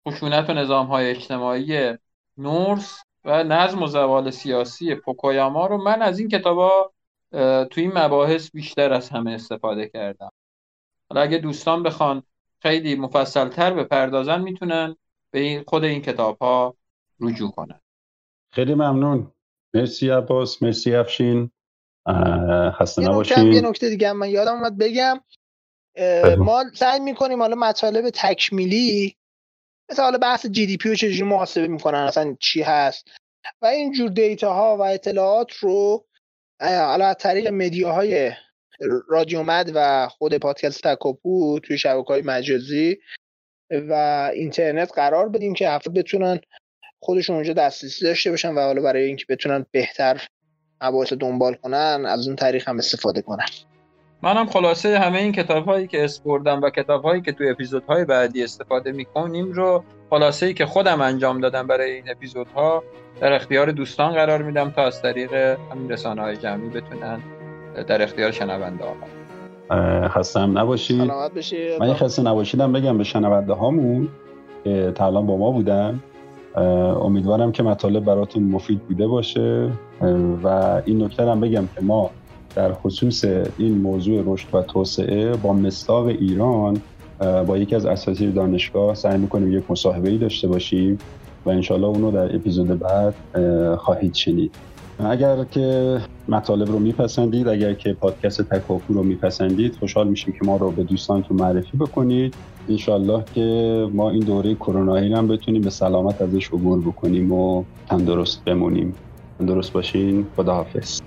خشونت 0.08 0.50
و 0.50 0.54
نظام 0.54 0.86
های 0.86 1.10
اجتماعی 1.10 1.98
نورس 2.38 3.04
و 3.26 3.44
نظم 3.44 3.84
و 3.84 3.88
زوال 3.88 4.32
سیاسی 4.32 4.96
پوکویاما 4.96 5.68
رو 5.68 5.78
من 5.84 6.02
از 6.02 6.20
این 6.20 6.30
کتابا 6.30 6.92
توی 7.72 7.84
این 7.84 7.98
مباحث 7.98 8.52
بیشتر 8.52 8.94
از 8.94 9.10
همه 9.10 9.32
استفاده 9.32 9.90
کردم. 9.90 10.32
حالا 11.10 11.22
اگه 11.22 11.38
دوستان 11.38 11.84
بخوان 11.84 12.24
خیلی 12.60 12.96
مفصل 12.96 13.50
تر 13.50 13.74
بپردازن 13.74 14.42
می‌تونن 14.42 14.96
به 15.32 15.64
خود 15.68 15.84
این 15.84 16.02
کتاب 16.02 16.38
ها 16.38 16.76
رجوع 17.20 17.52
کنن. 17.52 17.80
خیلی 18.52 18.74
ممنون. 18.74 19.32
مرسی 19.74 20.10
عباس 20.10 20.64
مرسی 20.64 20.96
افشین. 20.96 21.52
خسته 22.72 23.02
نباشین. 23.02 23.54
یه 23.54 23.62
نکته 23.62 23.90
دیگه 23.90 24.14
من 24.14 24.30
یادم 24.30 24.54
اومد 24.54 24.78
بگم. 24.78 25.20
ما 26.38 26.64
سعی 26.74 27.00
می‌کنیم 27.00 27.42
حالا 27.42 27.56
مطالب 27.56 28.10
تکمیلی 28.10 29.16
مثل 29.92 30.02
حالا 30.02 30.18
بحث 30.18 30.46
جی 30.46 30.66
دی 30.66 30.78
پی 30.78 30.90
رو 30.90 30.96
چجوری 30.96 31.24
محاسبه 31.24 31.68
می‌کنن 31.68 32.00
اصلا 32.00 32.36
چی 32.40 32.62
هست؟ 32.62 33.08
و 33.62 33.66
اینجور 33.66 34.10
دیتا 34.10 34.54
ها 34.54 34.78
و 34.78 34.82
اطلاعات 34.82 35.52
رو 35.52 36.06
حالا 36.62 37.06
از 37.06 37.16
طریق 37.20 37.48
مدیاهای 37.48 38.32
رادیو 39.08 39.44
مد 39.44 39.72
و 39.76 40.08
خود 40.08 40.38
پادکست 40.38 40.84
تکاپو 40.84 41.60
توی 41.60 41.78
شبکه 41.78 42.08
های 42.08 42.22
مجازی 42.22 42.98
و 43.72 43.94
اینترنت 44.34 44.92
قرار 44.96 45.30
بدیم 45.30 45.54
که 45.54 45.70
افراد 45.70 45.98
بتونن 45.98 46.40
خودشون 47.00 47.36
اونجا 47.36 47.54
دسترسی 47.54 48.06
داشته 48.06 48.30
باشن 48.30 48.54
و 48.54 48.60
حالا 48.60 48.82
برای 48.82 49.04
اینکه 49.04 49.26
بتونن 49.30 49.66
بهتر 49.72 50.28
مباحث 50.82 51.14
دنبال 51.14 51.54
کنن 51.54 52.06
از 52.08 52.28
اون 52.28 52.36
طریق 52.36 52.70
هم 52.70 52.78
استفاده 52.78 53.22
کنن. 53.22 53.46
منم 54.26 54.46
خلاصه 54.46 55.00
همه 55.00 55.20
این 55.20 55.32
کتاب 55.32 55.66
هایی 55.66 55.88
که 55.88 56.04
اسپردم 56.04 56.62
و 56.62 56.70
کتاب 56.70 57.04
هایی 57.04 57.22
که 57.22 57.32
توی 57.32 57.50
اپیزودهای 57.50 58.06
بعدی 58.06 58.44
استفاده 58.44 58.92
می‌کنیم 58.92 59.52
رو 59.52 59.84
خلاصه 60.10 60.46
ای 60.46 60.54
که 60.54 60.66
خودم 60.66 61.02
انجام 61.02 61.40
دادم 61.40 61.68
برای 61.68 61.92
این 61.92 62.04
اپیزودها 62.12 62.84
در 63.22 63.34
اختیار 63.34 63.72
دوستان 63.72 64.14
قرار 64.14 64.42
میدم 64.42 64.70
تا 64.70 64.84
از 64.84 65.02
طریق 65.02 65.34
همین 65.72 65.90
رسانه 65.90 66.22
های 66.22 66.38
جمعی 66.38 66.70
بتونن 66.70 67.20
در 67.88 68.02
اختیار 68.02 68.32
شنونده 68.32 68.86
ها 68.86 70.08
خستم 70.08 70.58
نباشید. 70.58 71.02
من 71.80 71.94
خسته 71.94 72.22
نباشیدم 72.22 72.74
بگم 72.74 72.98
به 72.98 73.04
شنونده 73.04 73.54
هامون 73.54 74.10
که 74.64 74.92
تا 74.96 75.06
الان 75.06 75.26
با 75.26 75.38
ما 75.38 75.52
بودن. 75.52 76.00
امیدوارم 77.02 77.52
که 77.52 77.64
مطالب 77.64 78.06
براتون 78.06 78.44
مفید 78.44 78.80
بوده 78.80 79.08
باشه. 79.08 79.70
و 80.44 80.48
این 80.86 81.04
نکته 81.04 81.32
هم 81.32 81.42
بگم 81.42 81.68
که 81.76 81.82
ما 81.82 82.12
در 82.56 82.74
خصوص 82.74 83.26
این 83.58 83.78
موضوع 83.78 84.24
رشد 84.26 84.56
و 84.56 84.62
توسعه 84.62 85.34
با 85.36 85.54
مصداق 85.54 86.06
ایران 86.06 86.82
با 87.48 87.58
یکی 87.58 87.76
از 87.76 87.86
اساتید 87.86 88.34
دانشگاه 88.34 88.96
سعی 88.96 89.18
می‌کنیم 89.18 89.54
یک 89.54 89.72
مصاحبه 89.72 90.10
ای 90.10 90.18
داشته 90.18 90.48
باشیم 90.48 90.98
و 91.46 91.50
انشالله 91.50 91.88
اونو 91.88 92.12
در 92.12 92.36
اپیزود 92.36 92.80
بعد 92.80 93.16
خواهید 93.78 94.14
شنید. 94.14 94.56
اگر 95.00 95.44
که 95.44 95.98
مطالب 96.28 96.68
رو 96.72 96.80
میپسندید 96.80 97.48
اگر 97.48 97.74
که 97.74 97.94
پادکست 97.94 98.42
تکاپو 98.42 98.94
رو 98.94 99.04
میپسندید 99.04 99.76
خوشحال 99.76 100.08
میشیم 100.08 100.34
که 100.34 100.46
ما 100.46 100.58
رو 100.58 100.72
به 100.72 100.84
دوستانتون 100.84 101.38
معرفی 101.38 101.78
بکنید. 101.78 102.36
انشالله 102.70 103.24
که 103.36 103.88
ما 103.94 104.10
این 104.10 104.20
دوره 104.20 104.56
کرونایی 104.56 105.14
هم 105.14 105.28
بتونیم 105.28 105.62
به 105.62 105.70
سلامت 105.70 106.22
ازش 106.22 106.48
عبور 106.48 106.80
بکنیم 106.80 107.32
و 107.32 107.64
تندرست 107.90 108.44
بمونیم. 108.46 108.94
تندرست 109.40 109.74
باشین. 109.74 110.26
خداحافظ. 110.38 111.02